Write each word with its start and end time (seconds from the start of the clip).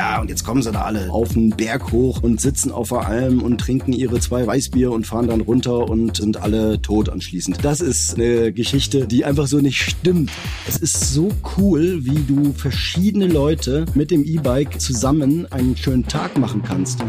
ja, 0.00 0.18
und 0.18 0.30
jetzt 0.30 0.44
kommen 0.44 0.62
sie 0.62 0.72
da 0.72 0.80
alle 0.80 1.10
auf 1.10 1.34
den 1.34 1.50
Berg 1.50 1.92
hoch 1.92 2.22
und 2.22 2.40
sitzen 2.40 2.72
auf 2.72 2.88
der 2.88 3.06
Alm 3.06 3.42
und 3.42 3.58
trinken 3.58 3.92
ihre 3.92 4.18
zwei 4.18 4.46
Weißbier 4.46 4.90
und 4.90 5.06
fahren 5.06 5.28
dann 5.28 5.42
runter 5.42 5.90
und 5.90 6.16
sind 6.16 6.38
alle 6.38 6.80
tot 6.80 7.10
anschließend. 7.10 7.62
Das 7.62 7.82
ist 7.82 8.14
eine 8.14 8.50
Geschichte, 8.50 9.06
die 9.06 9.26
einfach 9.26 9.46
so 9.46 9.58
nicht 9.58 9.82
stimmt. 9.82 10.30
Es 10.66 10.78
ist 10.78 11.12
so 11.12 11.28
cool, 11.58 12.02
wie 12.06 12.24
du 12.26 12.54
verschiedene 12.54 13.26
Leute 13.26 13.84
mit 13.92 14.10
dem 14.10 14.24
E-Bike 14.24 14.80
zusammen 14.80 15.46
einen 15.52 15.76
schönen 15.76 16.08
Tag 16.08 16.38
machen 16.38 16.62
kannst. 16.62 17.00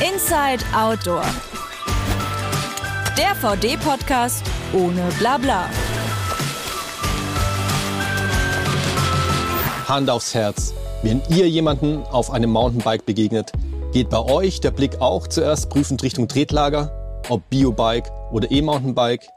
Inside 0.00 0.62
Outdoor. 0.76 1.24
Der 3.16 3.34
VD-Podcast 3.36 4.44
ohne 4.74 5.08
Blabla. 5.18 5.64
Hand 9.88 10.10
aufs 10.10 10.34
Herz. 10.34 10.74
Wenn 11.02 11.22
ihr 11.28 11.48
jemanden 11.48 12.02
auf 12.10 12.32
einem 12.32 12.50
Mountainbike 12.50 13.06
begegnet, 13.06 13.52
geht 13.92 14.10
bei 14.10 14.18
euch 14.18 14.60
der 14.60 14.72
Blick 14.72 15.00
auch 15.00 15.28
zuerst 15.28 15.70
prüfend 15.70 16.02
Richtung 16.02 16.26
Tretlager, 16.26 16.90
ob 17.28 17.48
Biobike 17.50 18.10
oder 18.32 18.50
E-Mountainbike. 18.50 19.28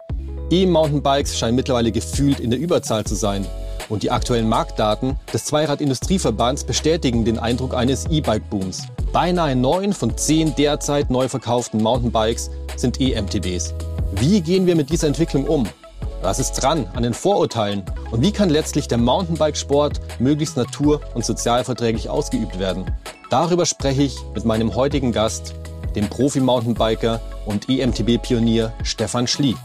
E-Mountainbikes 0.49 1.37
scheinen 1.37 1.55
mittlerweile 1.55 1.91
gefühlt 1.91 2.39
in 2.39 2.49
der 2.49 2.59
Überzahl 2.59 3.03
zu 3.03 3.13
sein. 3.13 3.45
Und 3.89 4.01
die 4.01 4.09
aktuellen 4.09 4.49
Marktdaten 4.49 5.19
des 5.31 5.45
Zweirad-Industrieverbands 5.45 6.63
bestätigen 6.63 7.25
den 7.25 7.37
Eindruck 7.37 7.75
eines 7.75 8.07
E-Bike-Booms. 8.07 8.87
Beinahe 9.13 9.55
neun 9.55 9.93
von 9.93 10.17
zehn 10.17 10.55
derzeit 10.55 11.11
neu 11.11 11.27
verkauften 11.29 11.81
Mountainbikes 11.83 12.49
sind 12.75 12.99
E-MTBs. 12.99 13.75
Wie 14.13 14.41
gehen 14.41 14.65
wir 14.65 14.75
mit 14.75 14.89
dieser 14.89 15.07
Entwicklung 15.07 15.45
um? 15.45 15.67
Was 16.23 16.37
ist 16.37 16.53
dran 16.53 16.87
an 16.93 17.01
den 17.01 17.15
Vorurteilen? 17.15 17.83
Und 18.11 18.21
wie 18.21 18.31
kann 18.31 18.49
letztlich 18.49 18.87
der 18.87 18.99
Mountainbikesport 18.99 19.99
möglichst 20.19 20.55
natur- 20.55 21.01
und 21.15 21.25
sozialverträglich 21.25 22.09
ausgeübt 22.09 22.59
werden? 22.59 22.85
Darüber 23.31 23.65
spreche 23.65 24.03
ich 24.03 24.17
mit 24.35 24.45
meinem 24.45 24.75
heutigen 24.75 25.13
Gast, 25.13 25.55
dem 25.95 26.07
Profi-Mountainbiker 26.07 27.19
und 27.47 27.69
EMTB-Pionier 27.69 28.71
Stefan 28.83 29.25
Schlie. 29.25 29.55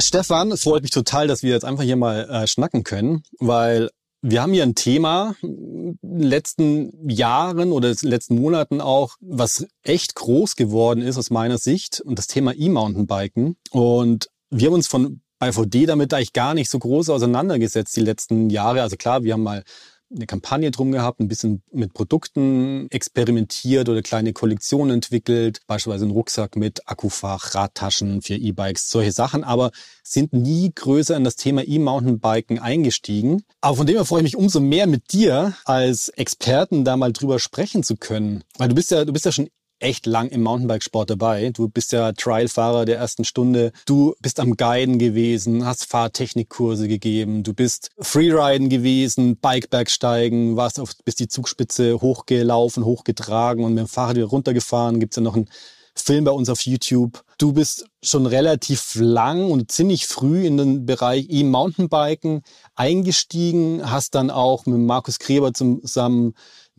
Stefan, 0.00 0.50
es 0.50 0.64
freut 0.64 0.82
mich 0.82 0.90
total, 0.90 1.28
dass 1.28 1.44
wir 1.44 1.52
jetzt 1.52 1.64
einfach 1.64 1.84
hier 1.84 1.96
mal 1.96 2.28
äh, 2.28 2.48
schnacken 2.48 2.82
können, 2.82 3.22
weil 3.38 3.90
wir 4.22 4.42
haben 4.42 4.52
hier 4.52 4.64
ein 4.64 4.74
Thema 4.74 5.36
in 5.40 5.98
den 6.02 6.20
letzten 6.20 7.08
Jahren 7.08 7.70
oder 7.70 7.90
in 7.90 7.96
den 7.96 8.10
letzten 8.10 8.40
Monaten 8.40 8.80
auch, 8.80 9.14
was 9.20 9.68
echt 9.84 10.16
groß 10.16 10.56
geworden 10.56 11.00
ist 11.00 11.16
aus 11.16 11.30
meiner 11.30 11.58
Sicht 11.58 12.00
und 12.00 12.18
das 12.18 12.26
Thema 12.26 12.52
E-Mountainbiken. 12.56 13.56
Und 13.70 14.28
wir 14.52 14.66
haben 14.66 14.74
uns 14.74 14.86
von 14.86 15.21
IVD 15.42 15.86
damit 15.86 16.14
eigentlich 16.14 16.32
gar 16.32 16.54
nicht 16.54 16.70
so 16.70 16.78
groß 16.78 17.10
auseinandergesetzt 17.10 17.96
die 17.96 18.00
letzten 18.00 18.50
Jahre. 18.50 18.82
Also 18.82 18.96
klar, 18.96 19.24
wir 19.24 19.32
haben 19.32 19.42
mal 19.42 19.64
eine 20.14 20.26
Kampagne 20.26 20.70
drum 20.70 20.92
gehabt, 20.92 21.20
ein 21.20 21.28
bisschen 21.28 21.62
mit 21.72 21.94
Produkten 21.94 22.86
experimentiert 22.90 23.88
oder 23.88 24.02
kleine 24.02 24.32
Kollektionen 24.32 24.94
entwickelt, 24.94 25.60
beispielsweise 25.66 26.04
einen 26.04 26.12
Rucksack 26.12 26.56
mit 26.56 26.88
Akkufach, 26.88 27.54
Radtaschen 27.54 28.22
für 28.22 28.34
E-Bikes, 28.34 28.90
solche 28.90 29.12
Sachen, 29.12 29.44
aber 29.44 29.70
sind 30.02 30.32
nie 30.32 30.72
größer 30.74 31.16
in 31.16 31.24
das 31.24 31.36
Thema 31.36 31.62
E-Mountainbiken 31.66 32.58
eingestiegen. 32.58 33.42
Aber 33.60 33.76
von 33.76 33.86
dem 33.86 33.96
her 33.96 34.04
freue 34.04 34.20
ich 34.20 34.24
mich 34.24 34.36
umso 34.36 34.60
mehr 34.60 34.86
mit 34.86 35.12
dir 35.12 35.54
als 35.64 36.08
Experten 36.10 36.84
da 36.84 36.96
mal 36.96 37.12
drüber 37.12 37.38
sprechen 37.38 37.82
zu 37.82 37.96
können, 37.96 38.44
weil 38.58 38.68
du 38.68 38.74
bist 38.74 38.90
ja, 38.90 39.04
du 39.04 39.12
bist 39.12 39.24
ja 39.24 39.32
schon 39.32 39.48
echt 39.82 40.06
lang 40.06 40.28
im 40.28 40.42
Mountainbikesport 40.42 41.10
dabei. 41.10 41.50
Du 41.50 41.68
bist 41.68 41.92
ja 41.92 42.12
Trialfahrer 42.12 42.84
der 42.84 42.98
ersten 42.98 43.24
Stunde. 43.24 43.72
Du 43.86 44.14
bist 44.20 44.40
am 44.40 44.56
Guiden 44.56 44.98
gewesen, 44.98 45.66
hast 45.66 45.84
Fahrtechnikkurse 45.84 46.88
gegeben. 46.88 47.42
Du 47.42 47.52
bist 47.54 47.90
Freeriden 47.98 48.68
gewesen, 48.68 49.36
Bikebergsteigen, 49.36 50.56
warst 50.56 50.80
auf, 50.80 50.90
bist 51.04 51.20
die 51.20 51.28
Zugspitze 51.28 52.00
hochgelaufen, 52.00 52.84
hochgetragen 52.84 53.64
und 53.64 53.74
mit 53.74 53.84
dem 53.84 53.88
Fahrrad 53.88 54.16
wieder 54.16 54.26
runtergefahren. 54.26 55.00
Gibt's 55.00 55.16
ja 55.16 55.22
noch 55.22 55.36
einen 55.36 55.48
Film 55.94 56.24
bei 56.24 56.30
uns 56.30 56.48
auf 56.48 56.62
YouTube. 56.62 57.22
Du 57.38 57.52
bist 57.52 57.86
schon 58.02 58.26
relativ 58.26 58.94
lang 58.94 59.50
und 59.50 59.70
ziemlich 59.70 60.06
früh 60.06 60.46
in 60.46 60.56
den 60.56 60.86
Bereich 60.86 61.26
E-Mountainbiken 61.28 62.42
eingestiegen, 62.74 63.90
hast 63.90 64.14
dann 64.14 64.30
auch 64.30 64.64
mit 64.66 64.78
Markus 64.78 65.18
Kreber 65.18 65.52
zusammen 65.52 66.34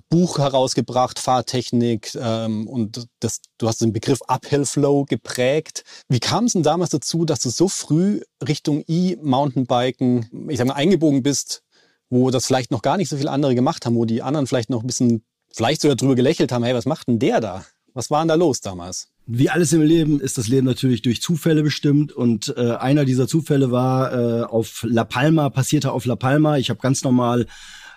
Buch 0.10 0.38
herausgebracht, 0.38 1.20
Fahrtechnik 1.20 2.16
ähm, 2.16 2.68
und 2.68 3.08
das, 3.20 3.42
du 3.58 3.68
hast 3.68 3.82
den 3.82 3.94
Begriff 3.94 4.20
Uphill 4.28 4.66
Flow 4.66 5.06
geprägt. 5.06 5.84
Wie 6.08 6.20
kam 6.20 6.46
es 6.46 6.54
denn 6.54 6.64
damals 6.64 6.92
dazu, 6.92 7.26
dass 7.26 7.40
du 7.40 7.50
so 7.50 7.68
früh 7.68 8.22
Richtung 8.48 8.84
E-Mountainbiken, 8.88 10.48
ich 10.50 10.58
sag 10.58 10.68
mal, 10.68 10.76
eingebogen 10.76 11.24
bist, 11.24 11.64
wo 12.10 12.30
das 12.30 12.46
vielleicht 12.46 12.72
noch 12.72 12.82
gar 12.82 12.98
nicht 12.98 13.10
so 13.10 13.18
viele 13.18 13.32
andere 13.32 13.56
gemacht 13.56 13.86
haben, 13.86 13.96
wo 13.96 14.06
die 14.06 14.22
anderen 14.22 14.48
vielleicht 14.48 14.70
noch 14.70 14.82
ein 14.82 14.88
bisschen, 14.88 15.24
vielleicht 15.52 15.82
sogar 15.82 15.96
drüber 15.96 16.16
gelächelt 16.16 16.52
haben, 16.52 16.64
hey, 16.64 16.76
was 16.76 16.86
macht 16.86 17.08
denn 17.08 17.20
der 17.20 17.40
da? 17.42 17.66
Was 17.96 18.10
war 18.10 18.22
denn 18.22 18.30
da 18.30 18.36
los 18.36 18.62
damals? 18.62 19.10
Wie 19.26 19.50
alles 19.50 19.72
im 19.72 19.82
Leben 19.82 20.20
ist 20.20 20.38
das 20.38 20.48
Leben 20.48 20.66
natürlich 20.66 21.02
durch 21.02 21.22
Zufälle 21.22 21.64
bestimmt 21.64 22.12
und 22.12 22.54
äh, 22.58 22.72
einer 22.72 23.06
dieser 23.06 23.28
Zufälle 23.28 23.72
war 23.72 24.14
äh, 24.14 24.44
auf 24.44 24.86
La 24.88 25.06
Palma, 25.06 25.50
passierte 25.50 25.92
auf 25.92 26.06
La 26.06 26.16
Palma. 26.16 26.58
Ich 26.58 26.70
habe 26.70 26.80
ganz 26.82 27.04
normal 27.04 27.46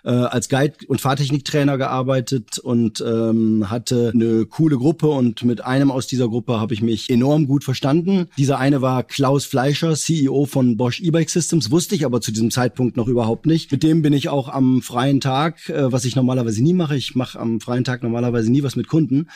äh, 0.06 0.10
als 0.10 0.48
Guide 0.48 0.74
und 0.86 1.00
Fahrtechniktrainer 1.00 1.76
gearbeitet 1.78 2.58
und 2.58 3.04
ähm, 3.06 3.68
hatte 3.68 4.12
eine 4.14 4.46
coole 4.46 4.76
Gruppe 4.76 5.08
und 5.08 5.42
mit 5.44 5.64
einem 5.64 5.90
aus 5.90 6.06
dieser 6.06 6.28
Gruppe 6.28 6.60
habe 6.60 6.74
ich 6.74 6.80
mich 6.80 7.10
enorm 7.10 7.48
gut 7.48 7.64
verstanden. 7.64 8.28
Dieser 8.38 8.58
eine 8.58 8.80
war 8.80 9.02
Klaus 9.02 9.44
Fleischer, 9.44 9.94
CEO 9.96 10.46
von 10.46 10.76
Bosch 10.76 11.00
E-Bike 11.00 11.28
Systems, 11.28 11.72
wusste 11.72 11.96
ich 11.96 12.06
aber 12.06 12.20
zu 12.20 12.30
diesem 12.30 12.52
Zeitpunkt 12.52 12.96
noch 12.96 13.08
überhaupt 13.08 13.46
nicht. 13.46 13.72
Mit 13.72 13.82
dem 13.82 14.02
bin 14.02 14.12
ich 14.12 14.28
auch 14.28 14.48
am 14.48 14.80
freien 14.80 15.20
Tag, 15.20 15.68
äh, 15.68 15.90
was 15.90 16.04
ich 16.04 16.14
normalerweise 16.14 16.62
nie 16.62 16.74
mache. 16.74 16.96
Ich 16.96 17.16
mache 17.16 17.40
am 17.40 17.60
freien 17.60 17.82
Tag 17.82 18.04
normalerweise 18.04 18.50
nie 18.50 18.62
was 18.62 18.76
mit 18.76 18.86
Kunden 18.86 19.28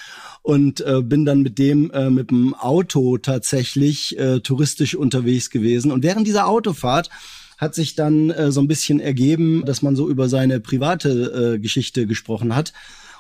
und 0.43 0.81
äh, 0.83 1.03
bin 1.03 1.25
dann 1.25 1.43
mit 1.43 1.59
dem 1.59 1.91
äh, 1.91 2.11
mit 2.11 2.31
dem 2.31 2.55
Auto 2.55 3.19
tatsächlich 3.19 4.17
äh, 4.19 4.39
touristisch 4.39 4.95
unterwegs 4.95 5.51
gewesen. 5.51 5.91
Und 5.91 6.05
während 6.05 6.29
dieser 6.29 6.47
Autofahrt 6.47 7.11
hat 7.61 7.75
sich 7.75 7.95
dann 7.95 8.31
äh, 8.31 8.51
so 8.51 8.61
ein 8.61 8.69
bisschen 8.69 9.01
ergeben, 9.01 9.63
dass 9.67 9.83
man 9.83 9.95
so 9.95 10.09
über 10.09 10.29
seine 10.29 10.61
private 10.61 11.55
äh, 11.55 11.59
Geschichte 11.59 12.07
gesprochen 12.07 12.57
hat. 12.57 12.73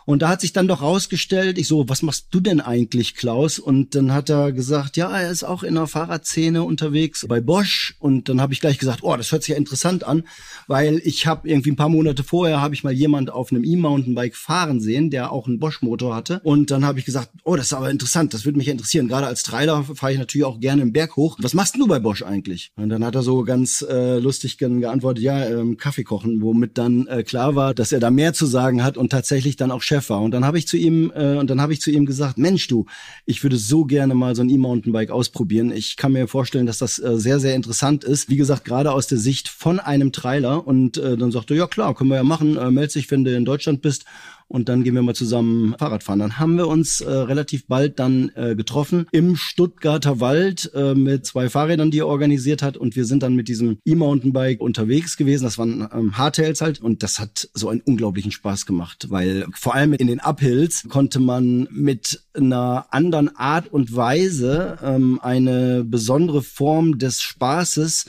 Und 0.04 0.22
da 0.22 0.28
hat 0.28 0.40
sich 0.40 0.52
dann 0.52 0.68
doch 0.68 0.82
rausgestellt, 0.82 1.58
ich 1.58 1.68
so, 1.68 1.88
was 1.88 2.02
machst 2.02 2.28
du 2.30 2.40
denn 2.40 2.60
eigentlich, 2.60 3.14
Klaus? 3.14 3.58
Und 3.58 3.94
dann 3.94 4.12
hat 4.12 4.30
er 4.30 4.52
gesagt, 4.52 4.96
ja, 4.96 5.10
er 5.10 5.30
ist 5.30 5.44
auch 5.44 5.62
in 5.62 5.74
der 5.74 5.86
Fahrradszene 5.86 6.62
unterwegs 6.62 7.26
bei 7.28 7.40
Bosch. 7.40 7.94
Und 7.98 8.28
dann 8.28 8.40
habe 8.40 8.52
ich 8.52 8.60
gleich 8.60 8.78
gesagt, 8.78 9.00
oh, 9.02 9.16
das 9.16 9.32
hört 9.32 9.42
sich 9.42 9.52
ja 9.52 9.56
interessant 9.56 10.04
an, 10.04 10.24
weil 10.66 11.00
ich 11.04 11.26
habe 11.26 11.48
irgendwie 11.48 11.72
ein 11.72 11.76
paar 11.76 11.88
Monate 11.88 12.24
vorher 12.24 12.60
habe 12.60 12.74
ich 12.74 12.84
mal 12.84 12.92
jemand 12.92 13.30
auf 13.30 13.50
einem 13.50 13.64
E-Mountainbike 13.64 14.36
fahren 14.36 14.80
sehen, 14.80 15.10
der 15.10 15.32
auch 15.32 15.46
einen 15.46 15.58
Bosch-Motor 15.58 16.14
hatte. 16.14 16.40
Und 16.44 16.70
dann 16.70 16.84
habe 16.84 16.98
ich 16.98 17.04
gesagt, 17.04 17.30
oh, 17.44 17.56
das 17.56 17.66
ist 17.66 17.72
aber 17.72 17.90
interessant, 17.90 18.34
das 18.34 18.44
würde 18.44 18.58
mich 18.58 18.68
interessieren. 18.68 19.08
Gerade 19.08 19.26
als 19.26 19.42
Trailer 19.42 19.84
fahre 19.84 20.12
ich 20.12 20.18
natürlich 20.18 20.44
auch 20.44 20.60
gerne 20.60 20.82
im 20.82 20.92
Berg 20.92 21.16
hoch. 21.16 21.36
Was 21.40 21.54
machst 21.54 21.76
du 21.76 21.86
bei 21.86 21.98
Bosch 21.98 22.22
eigentlich? 22.22 22.72
Und 22.76 22.88
dann 22.88 23.04
hat 23.04 23.14
er 23.14 23.22
so 23.22 23.44
ganz 23.44 23.82
äh, 23.88 24.18
lustig 24.18 24.58
geantwortet, 24.58 25.22
ja, 25.22 25.44
ähm, 25.46 25.76
Kaffee 25.76 26.04
kochen, 26.04 26.42
womit 26.42 26.78
dann 26.78 27.06
äh, 27.06 27.22
klar 27.22 27.54
war, 27.54 27.74
dass 27.74 27.92
er 27.92 28.00
da 28.00 28.10
mehr 28.10 28.32
zu 28.32 28.46
sagen 28.46 28.82
hat 28.82 28.96
und 28.96 29.10
tatsächlich 29.10 29.56
dann 29.56 29.70
auch 29.70 29.82
Chef 29.90 30.08
war. 30.10 30.22
Und 30.22 30.30
dann 30.30 30.44
habe 30.44 30.56
ich 30.56 30.68
zu 30.68 30.76
ihm 30.76 31.12
äh, 31.14 31.36
und 31.36 31.50
dann 31.50 31.60
habe 31.60 31.72
ich 31.72 31.80
zu 31.80 31.90
ihm 31.90 32.06
gesagt, 32.06 32.38
Mensch, 32.38 32.68
du, 32.68 32.86
ich 33.26 33.42
würde 33.42 33.56
so 33.56 33.84
gerne 33.84 34.14
mal 34.14 34.36
so 34.36 34.42
ein 34.42 34.48
E-Mountainbike 34.48 35.10
ausprobieren. 35.10 35.72
Ich 35.72 35.96
kann 35.96 36.12
mir 36.12 36.28
vorstellen, 36.28 36.66
dass 36.66 36.78
das 36.78 37.00
äh, 37.00 37.18
sehr 37.18 37.40
sehr 37.40 37.56
interessant 37.56 38.04
ist. 38.04 38.28
Wie 38.28 38.36
gesagt, 38.36 38.64
gerade 38.64 38.92
aus 38.92 39.08
der 39.08 39.18
Sicht 39.18 39.48
von 39.48 39.80
einem 39.80 40.12
Trailer. 40.12 40.64
Und 40.64 40.96
äh, 40.96 41.16
dann 41.16 41.32
sagte, 41.32 41.56
ja 41.56 41.66
klar, 41.66 41.94
können 41.94 42.10
wir 42.10 42.16
ja 42.16 42.22
machen. 42.22 42.56
Äh, 42.56 42.70
meld 42.70 42.94
dich, 42.94 43.10
wenn 43.10 43.24
du 43.24 43.34
in 43.34 43.44
Deutschland 43.44 43.82
bist 43.82 44.04
und 44.50 44.68
dann 44.68 44.82
gehen 44.82 44.94
wir 44.94 45.02
mal 45.02 45.14
zusammen 45.14 45.76
Fahrrad 45.78 46.02
fahren. 46.02 46.18
Dann 46.18 46.38
haben 46.38 46.56
wir 46.56 46.66
uns 46.66 47.00
äh, 47.00 47.08
relativ 47.08 47.66
bald 47.68 48.00
dann 48.00 48.32
äh, 48.34 48.56
getroffen 48.56 49.06
im 49.12 49.36
Stuttgarter 49.36 50.18
Wald 50.18 50.70
äh, 50.74 50.94
mit 50.94 51.24
zwei 51.24 51.48
Fahrrädern, 51.48 51.92
die 51.92 52.00
er 52.00 52.08
organisiert 52.08 52.62
hat 52.62 52.76
und 52.76 52.96
wir 52.96 53.04
sind 53.04 53.22
dann 53.22 53.34
mit 53.36 53.46
diesem 53.46 53.78
E-Mountainbike 53.84 54.60
unterwegs 54.60 55.16
gewesen. 55.16 55.44
Das 55.44 55.56
waren 55.56 55.88
ähm, 55.94 56.18
Hardtails 56.18 56.60
halt 56.60 56.80
und 56.80 57.04
das 57.04 57.20
hat 57.20 57.48
so 57.54 57.68
einen 57.68 57.80
unglaublichen 57.80 58.32
Spaß 58.32 58.66
gemacht, 58.66 59.06
weil 59.08 59.46
vor 59.54 59.76
allem 59.76 59.92
in 59.92 60.08
den 60.08 60.20
Uphills 60.20 60.84
konnte 60.88 61.20
man 61.20 61.68
mit 61.70 62.20
einer 62.34 62.86
anderen 62.90 63.34
Art 63.36 63.72
und 63.72 63.94
Weise 63.94 64.78
ähm, 64.82 65.20
eine 65.22 65.84
besondere 65.84 66.42
Form 66.42 66.98
des 66.98 67.20
Spaßes 67.20 68.06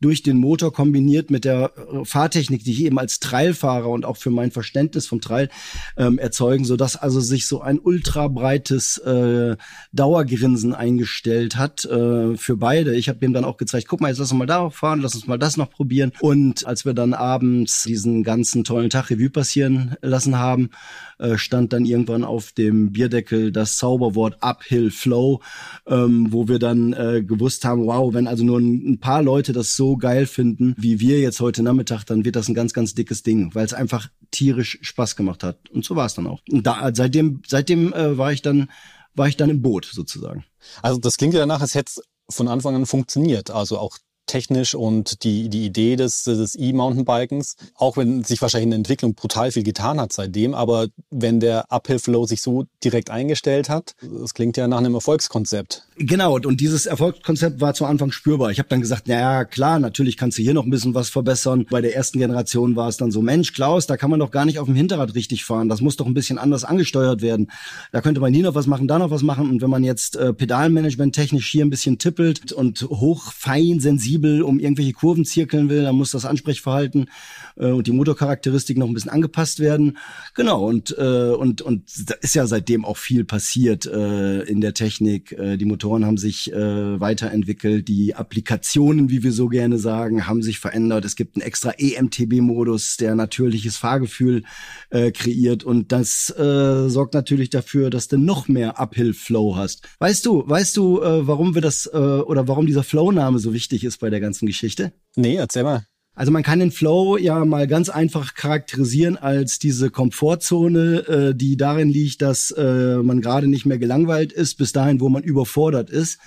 durch 0.00 0.22
den 0.22 0.38
Motor 0.38 0.72
kombiniert 0.72 1.30
mit 1.30 1.44
der 1.44 1.72
äh, 1.76 2.04
Fahrtechnik, 2.04 2.64
die 2.64 2.72
ich 2.72 2.84
eben 2.84 2.98
als 2.98 3.20
Trailfahrer 3.20 3.88
und 3.88 4.04
auch 4.04 4.16
für 4.16 4.30
mein 4.30 4.50
Verständnis 4.50 5.06
vom 5.06 5.20
Trail 5.20 5.50
ähm, 5.96 6.18
erzeugen, 6.18 6.64
so 6.64 6.76
dass 6.76 6.96
also 6.96 7.20
sich 7.20 7.46
so 7.46 7.60
ein 7.60 7.78
ultra 7.78 8.26
äh, 8.26 9.56
Dauergrinsen 9.92 10.74
eingestellt 10.74 11.56
hat 11.56 11.84
äh, 11.84 12.36
für 12.36 12.56
beide. 12.56 12.94
Ich 12.94 13.08
habe 13.08 13.18
dem 13.18 13.32
dann 13.32 13.44
auch 13.44 13.58
gezeigt, 13.58 13.88
guck 13.88 14.00
mal, 14.00 14.08
jetzt 14.08 14.18
lass 14.18 14.32
uns 14.32 14.38
mal 14.38 14.46
darauf 14.46 14.74
fahren, 14.74 15.00
lass 15.00 15.14
uns 15.14 15.26
mal 15.26 15.38
das 15.38 15.56
noch 15.56 15.70
probieren. 15.70 16.12
Und 16.20 16.66
als 16.66 16.84
wir 16.84 16.94
dann 16.94 17.12
abends 17.12 17.82
diesen 17.82 18.22
ganzen 18.22 18.64
tollen 18.64 18.90
Tag 18.90 19.10
Revue 19.10 19.30
passieren 19.30 19.96
lassen 20.00 20.38
haben, 20.38 20.70
äh, 21.18 21.36
stand 21.36 21.72
dann 21.72 21.84
irgendwann 21.84 22.24
auf 22.24 22.52
dem 22.52 22.92
Bierdeckel 22.92 23.52
das 23.52 23.76
Zauberwort 23.76 24.38
Uphill 24.40 24.90
Flow, 24.90 25.40
ähm, 25.86 26.28
wo 26.30 26.48
wir 26.48 26.58
dann 26.58 26.92
äh, 26.94 27.22
gewusst 27.22 27.64
haben, 27.64 27.86
wow, 27.86 28.14
wenn 28.14 28.26
also 28.26 28.44
nur 28.44 28.58
ein 28.58 28.98
paar 28.98 29.22
Leute 29.22 29.52
das 29.52 29.76
so 29.76 29.89
geil 29.96 30.26
finden, 30.26 30.74
wie 30.78 31.00
wir 31.00 31.20
jetzt 31.20 31.40
heute 31.40 31.62
Nachmittag, 31.62 32.04
dann 32.04 32.24
wird 32.24 32.36
das 32.36 32.48
ein 32.48 32.54
ganz, 32.54 32.72
ganz 32.72 32.94
dickes 32.94 33.22
Ding, 33.22 33.54
weil 33.54 33.64
es 33.64 33.74
einfach 33.74 34.08
tierisch 34.30 34.78
Spaß 34.82 35.16
gemacht 35.16 35.42
hat. 35.42 35.68
Und 35.70 35.84
so 35.84 35.96
war 35.96 36.06
es 36.06 36.14
dann 36.14 36.26
auch. 36.26 36.40
Und 36.50 36.66
da, 36.66 36.90
seitdem, 36.94 37.42
seitdem 37.46 37.92
äh, 37.92 38.16
war 38.16 38.32
ich 38.32 38.42
dann, 38.42 38.70
war 39.14 39.28
ich 39.28 39.36
dann 39.36 39.50
im 39.50 39.62
Boot 39.62 39.86
sozusagen. 39.86 40.44
Also 40.82 40.98
das 40.98 41.16
klingt 41.16 41.34
ja 41.34 41.40
danach, 41.40 41.60
als 41.60 41.74
hätte 41.74 41.92
es 41.96 42.34
von 42.34 42.48
Anfang 42.48 42.74
an 42.74 42.86
funktioniert. 42.86 43.50
Also 43.50 43.78
auch 43.78 43.98
technisch 44.30 44.74
und 44.74 45.24
die, 45.24 45.48
die 45.48 45.64
Idee 45.64 45.96
des, 45.96 46.22
des 46.22 46.56
E-Mountainbikens, 46.56 47.56
auch 47.74 47.96
wenn 47.96 48.22
sich 48.22 48.40
wahrscheinlich 48.40 48.66
in 48.66 48.70
der 48.70 48.78
Entwicklung 48.78 49.14
brutal 49.14 49.50
viel 49.50 49.64
getan 49.64 50.00
hat 50.00 50.12
seitdem, 50.12 50.54
aber 50.54 50.86
wenn 51.10 51.40
der 51.40 51.70
Uphill 51.70 51.98
Flow 51.98 52.26
sich 52.26 52.40
so 52.40 52.66
direkt 52.84 53.10
eingestellt 53.10 53.68
hat, 53.68 53.94
das 54.00 54.34
klingt 54.34 54.56
ja 54.56 54.68
nach 54.68 54.78
einem 54.78 54.94
Erfolgskonzept. 54.94 55.82
Genau, 55.96 56.36
und 56.36 56.60
dieses 56.60 56.86
Erfolgskonzept 56.86 57.60
war 57.60 57.74
zu 57.74 57.84
Anfang 57.84 58.12
spürbar. 58.12 58.50
Ich 58.50 58.58
habe 58.58 58.68
dann 58.68 58.80
gesagt, 58.80 59.08
naja, 59.08 59.44
klar, 59.44 59.80
natürlich 59.80 60.16
kannst 60.16 60.38
du 60.38 60.42
hier 60.42 60.54
noch 60.54 60.64
ein 60.64 60.70
bisschen 60.70 60.94
was 60.94 61.10
verbessern. 61.10 61.66
Bei 61.68 61.80
der 61.80 61.96
ersten 61.96 62.18
Generation 62.20 62.76
war 62.76 62.88
es 62.88 62.96
dann 62.96 63.10
so, 63.10 63.20
Mensch, 63.20 63.52
Klaus, 63.52 63.86
da 63.86 63.96
kann 63.96 64.10
man 64.10 64.20
doch 64.20 64.30
gar 64.30 64.44
nicht 64.44 64.60
auf 64.60 64.66
dem 64.66 64.76
Hinterrad 64.76 65.14
richtig 65.14 65.44
fahren. 65.44 65.68
Das 65.68 65.80
muss 65.80 65.96
doch 65.96 66.06
ein 66.06 66.14
bisschen 66.14 66.38
anders 66.38 66.64
angesteuert 66.64 67.20
werden. 67.20 67.50
Da 67.90 68.00
könnte 68.00 68.20
man 68.20 68.32
hier 68.32 68.44
noch 68.44 68.54
was 68.54 68.68
machen, 68.68 68.86
da 68.86 68.98
noch 68.98 69.10
was 69.10 69.22
machen. 69.22 69.50
Und 69.50 69.60
wenn 69.60 69.70
man 69.70 69.82
jetzt 69.82 70.16
äh, 70.16 70.32
Pedalmanagement 70.32 71.14
technisch 71.14 71.50
hier 71.50 71.64
ein 71.64 71.70
bisschen 71.70 71.98
tippelt 71.98 72.52
und 72.52 72.82
hochfein 72.82 73.80
sensibel 73.80 74.19
um 74.42 74.58
irgendwelche 74.58 74.92
Kurven 74.92 75.24
zirkeln 75.24 75.68
will, 75.68 75.82
dann 75.82 75.96
muss 75.96 76.12
das 76.12 76.24
Ansprechverhalten 76.24 77.10
äh, 77.56 77.66
und 77.66 77.86
die 77.86 77.92
Motorcharakteristik 77.92 78.78
noch 78.78 78.88
ein 78.88 78.94
bisschen 78.94 79.10
angepasst 79.10 79.60
werden. 79.60 79.98
Genau, 80.34 80.66
und, 80.66 80.96
äh, 80.98 81.30
und, 81.30 81.62
und 81.62 81.84
da 82.08 82.14
ist 82.20 82.34
ja 82.34 82.46
seitdem 82.46 82.84
auch 82.84 82.96
viel 82.96 83.24
passiert 83.24 83.86
äh, 83.86 84.42
in 84.42 84.60
der 84.60 84.74
Technik. 84.74 85.32
Äh, 85.32 85.56
die 85.56 85.64
Motoren 85.64 85.80
Motoren 85.80 86.04
haben 86.04 86.18
sich 86.18 86.52
äh, 86.52 87.00
weiterentwickelt, 87.00 87.88
die 87.88 88.14
Applikationen, 88.14 89.08
wie 89.08 89.22
wir 89.22 89.32
so 89.32 89.48
gerne 89.48 89.78
sagen, 89.78 90.26
haben 90.26 90.42
sich 90.42 90.58
verändert. 90.58 91.04
Es 91.04 91.16
gibt 91.16 91.36
einen 91.36 91.42
extra 91.42 91.72
EMTB-Modus, 91.76 92.98
der 92.98 93.14
natürliches 93.14 93.76
Fahrgefühl 93.76 94.42
äh, 94.90 95.10
kreiert 95.10 95.64
und 95.64 95.90
das 95.90 96.28
äh, 96.38 96.88
sorgt 96.88 97.14
natürlich 97.14 97.48
dafür, 97.48 97.88
dass 97.88 98.08
du 98.08 98.18
noch 98.18 98.46
mehr 98.46 98.78
Uphill-Flow 98.78 99.56
hast. 99.56 99.88
Weißt 99.98 100.26
du, 100.26 100.44
weißt 100.46 100.76
du, 100.76 101.00
äh, 101.00 101.26
warum 101.26 101.54
wir 101.54 101.62
das 101.62 101.90
äh, 101.92 101.96
oder 101.96 102.46
warum 102.46 102.66
dieser 102.66 102.82
Flow-Name 102.82 103.38
so 103.38 103.52
wichtig 103.54 103.82
ist 103.82 103.98
bei 103.98 104.09
der 104.10 104.20
ganzen 104.20 104.46
Geschichte? 104.46 104.92
Nee, 105.16 105.36
erzähl 105.36 105.64
mal. 105.64 105.84
Also 106.14 106.32
man 106.32 106.42
kann 106.42 106.58
den 106.58 106.72
Flow 106.72 107.16
ja 107.16 107.44
mal 107.44 107.66
ganz 107.66 107.88
einfach 107.88 108.34
charakterisieren 108.34 109.16
als 109.16 109.58
diese 109.58 109.90
Komfortzone, 109.90 111.08
äh, 111.08 111.34
die 111.34 111.56
darin 111.56 111.88
liegt, 111.88 112.20
dass 112.20 112.50
äh, 112.50 112.96
man 112.96 113.20
gerade 113.20 113.46
nicht 113.46 113.64
mehr 113.64 113.78
gelangweilt 113.78 114.32
ist, 114.32 114.56
bis 114.56 114.72
dahin, 114.72 115.00
wo 115.00 115.08
man 115.08 115.22
überfordert 115.22 115.88
ist. 115.88 116.18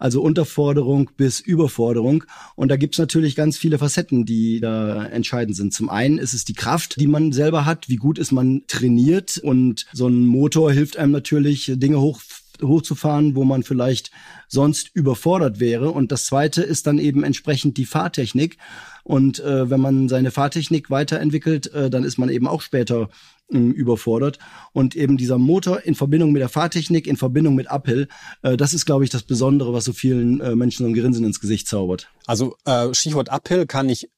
Also 0.00 0.22
Unterforderung 0.22 1.10
bis 1.16 1.40
Überforderung. 1.40 2.24
Und 2.54 2.68
da 2.68 2.76
gibt's 2.76 2.98
natürlich 2.98 3.34
ganz 3.34 3.58
viele 3.58 3.78
Facetten, 3.78 4.24
die 4.24 4.60
da 4.60 5.04
entscheidend 5.06 5.56
sind. 5.56 5.74
Zum 5.74 5.88
einen 5.88 6.18
ist 6.18 6.34
es 6.34 6.44
die 6.44 6.54
Kraft, 6.54 7.00
die 7.00 7.08
man 7.08 7.32
selber 7.32 7.64
hat, 7.64 7.88
wie 7.88 7.96
gut 7.96 8.18
ist 8.18 8.30
man 8.30 8.62
trainiert. 8.68 9.38
Und 9.38 9.86
so 9.92 10.06
ein 10.06 10.24
Motor 10.24 10.72
hilft 10.72 10.96
einem 10.96 11.12
natürlich, 11.12 11.72
Dinge 11.76 12.00
hoch 12.00 12.20
hochzufahren, 12.62 13.36
wo 13.36 13.44
man 13.44 13.62
vielleicht 13.62 14.10
sonst 14.48 14.90
überfordert 14.94 15.60
wäre. 15.60 15.90
Und 15.90 16.10
das 16.10 16.26
zweite 16.26 16.62
ist 16.62 16.86
dann 16.86 16.98
eben 16.98 17.22
entsprechend 17.22 17.76
die 17.76 17.84
Fahrtechnik. 17.84 18.56
Und 19.04 19.40
äh, 19.40 19.70
wenn 19.70 19.80
man 19.80 20.08
seine 20.08 20.30
Fahrtechnik 20.30 20.90
weiterentwickelt, 20.90 21.72
äh, 21.72 21.88
dann 21.90 22.04
ist 22.04 22.18
man 22.18 22.28
eben 22.28 22.46
auch 22.46 22.62
später 22.62 23.08
äh, 23.52 23.58
überfordert. 23.58 24.38
Und 24.72 24.96
eben 24.96 25.16
dieser 25.16 25.38
Motor 25.38 25.82
in 25.82 25.94
Verbindung 25.94 26.32
mit 26.32 26.40
der 26.40 26.48
Fahrtechnik, 26.48 27.06
in 27.06 27.16
Verbindung 27.16 27.54
mit 27.54 27.70
Uphill, 27.70 28.08
äh, 28.42 28.56
das 28.56 28.74
ist, 28.74 28.86
glaube 28.86 29.04
ich, 29.04 29.10
das 29.10 29.22
Besondere, 29.22 29.72
was 29.72 29.84
so 29.84 29.92
vielen 29.92 30.40
äh, 30.40 30.54
Menschen 30.56 30.84
so 30.84 30.90
ein 30.90 30.94
Grinsen 30.94 31.24
ins 31.24 31.40
Gesicht 31.40 31.68
zaubert. 31.68 32.10
Also 32.26 32.56
äh, 32.64 32.92
Stichwort 32.92 33.30
Uphill 33.30 33.66
kann 33.66 33.88
ich 33.88 34.10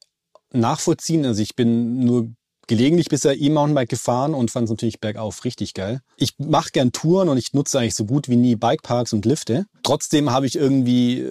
nachvollziehen. 0.53 1.25
Also 1.25 1.43
ich 1.43 1.55
bin 1.55 2.01
nur 2.01 2.33
gelegentlich 2.71 3.09
bisher 3.09 3.37
E-Mountainbike 3.37 3.89
gefahren 3.89 4.33
und 4.33 4.53
fand 4.53 4.67
es 4.67 4.71
natürlich 4.71 5.01
bergauf 5.01 5.45
richtig 5.45 5.75
geil. 5.75 6.03
Ich 6.17 6.39
mache 6.39 6.71
gern 6.71 6.93
Touren 6.93 7.29
und 7.29 7.37
ich 7.37 7.53
nutze 7.53 7.81
eigentlich 7.81 7.97
so 7.97 8.05
gut 8.05 8.29
wie 8.29 8.37
nie 8.37 8.55
Bikeparks 8.55 9.13
und 9.13 9.25
Lifte. 9.27 9.67
Trotzdem 9.83 10.31
habe 10.31 10.47
ich 10.47 10.55
irgendwie, 10.55 11.27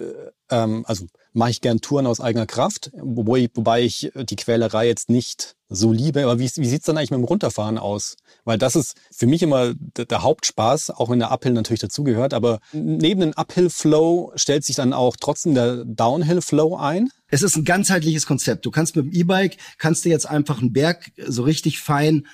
ähm, 0.50 0.84
also 0.86 1.06
mache 1.32 1.50
ich 1.50 1.60
gern 1.60 1.80
Touren 1.80 2.06
aus 2.06 2.20
eigener 2.20 2.46
Kraft, 2.46 2.90
wobei, 2.94 3.82
ich 3.82 4.12
die 4.14 4.36
Quälerei 4.36 4.86
jetzt 4.86 5.10
nicht 5.10 5.56
so 5.68 5.92
liebe. 5.92 6.24
Aber 6.24 6.38
wie, 6.38 6.50
wie 6.56 6.68
sieht's 6.68 6.86
dann 6.86 6.98
eigentlich 6.98 7.12
mit 7.12 7.20
dem 7.20 7.24
Runterfahren 7.24 7.78
aus? 7.78 8.16
Weil 8.44 8.58
das 8.58 8.76
ist 8.76 8.96
für 9.12 9.26
mich 9.26 9.42
immer 9.42 9.74
der, 9.74 10.06
der 10.06 10.22
Hauptspaß, 10.22 10.90
auch 10.90 11.08
wenn 11.08 11.20
der 11.20 11.30
Uphill 11.30 11.52
natürlich 11.52 11.80
dazugehört. 11.80 12.34
Aber 12.34 12.58
neben 12.72 13.20
dem 13.20 13.32
Uphill-Flow 13.34 14.32
stellt 14.34 14.64
sich 14.64 14.76
dann 14.76 14.92
auch 14.92 15.16
trotzdem 15.18 15.54
der 15.54 15.84
Downhill-Flow 15.84 16.76
ein. 16.76 17.10
Es 17.28 17.42
ist 17.42 17.56
ein 17.56 17.64
ganzheitliches 17.64 18.26
Konzept. 18.26 18.66
Du 18.66 18.70
kannst 18.70 18.96
mit 18.96 19.06
dem 19.06 19.12
E-Bike, 19.12 19.56
kannst 19.78 20.04
du 20.04 20.08
jetzt 20.08 20.28
einfach 20.28 20.60
einen 20.60 20.72
Berg 20.72 21.12
so 21.16 21.42
richtig 21.42 21.80
fein 21.80 22.26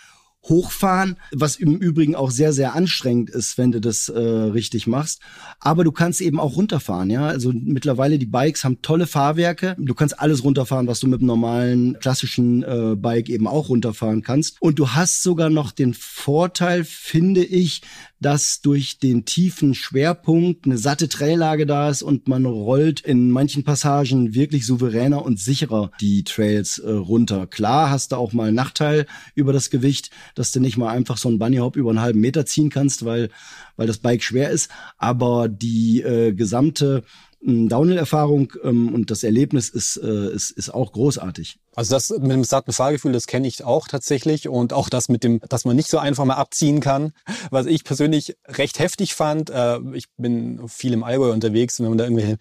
hochfahren, 0.49 1.17
was 1.33 1.57
im 1.57 1.77
Übrigen 1.77 2.15
auch 2.15 2.31
sehr, 2.31 2.53
sehr 2.53 2.75
anstrengend 2.75 3.31
ist, 3.31 3.59
wenn 3.59 3.73
du 3.73 3.81
das 3.81 4.09
äh, 4.09 4.19
richtig 4.19 4.87
machst. 4.87 5.21
Aber 5.61 5.85
du 5.85 5.93
kannst 5.93 6.21
eben 6.21 6.41
auch 6.41 6.57
runterfahren, 6.57 7.11
ja. 7.11 7.27
Also 7.27 7.53
mittlerweile 7.53 8.19
die 8.19 8.27
Bikes 8.27 8.65
haben 8.65 8.83
tolle 8.83 9.07
Fahrwerke. 9.07 9.77
Du 9.79 9.95
kannst 9.95 10.19
alles 10.19 10.45
runterfahren, 10.45 10.87
was 10.87 11.01
du 11.01 11.09
mit 11.09 11.21
einem 11.21 11.27
normalen 11.27 11.99
klassischen 11.99 12.63
äh, 12.63 12.95
Bike 12.97 13.29
eben 13.29 13.47
auch 13.47 13.69
runterfahren 13.69 14.23
kannst. 14.23 14.61
Und 14.61 14.79
du 14.79 14.91
hast 14.91 15.23
sogar 15.23 15.51
noch 15.51 15.73
den 15.73 15.95
Vorteil, 15.95 16.85
finde 16.85 17.45
ich, 17.45 17.83
dass 18.21 18.61
durch 18.61 18.99
den 18.99 19.25
tiefen 19.25 19.75
Schwerpunkt 19.75 20.65
eine 20.65 20.79
satte 20.79 21.09
Traillage 21.09 21.67
da 21.67 21.91
ist 21.91 22.03
und 22.03 22.29
man 22.29 22.47
rollt 22.47 23.01
in 23.01 23.31
manchen 23.31 23.65
Passagen 23.65 24.35
wirklich 24.35 24.67
souveräner 24.67 25.25
und 25.25 25.39
sicherer 25.39 25.91
die 26.01 26.25
Trails 26.25 26.79
äh, 26.79 26.91
runter. 26.91 27.47
Klar 27.47 27.91
hast 27.91 28.13
du 28.13 28.17
auch 28.17 28.33
mal 28.33 28.49
einen 28.49 28.57
Nachteil 28.57 29.07
über 29.35 29.53
das 29.53 29.71
Gewicht, 29.71 30.11
dass 30.35 30.53
du 30.53 30.61
nicht 30.61 30.77
mal 30.77 30.91
einfach 30.91 31.19
so 31.19 31.29
einen 31.29 31.39
Bunny 31.39 31.59
Hop 31.59 31.77
über 31.77 31.91
einen 31.91 32.01
halben 32.01 32.21
Meter 32.21 32.47
ziehen 32.47 32.71
kannst, 32.71 33.05
weil, 33.05 33.31
weil 33.77 33.87
das 33.87 33.99
Bike 33.99 34.23
schwer 34.23 34.51
ist. 34.51 34.71
Aber 34.97 35.49
die 35.49 36.01
äh, 36.03 36.33
gesamte 36.33 37.05
Downhill-Erfahrung 37.47 38.53
ähm, 38.65 38.93
und 38.93 39.11
das 39.11 39.23
Erlebnis 39.23 39.69
ist, 39.69 39.97
äh, 39.97 40.33
ist, 40.33 40.51
ist 40.51 40.71
auch 40.71 40.93
großartig. 40.93 41.59
Also 41.77 41.95
das 41.95 42.11
mit 42.11 42.33
dem 42.33 42.43
satten 42.43 42.73
Fahrgefühl, 42.73 43.13
das 43.13 43.27
kenne 43.27 43.47
ich 43.47 43.63
auch 43.63 43.87
tatsächlich 43.87 44.49
und 44.49 44.73
auch 44.73 44.89
das 44.89 45.09
mit 45.09 45.23
dem, 45.23 45.41
dass 45.49 45.65
man 45.65 45.77
nicht 45.77 45.89
so 45.89 45.99
einfach 45.99 46.25
mal 46.25 46.35
abziehen 46.35 46.81
kann, 46.81 47.13
was 47.51 47.67
ich 47.67 47.85
persönlich 47.85 48.37
recht 48.49 48.81
heftig 48.81 49.15
fand. 49.15 49.51
Äh, 49.51 49.79
ich 49.95 50.07
bin 50.17 50.67
viel 50.69 50.93
im 50.93 51.05
Allgäu 51.05 51.33
unterwegs 51.33 51.79
und 51.79 51.85
wenn 51.85 51.91
man 51.93 51.99
da 51.99 52.05
irgendwelche 52.05 52.39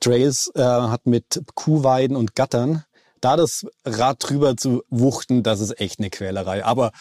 Trails 0.00 0.50
äh, 0.54 0.62
hat 0.62 1.06
mit 1.06 1.42
Kuhweiden 1.54 2.16
und 2.16 2.34
Gattern, 2.34 2.84
da 3.20 3.36
das 3.36 3.66
Rad 3.84 4.18
drüber 4.20 4.56
zu 4.56 4.82
wuchten, 4.90 5.42
das 5.42 5.60
ist 5.60 5.80
echt 5.80 5.98
eine 5.98 6.10
Quälerei. 6.10 6.64
Aber 6.64 6.92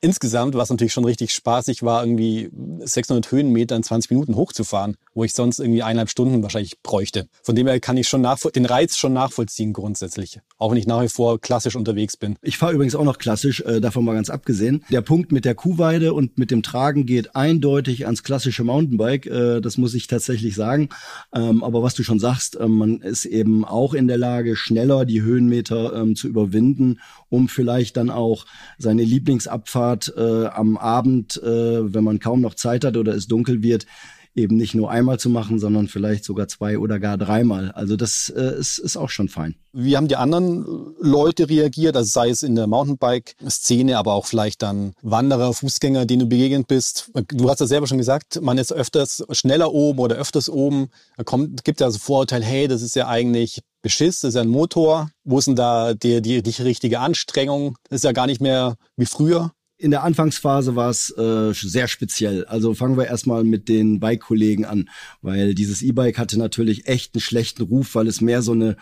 insgesamt, 0.00 0.54
was 0.54 0.70
natürlich 0.70 0.92
schon 0.92 1.04
richtig 1.04 1.32
spaßig 1.32 1.82
war, 1.82 2.02
irgendwie 2.02 2.50
600 2.80 3.30
Höhenmeter 3.30 3.76
in 3.76 3.82
20 3.82 4.10
Minuten 4.10 4.36
hochzufahren, 4.36 4.96
wo 5.14 5.24
ich 5.24 5.32
sonst 5.32 5.58
irgendwie 5.60 5.82
eineinhalb 5.82 6.10
Stunden 6.10 6.42
wahrscheinlich 6.42 6.80
bräuchte. 6.82 7.28
Von 7.42 7.56
dem 7.56 7.66
her 7.66 7.80
kann 7.80 7.96
ich 7.96 8.08
schon 8.08 8.26
den 8.54 8.66
Reiz 8.66 8.96
schon 8.96 9.12
nachvollziehen 9.12 9.72
grundsätzlich, 9.72 10.40
auch 10.58 10.70
wenn 10.70 10.78
ich 10.78 10.86
nach 10.86 11.02
wie 11.02 11.08
vor 11.08 11.40
klassisch 11.40 11.76
unterwegs 11.76 12.16
bin. 12.16 12.36
Ich 12.42 12.58
fahre 12.58 12.74
übrigens 12.74 12.94
auch 12.94 13.04
noch 13.04 13.18
klassisch, 13.18 13.60
äh, 13.62 13.80
davon 13.80 14.04
mal 14.04 14.14
ganz 14.14 14.30
abgesehen. 14.30 14.84
Der 14.90 15.00
Punkt 15.00 15.32
mit 15.32 15.44
der 15.44 15.54
Kuhweide 15.54 16.12
und 16.12 16.38
mit 16.38 16.50
dem 16.50 16.62
Tragen 16.62 17.06
geht 17.06 17.34
eindeutig 17.34 18.04
ans 18.04 18.22
klassische 18.22 18.64
Mountainbike, 18.64 19.26
äh, 19.26 19.60
das 19.60 19.78
muss 19.78 19.94
ich 19.94 20.06
tatsächlich 20.06 20.54
sagen. 20.54 20.90
Ähm, 21.34 21.64
aber 21.64 21.82
was 21.82 21.94
du 21.94 22.02
schon 22.02 22.20
sagst, 22.20 22.56
äh, 22.56 22.68
man 22.68 23.00
ist 23.00 23.24
eben 23.24 23.64
auch 23.64 23.94
in 23.94 24.08
der 24.08 24.18
Lage, 24.18 24.56
schneller 24.56 25.04
die 25.04 25.22
Höhenmeter 25.22 25.94
ähm, 25.94 26.14
zu 26.14 26.28
überwinden, 26.28 27.00
um 27.30 27.48
vielleicht 27.48 27.96
dann 27.96 28.10
auch 28.10 28.46
seine 28.78 29.02
Lieblingsabfahrt 29.02 29.77
Autofahrt 29.78 30.12
äh, 30.16 30.46
am 30.46 30.76
Abend, 30.76 31.40
äh, 31.42 31.94
wenn 31.94 32.04
man 32.04 32.18
kaum 32.18 32.40
noch 32.40 32.54
Zeit 32.54 32.84
hat 32.84 32.96
oder 32.96 33.14
es 33.14 33.26
dunkel 33.26 33.62
wird, 33.62 33.86
eben 34.34 34.56
nicht 34.56 34.74
nur 34.74 34.90
einmal 34.90 35.18
zu 35.18 35.30
machen, 35.30 35.58
sondern 35.58 35.88
vielleicht 35.88 36.24
sogar 36.24 36.46
zwei 36.46 36.78
oder 36.78 37.00
gar 37.00 37.18
dreimal. 37.18 37.72
Also 37.72 37.96
das 37.96 38.32
äh, 38.34 38.58
ist, 38.58 38.78
ist 38.78 38.96
auch 38.96 39.10
schon 39.10 39.28
fein. 39.28 39.56
Wie 39.72 39.96
haben 39.96 40.06
die 40.06 40.16
anderen 40.16 40.64
Leute 41.00 41.48
reagiert? 41.48 41.96
Also 41.96 42.08
sei 42.08 42.30
es 42.30 42.42
in 42.42 42.54
der 42.54 42.66
Mountainbike-Szene, 42.68 43.98
aber 43.98 44.12
auch 44.14 44.26
vielleicht 44.26 44.62
dann 44.62 44.92
Wanderer, 45.02 45.52
Fußgänger, 45.52 46.06
denen 46.06 46.20
du 46.20 46.26
begegnet 46.26 46.68
bist. 46.68 47.10
Du 47.28 47.50
hast 47.50 47.60
ja 47.60 47.66
selber 47.66 47.86
schon 47.86 47.98
gesagt, 47.98 48.40
man 48.40 48.58
ist 48.58 48.72
öfters 48.72 49.24
schneller 49.32 49.72
oben 49.72 49.98
oder 49.98 50.16
öfters 50.16 50.48
oben. 50.48 50.88
Da 51.16 51.24
kommt, 51.24 51.64
gibt 51.64 51.80
ja 51.80 51.90
so 51.90 51.98
Vorurteil, 51.98 52.44
hey, 52.44 52.68
das 52.68 52.82
ist 52.82 52.94
ja 52.94 53.08
eigentlich 53.08 53.60
Beschiss, 53.82 54.20
das 54.20 54.30
ist 54.30 54.34
ja 54.34 54.42
ein 54.42 54.48
Motor. 54.48 55.10
Wo 55.24 55.38
ist 55.38 55.46
denn 55.46 55.56
da 55.56 55.94
die, 55.94 56.22
die, 56.22 56.42
die 56.42 56.62
richtige 56.62 57.00
Anstrengung? 57.00 57.76
Das 57.88 57.98
ist 57.98 58.04
ja 58.04 58.12
gar 58.12 58.26
nicht 58.26 58.40
mehr 58.40 58.76
wie 58.96 59.06
früher 59.06 59.52
in 59.78 59.92
der 59.92 60.02
Anfangsphase 60.02 60.74
war 60.74 60.90
es 60.90 61.16
äh, 61.16 61.52
sehr 61.54 61.86
speziell. 61.86 62.44
Also 62.46 62.74
fangen 62.74 62.96
wir 62.96 63.06
erstmal 63.06 63.44
mit 63.44 63.68
den 63.68 64.00
Bike-Kollegen 64.00 64.64
an, 64.64 64.90
weil 65.22 65.54
dieses 65.54 65.82
E-Bike 65.82 66.18
hatte 66.18 66.38
natürlich 66.38 66.88
echt 66.88 67.14
einen 67.14 67.20
schlechten 67.20 67.62
Ruf, 67.62 67.94
weil 67.94 68.08
es 68.08 68.20
mehr 68.20 68.42
so 68.42 68.52
eine 68.52 68.76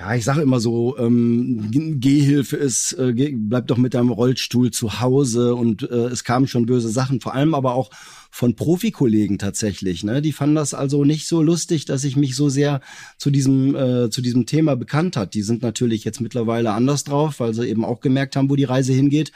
ja, 0.00 0.14
ich 0.14 0.24
sage 0.24 0.40
immer 0.40 0.60
so, 0.60 0.96
ähm, 0.96 1.68
Gehhilfe 2.00 2.56
ist, 2.56 2.92
äh, 2.94 3.12
bleib 3.34 3.66
doch 3.66 3.76
mit 3.76 3.92
deinem 3.92 4.08
Rollstuhl 4.08 4.70
zu 4.70 5.00
Hause 5.00 5.54
und 5.54 5.82
äh, 5.82 6.06
es 6.06 6.24
kamen 6.24 6.46
schon 6.46 6.64
böse 6.64 6.88
Sachen, 6.88 7.20
vor 7.20 7.34
allem 7.34 7.54
aber 7.54 7.74
auch 7.74 7.90
von 8.30 8.56
Profikollegen 8.56 9.38
tatsächlich. 9.38 10.02
Ne? 10.02 10.22
Die 10.22 10.32
fanden 10.32 10.54
das 10.54 10.72
also 10.72 11.04
nicht 11.04 11.28
so 11.28 11.42
lustig, 11.42 11.84
dass 11.84 12.04
ich 12.04 12.16
mich 12.16 12.34
so 12.34 12.48
sehr 12.48 12.80
zu 13.18 13.30
diesem, 13.30 13.74
äh, 13.74 14.08
zu 14.08 14.22
diesem 14.22 14.46
Thema 14.46 14.74
bekannt 14.74 15.18
hat. 15.18 15.34
Die 15.34 15.42
sind 15.42 15.60
natürlich 15.60 16.04
jetzt 16.04 16.22
mittlerweile 16.22 16.72
anders 16.72 17.04
drauf, 17.04 17.38
weil 17.38 17.52
sie 17.52 17.68
eben 17.68 17.84
auch 17.84 18.00
gemerkt 18.00 18.36
haben, 18.36 18.48
wo 18.48 18.56
die 18.56 18.64
Reise 18.64 18.94
hingeht 18.94 19.32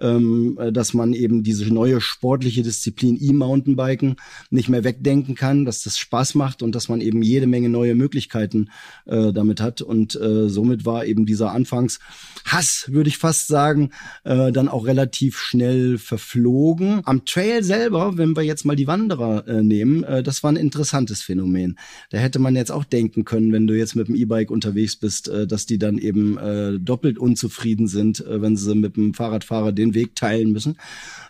ähm, 0.00 0.58
äh, 0.60 0.72
dass 0.72 0.94
man 0.94 1.12
eben 1.12 1.42
diese 1.42 1.72
neue 1.72 2.00
sportliche 2.00 2.62
Disziplin 2.62 3.18
E-Mountainbiken 3.20 4.16
nicht 4.50 4.68
mehr 4.68 4.84
wegdenken 4.84 5.34
kann, 5.34 5.64
dass 5.64 5.82
das 5.82 5.98
Spaß 5.98 6.34
macht 6.34 6.62
und 6.62 6.74
dass 6.74 6.88
man 6.88 7.00
eben 7.00 7.22
jede 7.22 7.46
Menge 7.46 7.68
neue 7.68 7.94
Möglichkeiten 7.94 8.70
äh, 9.06 9.32
damit 9.32 9.60
hat. 9.60 9.82
Und 9.82 10.14
äh, 10.16 10.48
somit 10.48 10.84
war 10.84 11.06
eben 11.06 11.26
dieser 11.26 11.52
Anfangshass, 11.52 12.86
würde 12.88 13.08
ich 13.08 13.18
fast 13.18 13.48
sagen, 13.48 13.90
äh, 14.24 14.52
dann 14.52 14.68
auch 14.68 14.86
relativ 14.86 15.38
schnell 15.38 15.98
verflogen. 15.98 17.00
Am 17.04 17.24
Trail 17.24 17.62
selber, 17.62 18.16
wenn 18.18 18.36
wir 18.36 18.42
jetzt 18.42 18.64
mal 18.64 18.76
die 18.76 18.86
Wanderer 18.86 19.46
äh, 19.46 19.62
nehmen, 19.62 20.04
äh, 20.04 20.22
das 20.22 20.42
war 20.42 20.52
ein 20.52 20.56
interessantes 20.56 21.22
Phänomen. 21.22 21.78
Da 22.10 22.18
hätte 22.18 22.38
man 22.38 22.56
jetzt 22.56 22.72
auch 22.72 22.84
denken 22.84 23.24
können, 23.24 23.52
wenn 23.52 23.66
du 23.66 23.76
jetzt 23.76 23.96
mit 23.96 24.08
dem 24.08 24.14
E-Bike 24.14 24.50
unterwegs 24.50 24.96
bist, 24.96 25.28
äh, 25.28 25.46
dass 25.46 25.66
die 25.66 25.78
dann 25.78 25.98
eben 25.98 26.38
äh, 26.38 26.78
doppelt 26.78 27.18
unzufrieden 27.18 27.86
sind, 27.88 28.24
äh, 28.24 28.40
wenn 28.40 28.56
sie 28.56 28.74
mit 28.74 28.96
dem 28.96 29.14
Fahrradfahrer 29.14 29.72
den 29.72 29.85
den 29.86 29.94
Weg 29.94 30.14
teilen 30.14 30.52
müssen. 30.52 30.78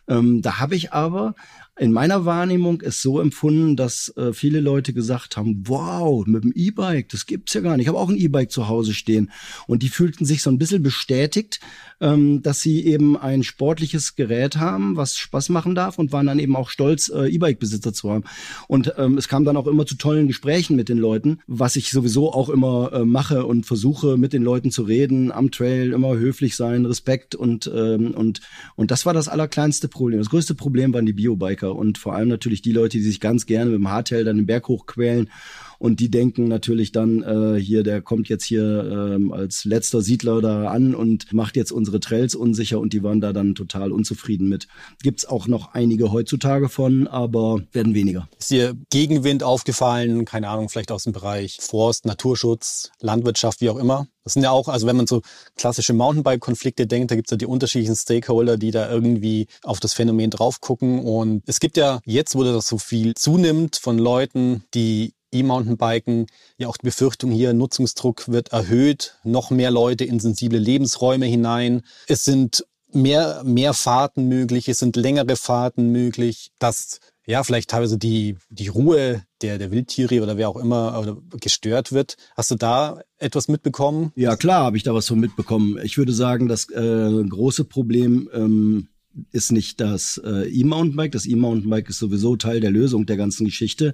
Ähm, 0.09 0.43
da 0.43 0.59
habe 0.61 0.75
ich 0.77 0.93
aber 0.93 1.35
in 1.79 1.93
meiner 1.93 2.25
Wahrnehmung 2.25 2.81
es 2.81 3.03
so 3.03 3.21
empfunden, 3.21 3.77
dass 3.77 4.09
äh, 4.17 4.33
viele 4.33 4.61
Leute 4.61 4.95
gesagt 4.95 5.37
haben, 5.37 5.65
wow, 5.67 6.27
mit 6.27 6.45
dem 6.45 6.53
E-Bike, 6.55 7.11
das 7.11 7.27
gibt's 7.27 7.53
ja 7.53 7.61
gar 7.61 7.77
nicht. 7.77 7.85
Ich 7.85 7.89
habe 7.89 7.99
auch 7.99 8.09
ein 8.09 8.17
E-Bike 8.17 8.51
zu 8.51 8.69
Hause 8.69 8.95
stehen. 8.95 9.31
Und 9.67 9.83
die 9.83 9.91
fühlten 9.91 10.25
sich 10.25 10.43
so 10.43 10.51
ein 10.51 10.57
bisschen 10.57 10.83
bestätigt, 10.83 11.61
ähm, 12.01 12.41
dass 12.43 12.63
sie 12.63 12.87
eben 12.87 13.17
ein 13.17 13.43
sportliches 13.43 14.17
Gerät 14.17 14.57
haben, 14.57 14.97
was 14.97 15.17
Spaß 15.19 15.51
machen 15.51 15.75
darf 15.75 15.99
und 15.99 16.13
waren 16.13 16.27
dann 16.27 16.39
eben 16.39 16.57
auch 16.57 16.71
stolz, 16.71 17.11
äh, 17.11 17.29
E-Bike-Besitzer 17.29 17.93
zu 17.93 18.11
haben. 18.11 18.25
Und 18.69 18.95
ähm, 18.97 19.19
es 19.19 19.29
kam 19.29 19.45
dann 19.45 19.59
auch 19.59 19.67
immer 19.67 19.85
zu 19.85 19.97
tollen 19.97 20.29
Gesprächen 20.29 20.77
mit 20.77 20.89
den 20.89 20.99
Leuten, 20.99 21.41
was 21.47 21.77
ich 21.77 21.91
sowieso 21.91 22.33
auch 22.33 22.49
immer 22.49 22.93
äh, 22.93 23.05
mache 23.05 23.45
und 23.45 23.67
versuche, 23.67 24.17
mit 24.17 24.33
den 24.33 24.43
Leuten 24.43 24.71
zu 24.71 24.83
reden, 24.83 25.31
am 25.31 25.51
Trail 25.51 25.93
immer 25.93 26.17
höflich 26.17 26.57
sein, 26.57 26.87
Respekt 26.87 27.35
und, 27.35 27.71
ähm, 27.75 28.13
und, 28.13 28.41
und 28.77 28.91
das 28.91 29.05
war 29.05 29.13
das 29.13 29.29
allerkleinste 29.29 29.89
Problem. 29.89 30.21
Das 30.21 30.31
größte 30.31 30.55
Problem 30.55 30.95
waren 30.95 31.05
die 31.05 31.13
Biobiker. 31.13 31.66
Musiker 31.67 31.77
und 31.77 31.99
vor 31.99 32.15
allem 32.15 32.29
natürlich 32.29 32.63
die 32.63 32.73
Leute, 32.73 32.99
die 32.99 33.03
sich 33.03 33.21
ganz 33.21 33.47
gerne 33.47 33.71
mit 33.71 33.79
dem 33.79 33.91
Hardtail 33.91 34.25
dann 34.25 34.37
den 34.37 34.47
Berg 34.47 34.69
hochquälen 34.69 35.31
und 35.79 36.01
die 36.01 36.11
denken 36.11 36.49
natürlich 36.49 36.93
dann, 36.93 37.23
äh, 37.23 37.61
hier, 37.61 37.83
der 37.83 38.03
kommt 38.03 38.29
jetzt 38.29 38.45
hier 38.45 39.13
ähm, 39.15 39.33
als 39.33 39.65
letzter 39.65 40.03
Siedler 40.03 40.41
da 40.41 40.69
an 40.69 40.95
und 40.95 41.33
macht 41.33 41.57
jetzt 41.57 41.73
unsere 41.73 42.01
Trails 42.01 42.35
unsicher 42.35 42.81
und 42.81 42.93
die 42.93 43.03
waren 43.03 43.21
da 43.21 43.33
dann 43.33 43.55
total 43.55 43.93
unzufrieden 43.93 44.49
mit. 44.49 44.69
Gibt's 45.03 45.25
auch 45.27 45.47
noch 45.47 45.75
einige 45.75 46.13
heutzutage 46.13 46.69
von, 46.69 47.07
aber 47.07 47.61
werden 47.73 47.95
weniger. 47.95 48.29
Ist 48.39 48.51
dir 48.51 48.75
Gegenwind 48.91 49.43
aufgefallen? 49.43 50.25
Keine 50.25 50.49
Ahnung, 50.49 50.69
vielleicht 50.69 50.93
aus 50.93 51.05
dem 51.05 51.13
Bereich 51.13 51.59
Forst, 51.61 52.07
Naturschutz, 52.07 52.91
Landwirtschaft, 53.01 53.61
wie 53.61 53.71
auch 53.71 53.77
immer? 53.77 54.07
Das 54.27 54.33
sind 54.33 54.43
ja 54.43 54.51
auch, 54.51 54.67
also 54.67 54.89
wenn 54.89 54.97
man 54.97 55.07
so 55.07 55.23
klassische 55.55 55.93
Mountainbike-Konflikte 55.93 56.89
denkt, 56.89 57.13
da 57.13 57.15
gibt 57.15 57.29
es 57.29 57.31
ja 57.31 57.37
die 57.37 57.47
unterschiedlichen 57.47 57.95
Stakeholder, 57.95 58.57
die 58.57 58.73
da 58.73 58.91
irgendwie 58.91 59.47
auf 59.63 59.79
das 59.79 59.95
Phänomen 59.95 60.31
drauf 60.31 60.61
gucken. 60.61 61.05
Und 61.05 61.45
es 61.47 61.61
gibt 61.61 61.77
ja 61.77 62.01
jetzt, 62.05 62.35
wo 62.35 62.43
das 62.43 62.67
so 62.67 62.77
viel 62.77 63.15
zunimmt 63.15 63.77
von 63.77 63.99
Leuten, 63.99 64.65
die 64.75 65.15
E-Mountainbiken 65.33 66.27
ja 66.59 66.69
auch 66.69 66.77
die 66.77 66.87
Befürchtung 66.87 67.31
hier, 67.31 67.53
Nutzungsdruck 67.53 68.29
wird 68.29 68.53
erhöht, 68.53 69.19
noch 69.25 69.51
mehr 69.51 69.71
Leute 69.71 70.05
in 70.05 70.21
sensible 70.21 70.59
Lebensräume 70.59 71.27
hinein. 71.27 71.83
Es 72.07 72.25
sind 72.25 72.65
mehr, 72.93 73.43
mehr 73.45 73.75
Fahrten 73.75 74.29
möglich, 74.29 74.69
es 74.69 74.79
sind 74.79 74.97
längere 74.97 75.37
Fahrten 75.37 75.91
möglich, 75.91 76.51
dass 76.59 77.01
ja 77.27 77.43
vielleicht 77.43 77.71
teilweise 77.71 77.99
die, 77.99 78.37
die 78.51 78.69
Ruhe 78.69 79.23
der, 79.43 79.59
der 79.59 79.71
Wildtiere 79.71 80.23
oder 80.23 80.37
wer 80.37 80.49
auch 80.49 80.57
immer 80.57 81.19
gestört 81.41 81.93
wird. 81.93 82.17
Hast 82.37 82.51
du 82.51 82.55
da 82.55 83.01
etwas 83.19 83.49
mitbekommen? 83.49 84.13
Ja, 84.15 84.37
klar, 84.37 84.65
habe 84.65 84.77
ich 84.77 84.85
da 84.85 84.95
was 84.95 85.09
von 85.09 85.19
mitbekommen. 85.19 85.79
Ich 85.83 85.99
würde 85.99 86.13
sagen, 86.13 86.49
das 86.49 86.69
äh, 86.71 87.25
große 87.29 87.65
Problem 87.65 88.31
ähm, 88.33 88.89
ist 89.33 89.53
nicht 89.53 89.81
das 89.81 90.21
äh, 90.25 90.49
E-Mountainbike. 90.49 91.13
Das 91.13 91.27
E-Mountainbike 91.27 91.89
ist 91.89 91.99
sowieso 91.99 92.37
Teil 92.37 92.61
der 92.61 92.71
Lösung 92.71 93.07
der 93.07 93.17
ganzen 93.17 93.45
Geschichte. 93.45 93.93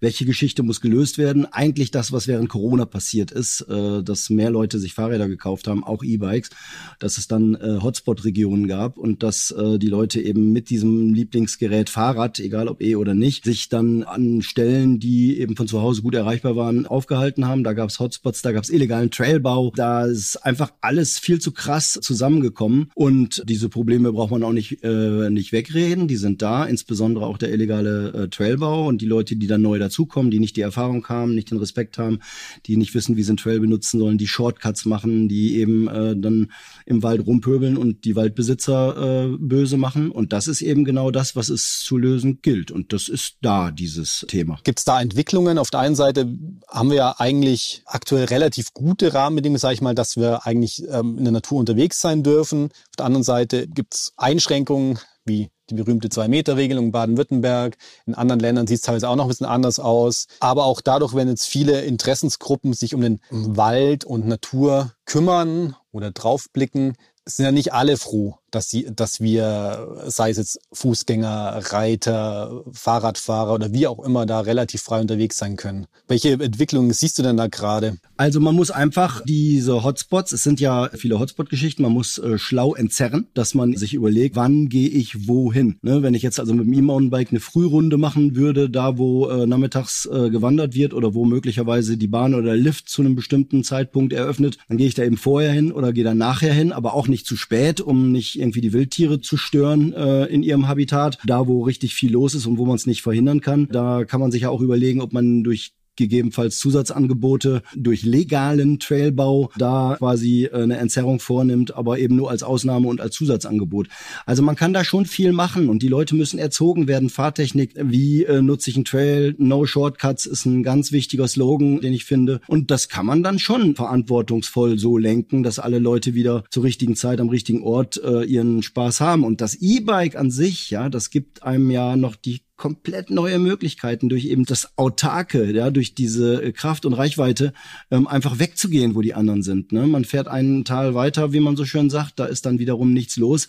Welche 0.00 0.24
Geschichte 0.24 0.62
muss 0.62 0.80
gelöst 0.80 1.18
werden? 1.18 1.46
Eigentlich 1.46 1.90
das, 1.90 2.12
was 2.12 2.28
während 2.28 2.48
Corona 2.48 2.84
passiert 2.84 3.30
ist, 3.30 3.62
äh, 3.62 4.02
dass 4.02 4.30
mehr 4.30 4.50
Leute 4.50 4.78
sich 4.78 4.94
Fahrräder 4.94 5.28
gekauft 5.28 5.68
haben, 5.68 5.84
auch 5.84 6.02
E-Bikes, 6.02 6.50
dass 6.98 7.18
es 7.18 7.28
dann 7.28 7.54
äh, 7.54 7.78
Hotspot-Regionen 7.82 8.68
gab 8.68 8.98
und 8.98 9.22
dass 9.22 9.50
äh, 9.50 9.78
die 9.78 9.88
Leute 9.88 10.20
eben 10.20 10.52
mit 10.52 10.70
diesem 10.70 11.14
Lieblingsgerät 11.14 11.90
Fahrrad, 11.90 12.38
egal 12.40 12.68
ob 12.68 12.82
E 12.82 12.96
oder 12.96 13.14
nicht, 13.14 13.44
sich 13.44 13.68
dann 13.68 14.02
an 14.02 14.42
Stellen, 14.42 14.98
die 14.98 15.38
eben 15.38 15.56
von 15.56 15.68
zu 15.68 15.80
Hause 15.80 16.02
gut 16.02 16.14
erreichbar 16.14 16.56
waren, 16.56 16.86
aufgehalten 16.86 17.46
haben. 17.46 17.64
Da 17.64 17.72
gab 17.72 17.90
es 17.90 18.00
Hotspots, 18.00 18.42
da 18.42 18.52
gab 18.52 18.64
es 18.64 18.70
illegalen 18.70 19.10
Trailbau. 19.10 19.72
Da 19.74 20.06
ist 20.06 20.36
einfach 20.36 20.72
alles 20.80 21.18
viel 21.18 21.40
zu 21.40 21.52
krass 21.52 21.98
zusammengekommen 22.00 22.90
und 22.94 23.42
diese 23.48 23.68
Probleme 23.68 24.12
braucht 24.12 24.30
man 24.30 24.42
auch 24.42 24.52
nicht 24.52 24.63
nicht, 24.70 24.84
äh, 24.84 25.30
nicht 25.30 25.52
wegreden. 25.52 26.08
Die 26.08 26.16
sind 26.16 26.42
da, 26.42 26.64
insbesondere 26.64 27.26
auch 27.26 27.38
der 27.38 27.52
illegale 27.52 28.12
äh, 28.12 28.28
Trailbau 28.28 28.86
und 28.86 29.00
die 29.00 29.06
Leute, 29.06 29.36
die 29.36 29.46
dann 29.46 29.62
neu 29.62 29.78
dazukommen, 29.78 30.30
die 30.30 30.40
nicht 30.40 30.56
die 30.56 30.62
Erfahrung 30.62 31.06
haben, 31.08 31.34
nicht 31.34 31.50
den 31.50 31.58
Respekt 31.58 31.98
haben, 31.98 32.20
die 32.66 32.76
nicht 32.76 32.94
wissen, 32.94 33.16
wie 33.16 33.22
sie 33.22 33.30
einen 33.30 33.36
Trail 33.36 33.60
benutzen 33.60 33.98
sollen, 33.98 34.18
die 34.18 34.26
Shortcuts 34.26 34.84
machen, 34.84 35.28
die 35.28 35.56
eben 35.56 35.88
äh, 35.88 36.16
dann 36.16 36.52
im 36.86 37.02
Wald 37.02 37.26
rumpöbeln 37.26 37.76
und 37.76 38.04
die 38.04 38.16
Waldbesitzer 38.16 39.32
äh, 39.32 39.36
böse 39.38 39.76
machen. 39.76 40.10
Und 40.10 40.32
das 40.32 40.48
ist 40.48 40.62
eben 40.62 40.84
genau 40.84 41.10
das, 41.10 41.36
was 41.36 41.48
es 41.48 41.80
zu 41.80 41.96
lösen 41.96 42.40
gilt. 42.42 42.70
Und 42.70 42.92
das 42.92 43.08
ist 43.08 43.36
da, 43.42 43.70
dieses 43.70 44.24
Thema. 44.28 44.58
Gibt 44.64 44.78
es 44.78 44.84
da 44.84 45.00
Entwicklungen? 45.00 45.58
Auf 45.58 45.70
der 45.70 45.80
einen 45.80 45.94
Seite 45.94 46.26
haben 46.68 46.90
wir 46.90 46.96
ja 46.96 47.14
eigentlich 47.18 47.82
aktuell 47.86 48.24
relativ 48.24 48.72
gute 48.72 49.14
Rahmenbedingungen, 49.14 49.58
sage 49.58 49.74
ich 49.74 49.80
mal, 49.80 49.94
dass 49.94 50.16
wir 50.16 50.46
eigentlich 50.46 50.82
ähm, 50.90 51.18
in 51.18 51.24
der 51.24 51.32
Natur 51.32 51.58
unterwegs 51.58 52.00
sein 52.00 52.22
dürfen. 52.22 52.70
Auf 52.94 52.98
der 52.98 53.06
anderen 53.06 53.24
Seite 53.24 53.66
gibt 53.66 53.94
es 53.96 54.12
Einschränkungen 54.16 55.00
wie 55.24 55.50
die 55.68 55.74
berühmte 55.74 56.10
Zwei-Meter-Regelung 56.10 56.84
in 56.84 56.92
Baden-Württemberg. 56.92 57.76
In 58.06 58.14
anderen 58.14 58.38
Ländern 58.38 58.68
sieht 58.68 58.76
es 58.76 58.82
teilweise 58.82 59.08
auch 59.08 59.16
noch 59.16 59.24
ein 59.24 59.30
bisschen 59.30 59.48
anders 59.48 59.80
aus. 59.80 60.28
Aber 60.38 60.64
auch 60.66 60.80
dadurch, 60.80 61.12
wenn 61.12 61.26
jetzt 61.26 61.48
viele 61.48 61.80
Interessensgruppen 61.80 62.72
sich 62.72 62.94
um 62.94 63.00
den 63.00 63.20
Wald 63.30 64.04
und 64.04 64.28
Natur 64.28 64.92
kümmern 65.06 65.74
oder 65.90 66.12
draufblicken, 66.12 66.94
sind 67.24 67.44
ja 67.44 67.50
nicht 67.50 67.72
alle 67.72 67.96
froh, 67.96 68.36
dass, 68.54 68.70
sie, 68.70 68.86
dass 68.94 69.20
wir, 69.20 70.04
sei 70.06 70.30
es 70.30 70.36
jetzt 70.36 70.60
Fußgänger, 70.72 71.60
Reiter, 71.70 72.62
Fahrradfahrer 72.72 73.54
oder 73.54 73.72
wie 73.72 73.86
auch 73.86 74.04
immer, 74.04 74.26
da 74.26 74.40
relativ 74.40 74.82
frei 74.82 75.00
unterwegs 75.00 75.36
sein 75.36 75.56
können. 75.56 75.86
Welche 76.08 76.32
Entwicklungen 76.32 76.92
siehst 76.92 77.18
du 77.18 77.22
denn 77.22 77.36
da 77.36 77.46
gerade? 77.46 77.96
Also 78.16 78.40
man 78.40 78.54
muss 78.54 78.70
einfach 78.70 79.22
diese 79.24 79.82
Hotspots, 79.82 80.32
es 80.32 80.42
sind 80.42 80.60
ja 80.60 80.90
viele 80.94 81.18
Hotspot-Geschichten, 81.18 81.82
man 81.82 81.92
muss 81.92 82.18
äh, 82.18 82.38
schlau 82.38 82.74
entzerren, 82.74 83.26
dass 83.34 83.54
man 83.54 83.76
sich 83.76 83.94
überlegt, 83.94 84.36
wann 84.36 84.68
gehe 84.68 84.88
ich 84.88 85.26
wohin. 85.26 85.76
Ne, 85.82 86.02
wenn 86.02 86.14
ich 86.14 86.22
jetzt 86.22 86.38
also 86.38 86.54
mit 86.54 86.66
dem 86.66 86.72
E-Mountainbike 86.72 87.30
eine 87.30 87.40
Frührunde 87.40 87.96
machen 87.96 88.36
würde, 88.36 88.70
da 88.70 88.98
wo 88.98 89.28
äh, 89.28 89.46
nachmittags 89.46 90.06
äh, 90.06 90.30
gewandert 90.30 90.74
wird 90.74 90.94
oder 90.94 91.14
wo 91.14 91.24
möglicherweise 91.24 91.96
die 91.96 92.06
Bahn 92.06 92.34
oder 92.34 92.44
der 92.44 92.56
Lift 92.56 92.88
zu 92.88 93.02
einem 93.02 93.16
bestimmten 93.16 93.64
Zeitpunkt 93.64 94.12
eröffnet, 94.12 94.58
dann 94.68 94.78
gehe 94.78 94.86
ich 94.86 94.94
da 94.94 95.02
eben 95.02 95.16
vorher 95.16 95.52
hin 95.52 95.72
oder 95.72 95.92
gehe 95.92 96.04
dann 96.04 96.18
nachher 96.18 96.52
hin, 96.52 96.72
aber 96.72 96.94
auch 96.94 97.08
nicht 97.08 97.26
zu 97.26 97.36
spät, 97.36 97.80
um 97.80 98.12
nicht 98.12 98.38
irgendwie 98.44 98.60
die 98.60 98.72
Wildtiere 98.72 99.20
zu 99.20 99.36
stören 99.36 99.92
äh, 99.92 100.26
in 100.26 100.42
ihrem 100.42 100.68
Habitat. 100.68 101.18
Da, 101.26 101.46
wo 101.46 101.62
richtig 101.62 101.94
viel 101.94 102.12
los 102.12 102.34
ist 102.34 102.46
und 102.46 102.58
wo 102.58 102.66
man 102.66 102.76
es 102.76 102.86
nicht 102.86 103.02
verhindern 103.02 103.40
kann, 103.40 103.68
da 103.70 104.04
kann 104.04 104.20
man 104.20 104.30
sich 104.30 104.42
ja 104.42 104.50
auch 104.50 104.60
überlegen, 104.60 105.00
ob 105.00 105.12
man 105.12 105.42
durch 105.42 105.72
gegebenenfalls 105.96 106.58
Zusatzangebote 106.58 107.62
durch 107.74 108.02
legalen 108.02 108.78
Trailbau 108.78 109.50
da 109.56 109.96
quasi 109.98 110.44
äh, 110.44 110.62
eine 110.62 110.76
Entzerrung 110.78 111.20
vornimmt, 111.20 111.74
aber 111.74 111.98
eben 111.98 112.16
nur 112.16 112.30
als 112.30 112.42
Ausnahme 112.42 112.88
und 112.88 113.00
als 113.00 113.14
Zusatzangebot. 113.14 113.88
Also 114.26 114.42
man 114.42 114.56
kann 114.56 114.72
da 114.72 114.84
schon 114.84 115.06
viel 115.06 115.32
machen 115.32 115.68
und 115.68 115.82
die 115.82 115.88
Leute 115.88 116.14
müssen 116.14 116.38
erzogen 116.38 116.88
werden. 116.88 117.10
Fahrtechnik, 117.10 117.74
wie 117.76 118.24
äh, 118.24 118.42
nutze 118.42 118.70
ich 118.70 118.76
einen 118.76 118.84
Trail? 118.84 119.34
No 119.38 119.66
Shortcuts 119.66 120.26
ist 120.26 120.46
ein 120.46 120.62
ganz 120.62 120.92
wichtiger 120.92 121.28
Slogan, 121.28 121.80
den 121.80 121.92
ich 121.92 122.04
finde. 122.04 122.40
Und 122.46 122.70
das 122.70 122.88
kann 122.88 123.06
man 123.06 123.22
dann 123.22 123.38
schon 123.38 123.74
verantwortungsvoll 123.74 124.78
so 124.78 124.98
lenken, 124.98 125.42
dass 125.42 125.58
alle 125.58 125.78
Leute 125.78 126.14
wieder 126.14 126.44
zur 126.50 126.64
richtigen 126.64 126.96
Zeit 126.96 127.20
am 127.20 127.28
richtigen 127.28 127.62
Ort 127.62 128.00
äh, 128.02 128.24
ihren 128.24 128.62
Spaß 128.62 129.00
haben. 129.00 129.24
Und 129.24 129.40
das 129.40 129.54
E-Bike 129.54 130.16
an 130.16 130.30
sich, 130.30 130.70
ja, 130.70 130.88
das 130.88 131.10
gibt 131.10 131.42
einem 131.42 131.70
ja 131.70 131.96
noch 131.96 132.16
die 132.16 132.43
komplett 132.56 133.10
neue 133.10 133.38
Möglichkeiten 133.38 134.08
durch 134.08 134.26
eben 134.26 134.44
das 134.44 134.78
Autarke, 134.78 135.50
ja, 135.52 135.70
durch 135.70 135.94
diese 135.94 136.42
äh, 136.42 136.52
Kraft 136.52 136.86
und 136.86 136.92
Reichweite 136.92 137.52
ähm, 137.90 138.06
einfach 138.06 138.38
wegzugehen, 138.38 138.94
wo 138.94 139.00
die 139.00 139.14
anderen 139.14 139.42
sind. 139.42 139.72
Ne? 139.72 139.86
Man 139.86 140.04
fährt 140.04 140.28
einen 140.28 140.64
Tal 140.64 140.94
weiter, 140.94 141.32
wie 141.32 141.40
man 141.40 141.56
so 141.56 141.64
schön 141.64 141.90
sagt, 141.90 142.18
da 142.18 142.26
ist 142.26 142.46
dann 142.46 142.58
wiederum 142.58 142.92
nichts 142.92 143.16
los. 143.16 143.48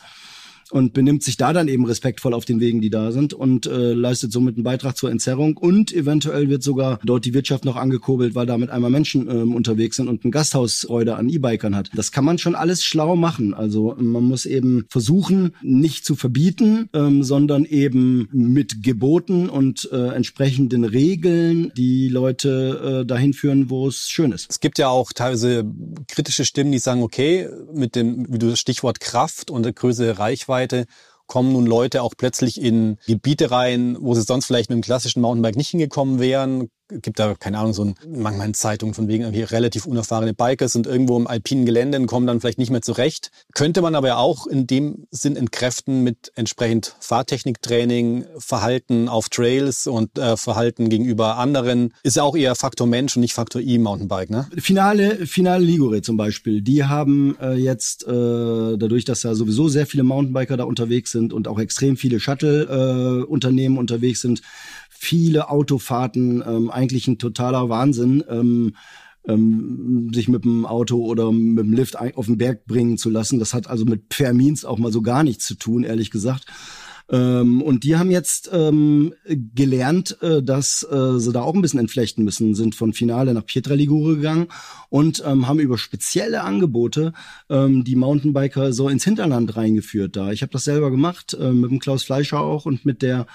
Und 0.71 0.93
benimmt 0.93 1.23
sich 1.23 1.37
da 1.37 1.53
dann 1.53 1.67
eben 1.67 1.85
respektvoll 1.85 2.33
auf 2.33 2.45
den 2.45 2.59
Wegen, 2.59 2.81
die 2.81 2.89
da 2.89 3.11
sind 3.11 3.33
und 3.33 3.65
äh, 3.67 3.93
leistet 3.93 4.31
somit 4.31 4.55
einen 4.55 4.63
Beitrag 4.63 4.97
zur 4.97 5.11
Entzerrung 5.11 5.57
und 5.57 5.93
eventuell 5.93 6.49
wird 6.49 6.63
sogar 6.63 6.99
dort 7.03 7.25
die 7.25 7.33
Wirtschaft 7.33 7.65
noch 7.65 7.75
angekurbelt, 7.75 8.35
weil 8.35 8.45
da 8.45 8.57
mit 8.57 8.69
einmal 8.69 8.89
Menschen 8.89 9.29
ähm, 9.29 9.55
unterwegs 9.55 9.97
sind 9.97 10.07
und 10.07 10.25
ein 10.25 10.31
Gasthausreude 10.31 11.15
an 11.15 11.29
E-Bikern 11.29 11.75
hat. 11.75 11.89
Das 11.93 12.11
kann 12.11 12.25
man 12.25 12.37
schon 12.37 12.55
alles 12.55 12.83
schlau 12.83 13.15
machen. 13.15 13.53
Also 13.53 13.95
man 13.99 14.23
muss 14.23 14.45
eben 14.45 14.85
versuchen, 14.89 15.51
nicht 15.61 16.05
zu 16.05 16.15
verbieten, 16.15 16.89
ähm, 16.93 17.23
sondern 17.23 17.65
eben 17.65 18.27
mit 18.31 18.81
Geboten 18.81 19.49
und 19.49 19.89
äh, 19.91 20.15
entsprechenden 20.15 20.83
Regeln 20.83 21.71
die 21.77 22.09
Leute 22.09 23.01
äh, 23.01 23.05
dahin 23.05 23.33
führen, 23.33 23.69
wo 23.69 23.87
es 23.87 24.09
schön 24.09 24.31
ist. 24.31 24.47
Es 24.49 24.59
gibt 24.59 24.79
ja 24.79 24.89
auch 24.89 25.11
teilweise 25.13 25.65
kritische 26.07 26.45
Stimmen, 26.45 26.71
die 26.71 26.79
sagen, 26.79 27.03
okay, 27.03 27.49
mit 27.71 27.95
dem, 27.95 28.25
wie 28.29 28.39
du 28.39 28.49
das 28.49 28.59
Stichwort 28.59 28.99
Kraft 28.99 29.51
und 29.51 29.63
der 29.63 29.73
größere 29.73 30.17
Reichweite 30.17 30.54
kommen 31.27 31.53
nun 31.53 31.65
Leute 31.65 32.03
auch 32.03 32.13
plötzlich 32.17 32.61
in 32.61 32.97
Gebiete 33.07 33.51
rein, 33.51 33.97
wo 33.99 34.13
sie 34.13 34.21
sonst 34.21 34.45
vielleicht 34.45 34.69
mit 34.69 34.77
dem 34.77 34.83
klassischen 34.83 35.21
Mountainbike 35.21 35.55
nicht 35.55 35.69
hingekommen 35.69 36.19
wären, 36.19 36.69
gibt 36.89 37.19
da, 37.19 37.33
keine 37.35 37.57
Ahnung, 37.57 37.73
so 37.73 37.83
ein, 37.83 37.95
manchmal 38.07 38.47
in 38.47 38.53
Zeitungen 38.53 38.93
von 38.93 39.07
wegen 39.07 39.23
irgendwie 39.23 39.43
relativ 39.43 39.85
unerfahrene 39.85 40.33
Bikers 40.33 40.73
sind 40.73 40.87
irgendwo 40.87 41.17
im 41.17 41.27
alpinen 41.27 41.65
Gelände 41.65 41.97
und 41.97 42.07
kommen 42.07 42.27
dann 42.27 42.39
vielleicht 42.39 42.59
nicht 42.59 42.69
mehr 42.69 42.81
zurecht. 42.81 43.31
Könnte 43.53 43.81
man 43.81 43.95
aber 43.95 44.17
auch 44.17 44.45
in 44.47 44.67
dem 44.67 45.07
Sinn 45.11 45.35
entkräften 45.35 46.03
mit 46.03 46.31
entsprechend 46.35 46.95
Fahrtechniktraining, 46.99 48.25
Verhalten 48.37 49.09
auf 49.09 49.29
Trails 49.29 49.87
und 49.87 50.17
äh, 50.17 50.37
Verhalten 50.37 50.89
gegenüber 50.89 51.37
anderen. 51.37 51.93
Ist 52.03 52.17
ja 52.17 52.23
auch 52.23 52.35
eher 52.35 52.55
Faktor 52.55 52.87
Mensch 52.87 53.15
und 53.15 53.21
nicht 53.21 53.33
Faktor 53.33 53.61
E-Mountainbike, 53.61 54.29
ne? 54.29 54.47
Finale, 54.57 55.25
Finale 55.25 55.65
Ligure 55.65 56.01
zum 56.01 56.17
Beispiel, 56.17 56.61
die 56.61 56.83
haben 56.83 57.35
äh, 57.41 57.53
jetzt, 57.53 58.03
äh, 58.03 58.07
dadurch, 58.07 59.05
dass 59.05 59.23
ja 59.23 59.33
sowieso 59.33 59.67
sehr 59.67 59.87
viele 59.87 60.03
Mountainbiker 60.03 60.57
da 60.57 60.65
unterwegs 60.65 61.11
sind 61.11 61.33
und 61.33 61.47
auch 61.47 61.59
extrem 61.59 61.97
viele 61.97 62.19
Shuttle-Unternehmen 62.19 63.75
äh, 63.75 63.79
unterwegs 63.79 64.21
sind, 64.21 64.41
viele 64.97 65.49
Autofahrten, 65.49 66.43
ähm, 66.45 66.69
eigentlich 66.71 67.07
ein 67.07 67.17
totaler 67.17 67.69
Wahnsinn. 67.69 68.23
Ähm, 68.29 68.73
ähm, 69.27 70.11
sich 70.13 70.27
mit 70.27 70.45
dem 70.45 70.65
Auto 70.65 71.03
oder 71.03 71.31
mit 71.31 71.65
dem 71.65 71.73
Lift 71.73 71.97
auf 71.97 72.27
den 72.27 72.37
Berg 72.37 72.65
bringen 72.65 72.97
zu 72.97 73.09
lassen. 73.09 73.39
Das 73.39 73.53
hat 73.55 73.67
also 73.67 73.83
mit 73.85 74.13
Fermins 74.13 74.65
auch 74.65 74.77
mal 74.77 74.91
so 74.91 75.01
gar 75.01 75.23
nichts 75.23 75.45
zu 75.45 75.55
tun, 75.55 75.83
ehrlich 75.83 76.11
gesagt. 76.11 76.45
Ähm, 77.09 77.61
und 77.61 77.83
die 77.83 77.97
haben 77.97 78.09
jetzt 78.09 78.49
ähm, 78.51 79.13
gelernt, 79.25 80.17
äh, 80.21 80.41
dass 80.41 80.83
äh, 80.83 81.19
sie 81.19 81.31
da 81.31 81.41
auch 81.41 81.53
ein 81.53 81.61
bisschen 81.61 81.79
entflechten 81.79 82.23
müssen, 82.23 82.55
sind 82.55 82.73
von 82.73 82.93
Finale 82.93 83.33
nach 83.33 83.45
Pietraligure 83.45 84.15
gegangen 84.15 84.47
und 84.89 85.23
ähm, 85.25 85.47
haben 85.47 85.59
über 85.59 85.77
spezielle 85.77 86.41
Angebote 86.41 87.13
ähm, 87.49 87.83
die 87.83 87.95
Mountainbiker 87.95 88.73
so 88.73 88.89
ins 88.89 89.03
Hinterland 89.03 89.55
reingeführt 89.55 90.15
da. 90.15 90.31
Ich 90.31 90.41
habe 90.41 90.51
das 90.51 90.63
selber 90.63 90.89
gemacht, 90.89 91.35
äh, 91.39 91.51
mit 91.51 91.69
dem 91.69 91.79
Klaus 91.79 92.03
Fleischer 92.03 92.39
auch 92.39 92.65
und 92.65 92.85
mit 92.85 93.03
der 93.03 93.27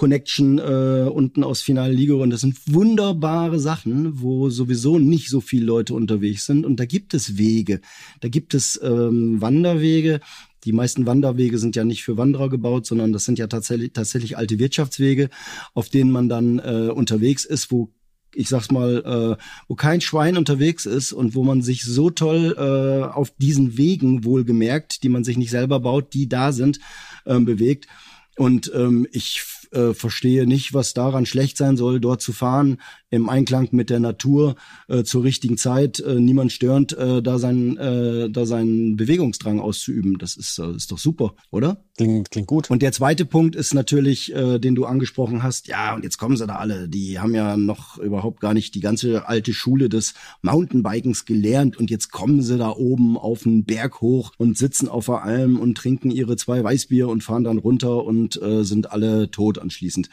Connection 0.00 0.58
äh, 0.58 1.10
unten 1.10 1.44
aus 1.44 1.60
Finale 1.60 1.92
Ligure. 1.92 2.22
Und 2.22 2.30
das 2.30 2.40
sind 2.40 2.56
wunderbare 2.66 3.58
Sachen, 3.58 4.22
wo 4.22 4.48
sowieso 4.48 4.98
nicht 4.98 5.28
so 5.28 5.42
viele 5.42 5.66
Leute 5.66 5.92
unterwegs 5.92 6.46
sind. 6.46 6.64
Und 6.64 6.80
da 6.80 6.86
gibt 6.86 7.12
es 7.12 7.36
Wege, 7.36 7.82
da 8.20 8.28
gibt 8.28 8.54
es 8.54 8.80
ähm, 8.82 9.42
Wanderwege, 9.42 10.20
die 10.64 10.72
meisten 10.72 11.06
Wanderwege 11.06 11.58
sind 11.58 11.76
ja 11.76 11.84
nicht 11.84 12.04
für 12.04 12.16
Wanderer 12.16 12.48
gebaut, 12.48 12.86
sondern 12.86 13.12
das 13.12 13.24
sind 13.24 13.38
ja 13.38 13.46
tatsächlich, 13.46 13.92
tatsächlich 13.92 14.36
alte 14.36 14.58
Wirtschaftswege, 14.58 15.30
auf 15.74 15.88
denen 15.88 16.10
man 16.10 16.28
dann 16.28 16.58
äh, 16.58 16.90
unterwegs 16.92 17.44
ist, 17.44 17.70
wo 17.70 17.90
ich 18.34 18.48
sag's 18.48 18.70
mal, 18.70 19.36
äh, 19.38 19.42
wo 19.68 19.74
kein 19.74 20.00
Schwein 20.00 20.36
unterwegs 20.36 20.86
ist 20.86 21.12
und 21.12 21.34
wo 21.34 21.42
man 21.42 21.62
sich 21.62 21.84
so 21.84 22.10
toll 22.10 22.54
äh, 22.56 23.12
auf 23.12 23.32
diesen 23.38 23.76
Wegen 23.76 24.24
wohlgemerkt, 24.24 25.02
die 25.02 25.08
man 25.08 25.24
sich 25.24 25.36
nicht 25.36 25.50
selber 25.50 25.80
baut, 25.80 26.14
die 26.14 26.28
da 26.28 26.52
sind, 26.52 26.78
äh, 27.24 27.40
bewegt. 27.40 27.88
Und 28.36 28.70
ähm, 28.74 29.06
ich 29.10 29.42
äh, 29.72 29.94
verstehe 29.94 30.46
nicht, 30.46 30.74
was 30.74 30.94
daran 30.94 31.26
schlecht 31.26 31.56
sein 31.56 31.76
soll, 31.76 32.00
dort 32.00 32.22
zu 32.22 32.32
fahren 32.32 32.78
im 33.10 33.28
Einklang 33.28 33.68
mit 33.72 33.90
der 33.90 34.00
Natur 34.00 34.54
äh, 34.88 35.02
zur 35.02 35.24
richtigen 35.24 35.58
Zeit, 35.58 36.00
äh, 36.00 36.14
niemand 36.14 36.52
störend, 36.52 36.96
äh, 36.96 37.22
da 37.22 37.38
seinen 37.38 37.76
äh, 37.76 38.30
da 38.30 38.46
seinen 38.46 38.96
Bewegungsdrang 38.96 39.60
auszuüben. 39.60 40.18
Das 40.18 40.36
ist 40.36 40.58
äh, 40.58 40.70
ist 40.74 40.92
doch 40.92 40.98
super, 40.98 41.34
oder? 41.50 41.84
Klingt 41.96 42.30
klingt 42.30 42.46
gut. 42.46 42.70
Und 42.70 42.82
der 42.82 42.92
zweite 42.92 43.24
Punkt 43.24 43.56
ist 43.56 43.74
natürlich, 43.74 44.34
äh, 44.34 44.58
den 44.58 44.74
du 44.74 44.84
angesprochen 44.86 45.42
hast. 45.42 45.68
Ja, 45.68 45.94
und 45.94 46.04
jetzt 46.04 46.18
kommen 46.18 46.36
sie 46.36 46.46
da 46.46 46.56
alle. 46.56 46.88
Die 46.88 47.18
haben 47.18 47.34
ja 47.34 47.56
noch 47.56 47.98
überhaupt 47.98 48.40
gar 48.40 48.54
nicht 48.54 48.74
die 48.74 48.80
ganze 48.80 49.28
alte 49.28 49.52
Schule 49.52 49.88
des 49.88 50.14
Mountainbikens 50.42 51.24
gelernt 51.24 51.76
und 51.76 51.90
jetzt 51.90 52.10
kommen 52.10 52.42
sie 52.42 52.58
da 52.58 52.70
oben 52.70 53.16
auf 53.16 53.46
einen 53.46 53.64
Berg 53.64 54.00
hoch 54.00 54.32
und 54.38 54.56
sitzen 54.56 54.88
auf 54.88 55.06
der 55.06 55.22
Alm 55.22 55.58
und 55.58 55.76
trinken 55.76 56.10
ihre 56.10 56.36
zwei 56.36 56.62
Weißbier 56.62 57.08
und 57.08 57.22
fahren 57.22 57.44
dann 57.44 57.58
runter 57.58 58.04
und 58.04 58.40
äh, 58.40 58.64
sind 58.64 58.92
alle 58.92 59.30
tot 59.30 59.58
anschließend, 59.60 60.08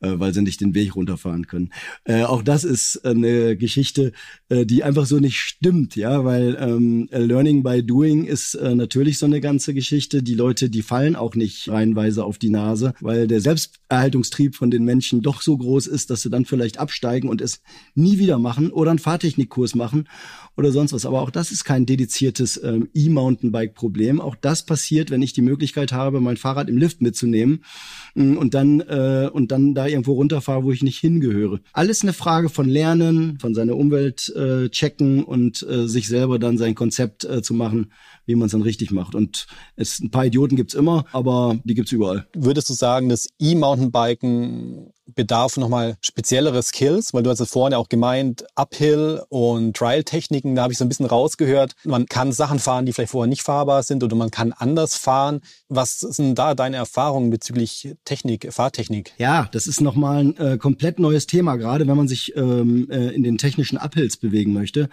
äh, 0.00 0.12
weil 0.14 0.34
sie 0.34 0.42
nicht 0.42 0.60
den 0.60 0.74
Weg 0.74 0.96
runterfahren 0.96 1.46
können. 1.46 1.70
Äh, 2.04 2.24
auch 2.24 2.42
das 2.42 2.64
ist 2.64 3.04
eine 3.04 3.56
Geschichte, 3.56 4.12
äh, 4.48 4.66
die 4.66 4.84
einfach 4.84 5.06
so 5.06 5.18
nicht 5.18 5.38
stimmt, 5.38 5.96
ja, 5.96 6.24
weil 6.24 6.56
ähm, 6.60 7.08
Learning 7.10 7.62
by 7.62 7.82
Doing 7.82 8.24
ist 8.24 8.54
äh, 8.54 8.74
natürlich 8.74 9.18
so 9.18 9.26
eine 9.26 9.40
ganze 9.40 9.74
Geschichte. 9.74 10.22
Die 10.22 10.34
Leute, 10.34 10.70
die 10.70 10.82
fallen 10.82 11.16
auch 11.16 11.34
nicht 11.34 11.68
reihenweise 11.68 12.24
auf 12.24 12.38
die 12.38 12.50
Nase, 12.50 12.94
weil 13.00 13.26
der 13.26 13.40
Selbsterhaltungstrieb 13.40 14.54
von 14.54 14.70
den 14.70 14.84
Menschen 14.84 15.22
doch 15.22 15.42
so 15.42 15.56
groß 15.56 15.86
ist, 15.86 16.10
dass 16.10 16.22
sie 16.22 16.30
dann 16.30 16.44
vielleicht 16.44 16.78
absteigen 16.78 17.28
und 17.28 17.40
es 17.40 17.60
nie 17.94 18.18
wieder 18.18 18.38
machen 18.38 18.70
oder 18.70 18.90
einen 18.90 18.98
Fahrtechnikkurs 18.98 19.74
machen 19.74 20.08
oder 20.56 20.72
sonst 20.72 20.92
was. 20.92 21.06
Aber 21.06 21.20
auch 21.20 21.30
das 21.30 21.52
ist 21.52 21.64
kein 21.64 21.86
dediziertes 21.86 22.60
ähm, 22.62 22.88
E-Mountainbike-Problem. 22.94 24.20
Auch 24.20 24.34
das 24.34 24.64
passiert, 24.64 25.10
wenn 25.10 25.22
ich 25.22 25.32
die 25.32 25.42
Möglichkeit 25.42 25.92
habe, 25.92 26.20
mein 26.20 26.36
Fahrrad 26.36 26.68
im 26.68 26.78
Lift 26.78 27.02
mitzunehmen 27.02 27.64
mm, 28.14 28.36
und 28.36 28.54
dann 28.54 28.80
äh, 28.88 29.28
und 29.28 29.52
dann 29.52 29.74
da 29.74 29.86
irgendwo 29.86 30.14
runterfahre, 30.14 30.64
wo 30.64 30.72
ich 30.72 30.82
nicht 30.82 30.98
hingehöre. 30.98 31.60
Alles 31.72 32.02
eine 32.02 32.12
Frage 32.12 32.48
von 32.48 32.68
Lernen, 32.68 33.38
von 33.38 33.54
seiner 33.54 33.76
Umwelt 33.76 34.32
äh, 34.36 34.68
checken 34.68 35.24
und 35.24 35.66
äh, 35.68 35.86
sich 35.86 36.08
selber 36.08 36.38
dann 36.38 36.58
sein 36.58 36.74
Konzept 36.74 37.24
äh, 37.24 37.42
zu 37.42 37.54
machen, 37.54 37.92
wie 38.26 38.34
man 38.34 38.46
es 38.46 38.52
dann 38.52 38.62
richtig 38.62 38.90
macht. 38.90 39.14
Und 39.14 39.46
es 39.76 40.00
ein 40.00 40.10
paar 40.10 40.26
Idioten 40.26 40.56
gibt's 40.56 40.74
immer, 40.74 41.04
aber 41.12 41.56
die 41.64 41.74
gibt's 41.74 41.92
überall. 41.92 42.26
Würdest 42.34 42.68
du 42.68 42.74
sagen, 42.74 43.08
dass 43.08 43.28
E-Mountainbiken 43.38 44.92
bedarf 45.14 45.56
nochmal 45.56 45.96
speziellere 46.00 46.62
Skills, 46.62 47.14
weil 47.14 47.22
du 47.22 47.30
hast 47.30 47.40
es 47.40 47.50
vorhin 47.50 47.72
ja 47.72 47.78
auch 47.78 47.88
gemeint, 47.88 48.44
Uphill 48.56 49.22
und 49.28 49.76
Trial-Techniken, 49.76 50.56
da 50.56 50.62
habe 50.62 50.72
ich 50.72 50.78
so 50.78 50.84
ein 50.84 50.88
bisschen 50.88 51.06
rausgehört. 51.06 51.74
Man 51.84 52.06
kann 52.06 52.32
Sachen 52.32 52.58
fahren, 52.58 52.86
die 52.86 52.92
vielleicht 52.92 53.12
vorher 53.12 53.28
nicht 53.28 53.42
fahrbar 53.42 53.82
sind 53.82 54.02
oder 54.02 54.16
man 54.16 54.30
kann 54.30 54.52
anders 54.52 54.96
fahren. 54.96 55.40
Was 55.68 56.00
sind 56.00 56.36
da 56.36 56.54
deine 56.54 56.76
Erfahrungen 56.76 57.30
bezüglich 57.30 57.94
Technik, 58.04 58.52
Fahrtechnik? 58.52 59.12
Ja, 59.18 59.48
das 59.52 59.66
ist 59.66 59.80
nochmal 59.80 60.24
ein 60.24 60.36
äh, 60.38 60.58
komplett 60.58 60.98
neues 60.98 61.26
Thema, 61.26 61.56
gerade 61.56 61.86
wenn 61.86 61.96
man 61.96 62.08
sich 62.08 62.34
ähm, 62.36 62.88
äh, 62.90 63.08
in 63.10 63.22
den 63.22 63.38
technischen 63.38 63.78
Uphills 63.78 64.16
bewegen 64.16 64.52
möchte. 64.52 64.88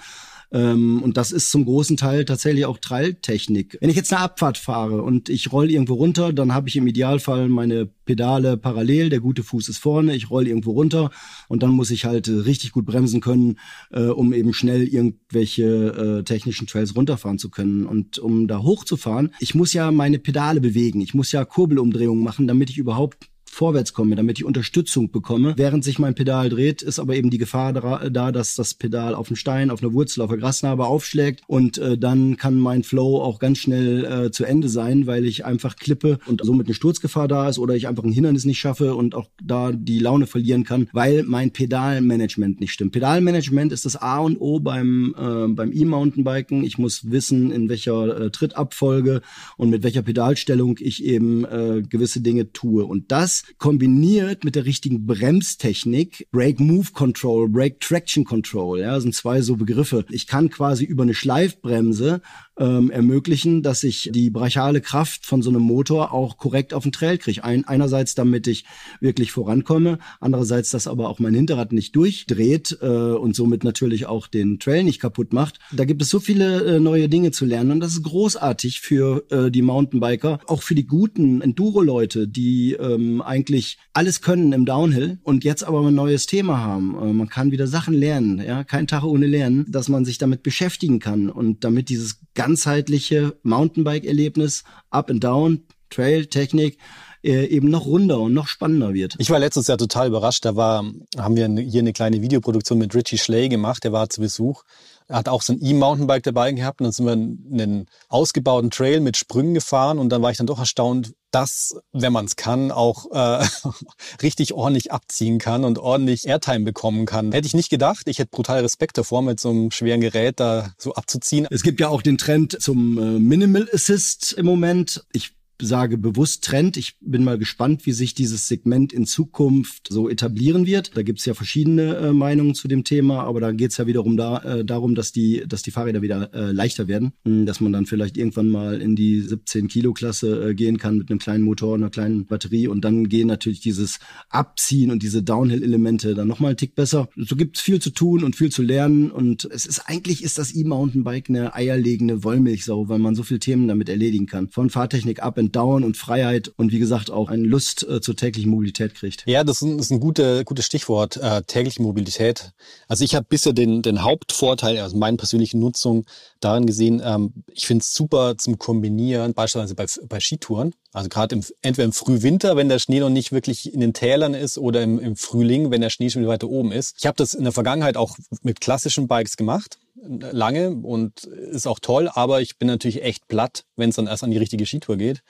Ähm, 0.53 1.01
und 1.01 1.17
das 1.17 1.31
ist 1.31 1.49
zum 1.49 1.65
großen 1.65 1.97
Teil 1.97 2.25
tatsächlich 2.25 2.65
auch 2.65 2.77
Trailtechnik. 2.77 3.77
Wenn 3.81 3.89
ich 3.89 3.95
jetzt 3.95 4.13
eine 4.13 4.21
Abfahrt 4.21 4.59
fahre 4.59 5.01
und 5.01 5.27
ich 5.29 5.51
roll 5.51 5.71
irgendwo 5.71 5.95
runter, 5.95 6.31
dann 6.31 6.53
habe 6.53 6.69
ich 6.69 6.75
im 6.75 6.85
Idealfall 6.85 7.49
meine 7.49 7.87
Pedale 8.05 8.55
parallel, 8.57 9.09
der 9.09 9.19
gute 9.19 9.43
Fuß 9.43 9.67
ist 9.69 9.79
vorne, 9.79 10.15
ich 10.15 10.29
roll 10.29 10.47
irgendwo 10.47 10.71
runter 10.71 11.09
und 11.47 11.63
dann 11.63 11.71
muss 11.71 11.89
ich 11.89 12.05
halt 12.05 12.27
äh, 12.27 12.33
richtig 12.33 12.71
gut 12.71 12.85
bremsen 12.85 13.19
können, 13.19 13.57
äh, 13.91 14.03
um 14.03 14.31
eben 14.33 14.53
schnell 14.53 14.83
irgendwelche 14.83 16.19
äh, 16.19 16.23
technischen 16.23 16.67
Trails 16.67 16.95
runterfahren 16.95 17.39
zu 17.39 17.49
können. 17.49 17.87
Und 17.87 18.19
um 18.19 18.47
da 18.47 18.61
hochzufahren, 18.61 19.33
ich 19.39 19.55
muss 19.55 19.73
ja 19.73 19.91
meine 19.91 20.19
Pedale 20.19 20.61
bewegen, 20.61 21.01
ich 21.01 21.15
muss 21.15 21.31
ja 21.31 21.45
Kurbelumdrehungen 21.45 22.23
machen, 22.23 22.47
damit 22.47 22.69
ich 22.69 22.77
überhaupt 22.77 23.32
vorwärts 23.53 23.93
komme, 23.93 24.15
damit 24.15 24.39
ich 24.39 24.45
Unterstützung 24.45 25.11
bekomme. 25.11 25.53
Während 25.57 25.83
sich 25.83 25.99
mein 25.99 26.15
Pedal 26.15 26.49
dreht, 26.49 26.81
ist 26.81 26.99
aber 26.99 27.15
eben 27.15 27.29
die 27.29 27.37
Gefahr 27.37 27.73
da, 27.73 28.31
dass 28.31 28.55
das 28.55 28.73
Pedal 28.73 29.15
auf 29.15 29.29
einen 29.29 29.35
Stein, 29.35 29.69
auf 29.69 29.81
eine 29.81 29.93
Wurzel, 29.93 30.21
auf 30.21 30.31
eine 30.31 30.39
Grasnarbe 30.39 30.85
aufschlägt 30.85 31.41
und 31.47 31.77
äh, 31.77 31.97
dann 31.97 32.37
kann 32.37 32.59
mein 32.59 32.83
Flow 32.83 33.21
auch 33.21 33.39
ganz 33.39 33.59
schnell 33.59 34.05
äh, 34.05 34.31
zu 34.31 34.45
Ende 34.45 34.69
sein, 34.69 35.07
weil 35.07 35.25
ich 35.25 35.45
einfach 35.45 35.75
klippe 35.75 36.19
und 36.25 36.41
somit 36.43 36.67
eine 36.67 36.73
Sturzgefahr 36.73 37.27
da 37.27 37.47
ist 37.47 37.59
oder 37.59 37.75
ich 37.75 37.87
einfach 37.87 38.03
ein 38.03 38.11
Hindernis 38.11 38.45
nicht 38.45 38.59
schaffe 38.59 38.95
und 38.95 39.15
auch 39.15 39.29
da 39.41 39.71
die 39.71 39.99
Laune 39.99 40.27
verlieren 40.27 40.63
kann, 40.63 40.89
weil 40.93 41.23
mein 41.23 41.51
Pedalmanagement 41.51 42.59
nicht 42.59 42.71
stimmt. 42.71 42.91
Pedalmanagement 42.91 43.71
ist 43.71 43.85
das 43.85 43.95
A 43.95 44.19
und 44.19 44.37
O 44.39 44.59
beim 44.59 45.15
äh, 45.17 45.47
beim 45.53 45.71
E-Mountainbiken. 45.71 46.63
Ich 46.63 46.77
muss 46.77 47.11
wissen, 47.11 47.51
in 47.51 47.69
welcher 47.69 48.19
äh, 48.19 48.29
Trittabfolge 48.31 49.21
und 49.57 49.69
mit 49.69 49.83
welcher 49.83 50.01
Pedalstellung 50.01 50.77
ich 50.79 51.03
eben 51.03 51.45
äh, 51.45 51.83
gewisse 51.87 52.21
Dinge 52.21 52.51
tue 52.51 52.85
und 52.85 53.11
das 53.11 53.42
kombiniert 53.57 54.43
mit 54.43 54.55
der 54.55 54.65
richtigen 54.65 55.05
Bremstechnik, 55.05 56.27
Brake 56.31 56.61
Move 56.61 56.91
Control, 56.93 57.49
Brake 57.49 57.77
Traction 57.79 58.23
Control, 58.25 58.79
ja, 58.79 58.99
sind 58.99 59.15
zwei 59.15 59.41
so 59.41 59.55
Begriffe. 59.55 60.05
Ich 60.09 60.27
kann 60.27 60.49
quasi 60.49 60.85
über 60.85 61.03
eine 61.03 61.13
Schleifbremse 61.13 62.21
ähm, 62.57 62.91
ermöglichen, 62.91 63.63
dass 63.63 63.83
ich 63.83 64.09
die 64.13 64.29
brachiale 64.29 64.81
Kraft 64.81 65.25
von 65.25 65.41
so 65.41 65.49
einem 65.49 65.61
Motor 65.61 66.13
auch 66.13 66.37
korrekt 66.37 66.73
auf 66.73 66.83
den 66.83 66.91
Trail 66.91 67.17
kriege. 67.17 67.43
Ein, 67.43 67.65
einerseits, 67.65 68.15
damit 68.15 68.47
ich 68.47 68.65
wirklich 68.99 69.31
vorankomme, 69.31 69.99
andererseits, 70.19 70.69
dass 70.69 70.87
aber 70.87 71.09
auch 71.09 71.19
mein 71.19 71.33
Hinterrad 71.33 71.71
nicht 71.71 71.95
durchdreht 71.95 72.77
äh, 72.81 72.85
und 72.85 73.35
somit 73.35 73.63
natürlich 73.63 74.05
auch 74.05 74.27
den 74.27 74.59
Trail 74.59 74.83
nicht 74.83 75.01
kaputt 75.01 75.33
macht. 75.33 75.59
Da 75.71 75.85
gibt 75.85 76.01
es 76.01 76.09
so 76.09 76.19
viele 76.19 76.63
äh, 76.63 76.79
neue 76.79 77.09
Dinge 77.09 77.31
zu 77.31 77.45
lernen 77.45 77.71
und 77.71 77.79
das 77.79 77.93
ist 77.93 78.03
großartig 78.03 78.81
für 78.81 79.25
äh, 79.31 79.49
die 79.49 79.61
Mountainbiker, 79.61 80.39
auch 80.47 80.61
für 80.61 80.75
die 80.75 80.85
guten 80.85 81.41
Enduro-Leute, 81.41 82.27
die 82.27 82.73
ähm, 82.73 83.21
eigentlich 83.21 83.77
alles 83.93 84.21
können 84.21 84.53
im 84.53 84.65
Downhill 84.65 85.19
und 85.23 85.43
jetzt 85.43 85.63
aber 85.63 85.85
ein 85.85 85.95
neues 85.95 86.27
Thema 86.27 86.59
haben. 86.59 86.95
Äh, 87.01 87.13
man 87.13 87.29
kann 87.29 87.51
wieder 87.51 87.67
Sachen 87.67 87.93
lernen, 87.93 88.41
ja, 88.45 88.63
kein 88.63 88.87
Tag 88.87 89.03
ohne 89.03 89.25
Lernen, 89.25 89.65
dass 89.69 89.89
man 89.89 90.05
sich 90.05 90.17
damit 90.17 90.43
beschäftigen 90.43 90.99
kann 90.99 91.29
und 91.29 91.63
damit 91.63 91.89
dieses 91.89 92.19
ganzheitliche 92.43 93.37
Mountainbike-Erlebnis, 93.43 94.63
Up 94.89 95.09
and 95.09 95.23
Down, 95.23 95.63
Trail, 95.89 96.25
Technik, 96.25 96.77
äh, 97.23 97.45
eben 97.45 97.69
noch 97.69 97.85
runder 97.85 98.19
und 98.19 98.33
noch 98.33 98.47
spannender 98.47 98.93
wird. 98.93 99.15
Ich 99.17 99.29
war 99.29 99.39
letztes 99.39 99.67
Jahr 99.67 99.77
total 99.77 100.07
überrascht. 100.09 100.43
Da 100.43 100.57
war, 100.57 100.83
haben 101.17 101.35
wir 101.37 101.47
hier 101.63 101.79
eine 101.79 101.93
kleine 101.93 102.21
Videoproduktion 102.21 102.79
mit 102.79 102.93
Richie 102.93 103.17
Schley 103.17 103.47
gemacht. 103.47 103.85
Der 103.85 103.93
war 103.93 104.09
zu 104.09 104.19
Besuch. 104.19 104.63
Er 105.07 105.17
hat 105.17 105.29
auch 105.29 105.41
so 105.41 105.53
ein 105.53 105.59
E-Mountainbike 105.61 106.23
dabei 106.23 106.51
gehabt 106.51 106.81
und 106.81 106.85
dann 106.85 106.91
sind 106.91 107.05
wir 107.05 107.13
einen 107.13 107.85
ausgebauten 108.09 108.71
Trail 108.71 108.99
mit 108.99 109.17
Sprüngen 109.17 109.53
gefahren 109.53 109.99
und 109.99 110.09
dann 110.09 110.21
war 110.21 110.31
ich 110.31 110.37
dann 110.37 110.47
doch 110.47 110.59
erstaunt, 110.59 111.13
dass, 111.31 111.75
wenn 111.91 112.13
man 112.13 112.25
es 112.25 112.35
kann, 112.35 112.71
auch 112.71 113.11
äh, 113.11 113.45
richtig 114.21 114.53
ordentlich 114.53 114.91
abziehen 114.91 115.39
kann 115.39 115.65
und 115.65 115.79
ordentlich 115.79 116.27
Airtime 116.27 116.63
bekommen 116.63 117.05
kann. 117.05 117.31
Hätte 117.31 117.47
ich 117.47 117.55
nicht 117.55 117.69
gedacht. 117.69 118.07
Ich 118.07 118.19
hätte 118.19 118.29
brutal 118.29 118.61
Respekt 118.61 118.97
davor, 118.97 119.21
mit 119.21 119.39
so 119.39 119.49
einem 119.49 119.71
schweren 119.71 120.01
Gerät 120.01 120.39
da 120.39 120.71
so 120.77 120.93
abzuziehen. 120.93 121.47
Es 121.49 121.63
gibt 121.63 121.79
ja 121.79 121.89
auch 121.89 122.01
den 122.01 122.17
Trend 122.17 122.61
zum 122.61 122.97
äh, 122.97 123.19
Minimal 123.19 123.67
Assist 123.73 124.33
im 124.33 124.45
Moment. 124.45 125.05
Ich 125.11 125.33
sage 125.61 125.97
bewusst 125.97 126.43
Trend. 126.43 126.77
Ich 126.77 126.97
bin 126.99 127.23
mal 127.23 127.37
gespannt, 127.37 127.85
wie 127.85 127.91
sich 127.91 128.13
dieses 128.13 128.47
Segment 128.47 128.91
in 128.93 129.05
Zukunft 129.05 129.87
so 129.89 130.09
etablieren 130.09 130.65
wird. 130.65 130.95
Da 130.95 131.03
gibt's 131.03 131.25
ja 131.25 131.33
verschiedene 131.33 131.95
äh, 131.95 132.11
Meinungen 132.11 132.55
zu 132.55 132.67
dem 132.67 132.83
Thema, 132.83 133.23
aber 133.23 133.39
da 133.39 133.51
geht's 133.51 133.77
ja 133.77 133.87
wiederum 133.87 134.17
da, 134.17 134.39
äh, 134.39 134.65
darum, 134.65 134.95
dass 134.95 135.11
die, 135.11 135.43
dass 135.47 135.61
die 135.61 135.71
Fahrräder 135.71 136.01
wieder 136.01 136.33
äh, 136.33 136.51
leichter 136.51 136.87
werden, 136.87 137.13
hm, 137.25 137.45
dass 137.45 137.61
man 137.61 137.71
dann 137.71 137.85
vielleicht 137.85 138.17
irgendwann 138.17 138.49
mal 138.49 138.81
in 138.81 138.95
die 138.95 139.21
17 139.21 139.67
Kilo 139.67 139.93
Klasse 139.93 140.49
äh, 140.49 140.55
gehen 140.55 140.77
kann 140.77 140.97
mit 140.97 141.09
einem 141.09 141.19
kleinen 141.19 141.43
Motor, 141.43 141.75
einer 141.75 141.89
kleinen 141.89 142.25
Batterie 142.25 142.67
und 142.67 142.83
dann 142.83 143.09
gehen 143.09 143.27
natürlich 143.27 143.59
dieses 143.59 143.99
Abziehen 144.29 144.91
und 144.91 145.03
diese 145.03 145.23
Downhill-Elemente 145.23 146.15
dann 146.15 146.27
nochmal 146.27 146.49
einen 146.49 146.57
Tick 146.57 146.75
besser. 146.75 147.09
So 147.15 147.35
gibt's 147.35 147.61
viel 147.61 147.79
zu 147.79 147.91
tun 147.91 148.23
und 148.23 148.35
viel 148.35 148.51
zu 148.51 148.63
lernen 148.63 149.11
und 149.11 149.45
es 149.45 149.65
ist 149.65 149.81
eigentlich 149.85 150.23
ist 150.23 150.37
das 150.37 150.55
E-Mountainbike 150.55 151.29
eine 151.29 151.53
eierlegende 151.53 152.23
Wollmilchsau, 152.23 152.89
weil 152.89 152.99
man 152.99 153.15
so 153.15 153.23
viele 153.23 153.39
Themen 153.39 153.67
damit 153.67 153.89
erledigen 153.89 154.25
kann. 154.25 154.49
Von 154.49 154.69
Fahrtechnik 154.69 155.21
ab 155.21 155.37
Down 155.51 155.83
und 155.83 155.97
Freiheit 155.97 156.51
und 156.57 156.71
wie 156.71 156.79
gesagt 156.79 157.11
auch 157.11 157.29
eine 157.29 157.43
Lust 157.43 157.87
äh, 157.87 158.01
zur 158.01 158.15
täglichen 158.15 158.51
Mobilität 158.51 158.95
kriegt. 158.95 159.23
Ja, 159.27 159.43
das 159.43 159.57
ist 159.57 159.61
ein, 159.63 159.77
das 159.77 159.87
ist 159.87 159.91
ein 159.91 159.99
gute, 159.99 160.43
gutes 160.45 160.65
Stichwort, 160.65 161.17
äh, 161.17 161.41
tägliche 161.43 161.81
Mobilität. 161.81 162.51
Also 162.87 163.03
ich 163.03 163.15
habe 163.15 163.25
bisher 163.29 163.53
den, 163.53 163.81
den 163.81 164.03
Hauptvorteil, 164.03 164.79
also 164.79 164.97
meine 164.97 165.17
persönliche 165.17 165.57
Nutzung 165.57 166.05
darin 166.39 166.65
gesehen, 166.65 167.01
ähm, 167.03 167.33
ich 167.51 167.67
finde 167.67 167.81
es 167.81 167.93
super 167.93 168.37
zum 168.37 168.57
Kombinieren, 168.57 169.33
beispielsweise 169.33 169.75
bei, 169.75 169.85
bei 170.07 170.19
Skitouren. 170.19 170.73
Also 170.93 171.09
gerade 171.09 171.39
entweder 171.61 171.85
im 171.85 171.91
Frühwinter, 171.91 172.55
wenn 172.55 172.69
der 172.69 172.79
Schnee 172.79 172.99
noch 172.99 173.09
nicht 173.09 173.31
wirklich 173.31 173.73
in 173.73 173.79
den 173.79 173.93
Tälern 173.93 174.33
ist, 174.33 174.57
oder 174.57 174.83
im, 174.83 174.99
im 174.99 175.15
Frühling, 175.15 175.71
wenn 175.71 175.81
der 175.81 175.89
Schnee 175.89 176.09
schon 176.09 176.21
wieder 176.21 176.31
weiter 176.31 176.49
oben 176.49 176.71
ist. 176.71 176.95
Ich 176.99 177.07
habe 177.07 177.15
das 177.17 177.33
in 177.33 177.43
der 177.43 177.51
Vergangenheit 177.51 177.97
auch 177.97 178.15
mit 178.43 178.61
klassischen 178.61 179.07
Bikes 179.07 179.35
gemacht 179.35 179.79
lange 180.05 180.71
und 180.71 181.23
ist 181.23 181.67
auch 181.67 181.79
toll, 181.79 182.09
aber 182.13 182.41
ich 182.41 182.57
bin 182.57 182.67
natürlich 182.67 183.03
echt 183.03 183.27
platt, 183.27 183.65
wenn 183.75 183.89
es 183.89 183.95
dann 183.95 184.07
erst 184.07 184.23
an 184.23 184.31
die 184.31 184.37
richtige 184.37 184.65
Skitour 184.65 184.97
geht. 184.97 185.21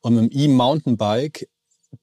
Und 0.00 0.14
mit 0.14 0.32
dem 0.32 0.38
E-Mountainbike 0.40 1.48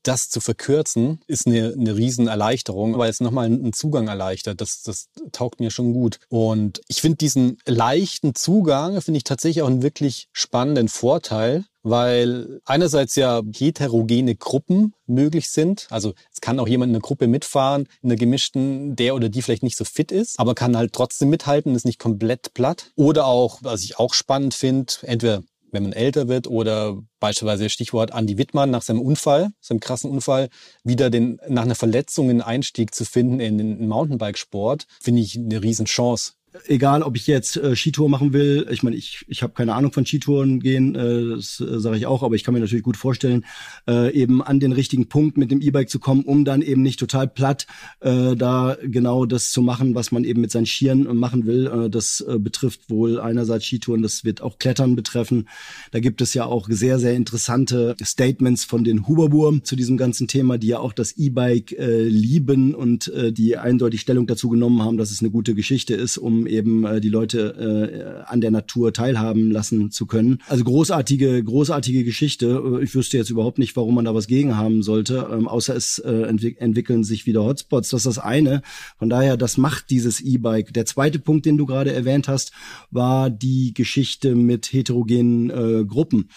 das 0.03 0.29
zu 0.29 0.41
verkürzen, 0.41 1.19
ist 1.27 1.47
eine, 1.47 1.73
eine 1.77 1.95
Riesenerleichterung, 1.95 2.97
weil 2.97 3.09
es 3.09 3.19
nochmal 3.19 3.45
einen 3.45 3.73
Zugang 3.73 4.07
erleichtert. 4.07 4.61
Das, 4.61 4.81
das 4.81 5.09
taugt 5.31 5.59
mir 5.59 5.71
schon 5.71 5.93
gut. 5.93 6.19
Und 6.29 6.81
ich 6.87 7.01
finde 7.01 7.17
diesen 7.17 7.57
leichten 7.65 8.35
Zugang, 8.35 9.01
finde 9.01 9.17
ich 9.17 9.23
tatsächlich 9.23 9.61
auch 9.61 9.67
einen 9.67 9.83
wirklich 9.83 10.27
spannenden 10.31 10.89
Vorteil, 10.89 11.65
weil 11.83 12.61
einerseits 12.65 13.15
ja 13.15 13.41
heterogene 13.53 14.35
Gruppen 14.35 14.93
möglich 15.05 15.49
sind. 15.49 15.87
Also 15.89 16.13
es 16.31 16.39
kann 16.41 16.59
auch 16.59 16.67
jemand 16.67 16.89
in 16.89 16.95
einer 16.95 17.01
Gruppe 17.01 17.27
mitfahren, 17.27 17.87
in 18.01 18.09
einer 18.09 18.15
gemischten, 18.15 18.95
der 18.95 19.15
oder 19.15 19.29
die 19.29 19.41
vielleicht 19.41 19.63
nicht 19.63 19.77
so 19.77 19.83
fit 19.83 20.11
ist, 20.11 20.39
aber 20.39 20.55
kann 20.55 20.77
halt 20.77 20.93
trotzdem 20.93 21.29
mithalten, 21.29 21.75
ist 21.75 21.85
nicht 21.85 21.99
komplett 21.99 22.53
platt. 22.53 22.91
Oder 22.95 23.25
auch, 23.25 23.59
was 23.61 23.83
ich 23.83 23.99
auch 23.99 24.13
spannend 24.13 24.53
finde, 24.53 24.93
entweder 25.01 25.43
wenn 25.73 25.83
man 25.83 25.93
älter 25.93 26.27
wird 26.27 26.47
oder 26.47 26.97
beispielsweise 27.19 27.69
Stichwort 27.69 28.11
Andy 28.13 28.37
Wittmann 28.37 28.69
nach 28.69 28.83
seinem 28.83 29.01
Unfall, 29.01 29.51
seinem 29.59 29.79
krassen 29.79 30.09
Unfall, 30.09 30.49
wieder 30.83 31.09
den, 31.09 31.39
nach 31.49 31.63
einer 31.63 31.75
Verletzung 31.75 32.29
einen 32.29 32.41
Einstieg 32.41 32.93
zu 32.93 33.03
finden 33.05 33.39
in 33.39 33.57
den 33.57 33.87
Mountainbikesport, 33.87 34.85
finde 35.01 35.21
ich 35.21 35.35
eine 35.37 35.61
Riesenchance 35.61 36.33
egal 36.67 37.03
ob 37.03 37.15
ich 37.15 37.27
jetzt 37.27 37.57
äh, 37.57 37.75
Skitour 37.75 38.09
machen 38.09 38.33
will, 38.33 38.67
ich 38.71 38.83
meine, 38.83 38.95
ich, 38.95 39.25
ich 39.27 39.43
habe 39.43 39.53
keine 39.53 39.73
Ahnung 39.73 39.91
von 39.91 40.05
Skitouren 40.05 40.59
gehen, 40.59 40.95
äh, 40.95 41.35
das 41.35 41.59
äh, 41.59 41.79
sage 41.79 41.97
ich 41.97 42.05
auch, 42.05 42.23
aber 42.23 42.35
ich 42.35 42.43
kann 42.43 42.53
mir 42.53 42.59
natürlich 42.59 42.83
gut 42.83 42.97
vorstellen, 42.97 43.45
äh, 43.87 44.13
eben 44.13 44.41
an 44.41 44.59
den 44.59 44.71
richtigen 44.71 45.07
Punkt 45.07 45.37
mit 45.37 45.51
dem 45.51 45.61
E-Bike 45.61 45.89
zu 45.89 45.99
kommen, 45.99 46.23
um 46.23 46.45
dann 46.45 46.61
eben 46.61 46.81
nicht 46.81 46.99
total 46.99 47.27
platt 47.27 47.67
äh, 48.01 48.35
da 48.35 48.77
genau 48.83 49.25
das 49.25 49.51
zu 49.51 49.61
machen, 49.61 49.95
was 49.95 50.11
man 50.11 50.23
eben 50.23 50.41
mit 50.41 50.51
seinen 50.51 50.65
Skiern 50.65 51.05
äh, 51.05 51.13
machen 51.13 51.45
will. 51.45 51.67
Äh, 51.67 51.89
das 51.89 52.21
äh, 52.21 52.37
betrifft 52.39 52.89
wohl 52.89 53.19
einerseits 53.19 53.65
Skitouren, 53.65 54.01
das 54.01 54.23
wird 54.23 54.41
auch 54.41 54.59
Klettern 54.59 54.95
betreffen. 54.95 55.47
Da 55.91 55.99
gibt 55.99 56.21
es 56.21 56.33
ja 56.33 56.45
auch 56.45 56.67
sehr, 56.69 56.99
sehr 56.99 57.13
interessante 57.13 57.95
Statements 58.03 58.63
von 58.65 58.83
den 58.83 59.07
Huberburm 59.07 59.63
zu 59.63 59.75
diesem 59.75 59.97
ganzen 59.97 60.27
Thema, 60.27 60.57
die 60.57 60.67
ja 60.67 60.79
auch 60.79 60.93
das 60.93 61.13
E-Bike 61.17 61.71
äh, 61.73 62.03
lieben 62.03 62.75
und 62.75 63.07
äh, 63.09 63.31
die 63.31 63.57
eindeutig 63.57 64.01
Stellung 64.01 64.27
dazu 64.27 64.49
genommen 64.49 64.81
haben, 64.81 64.97
dass 64.97 65.11
es 65.11 65.21
eine 65.21 65.31
gute 65.31 65.55
Geschichte 65.55 65.95
ist, 65.95 66.17
um 66.17 66.42
eben 66.47 66.85
äh, 66.85 67.01
die 67.01 67.09
Leute 67.09 68.23
äh, 68.27 68.31
an 68.31 68.41
der 68.41 68.51
Natur 68.51 68.93
teilhaben 68.93 69.51
lassen 69.51 69.91
zu 69.91 70.05
können. 70.05 70.39
Also 70.47 70.63
großartige, 70.63 71.43
großartige 71.43 72.03
Geschichte. 72.03 72.79
Äh, 72.79 72.83
ich 72.83 72.95
wüsste 72.95 73.17
jetzt 73.17 73.29
überhaupt 73.29 73.59
nicht, 73.59 73.75
warum 73.75 73.95
man 73.95 74.05
da 74.05 74.15
was 74.15 74.27
gegen 74.27 74.57
haben 74.57 74.83
sollte, 74.83 75.27
ähm, 75.31 75.47
außer 75.47 75.75
es 75.75 75.99
äh, 75.99 76.23
entwick 76.23 76.59
entwickeln 76.59 77.03
sich 77.03 77.25
wieder 77.25 77.43
Hotspots. 77.43 77.89
Das 77.89 78.01
ist 78.01 78.17
das 78.17 78.19
eine. 78.19 78.61
Von 78.97 79.09
daher, 79.09 79.37
das 79.37 79.57
macht 79.57 79.89
dieses 79.89 80.21
E-Bike. 80.21 80.73
Der 80.73 80.85
zweite 80.85 81.19
Punkt, 81.19 81.45
den 81.45 81.57
du 81.57 81.65
gerade 81.65 81.93
erwähnt 81.93 82.27
hast, 82.27 82.51
war 82.91 83.29
die 83.29 83.73
Geschichte 83.73 84.35
mit 84.35 84.71
heterogenen 84.71 85.49
äh, 85.49 85.85
Gruppen. 85.85 86.29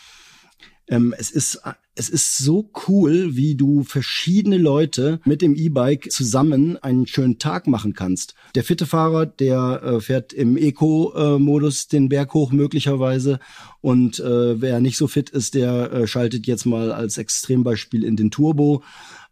Ähm, 0.88 1.14
es 1.18 1.30
ist 1.30 1.60
es 1.98 2.10
ist 2.10 2.36
so 2.36 2.70
cool, 2.86 3.36
wie 3.36 3.54
du 3.54 3.82
verschiedene 3.82 4.58
Leute 4.58 5.18
mit 5.24 5.40
dem 5.40 5.56
E-Bike 5.56 6.12
zusammen 6.12 6.76
einen 6.76 7.06
schönen 7.06 7.38
Tag 7.38 7.66
machen 7.66 7.94
kannst. 7.94 8.34
Der 8.54 8.64
fitte 8.64 8.84
Fahrer, 8.84 9.24
der 9.24 9.82
äh, 9.82 10.00
fährt 10.00 10.34
im 10.34 10.58
Eco-Modus 10.58 11.88
den 11.88 12.10
Berg 12.10 12.34
hoch 12.34 12.52
möglicherweise 12.52 13.40
und 13.80 14.20
äh, 14.20 14.60
wer 14.60 14.80
nicht 14.80 14.98
so 14.98 15.06
fit 15.08 15.30
ist, 15.30 15.54
der 15.54 15.90
äh, 15.90 16.06
schaltet 16.06 16.46
jetzt 16.46 16.66
mal 16.66 16.92
als 16.92 17.16
Extrembeispiel 17.16 18.04
in 18.04 18.16
den 18.16 18.30
Turbo 18.30 18.82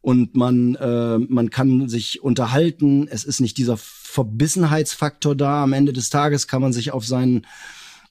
und 0.00 0.34
man 0.34 0.74
äh, 0.76 1.18
man 1.18 1.50
kann 1.50 1.88
sich 1.88 2.22
unterhalten. 2.22 3.08
Es 3.08 3.24
ist 3.24 3.40
nicht 3.40 3.58
dieser 3.58 3.76
Verbissenheitsfaktor 3.76 5.34
da. 5.34 5.62
Am 5.62 5.74
Ende 5.74 5.92
des 5.92 6.08
Tages 6.08 6.46
kann 6.46 6.62
man 6.62 6.72
sich 6.72 6.92
auf 6.92 7.04
seinen 7.06 7.46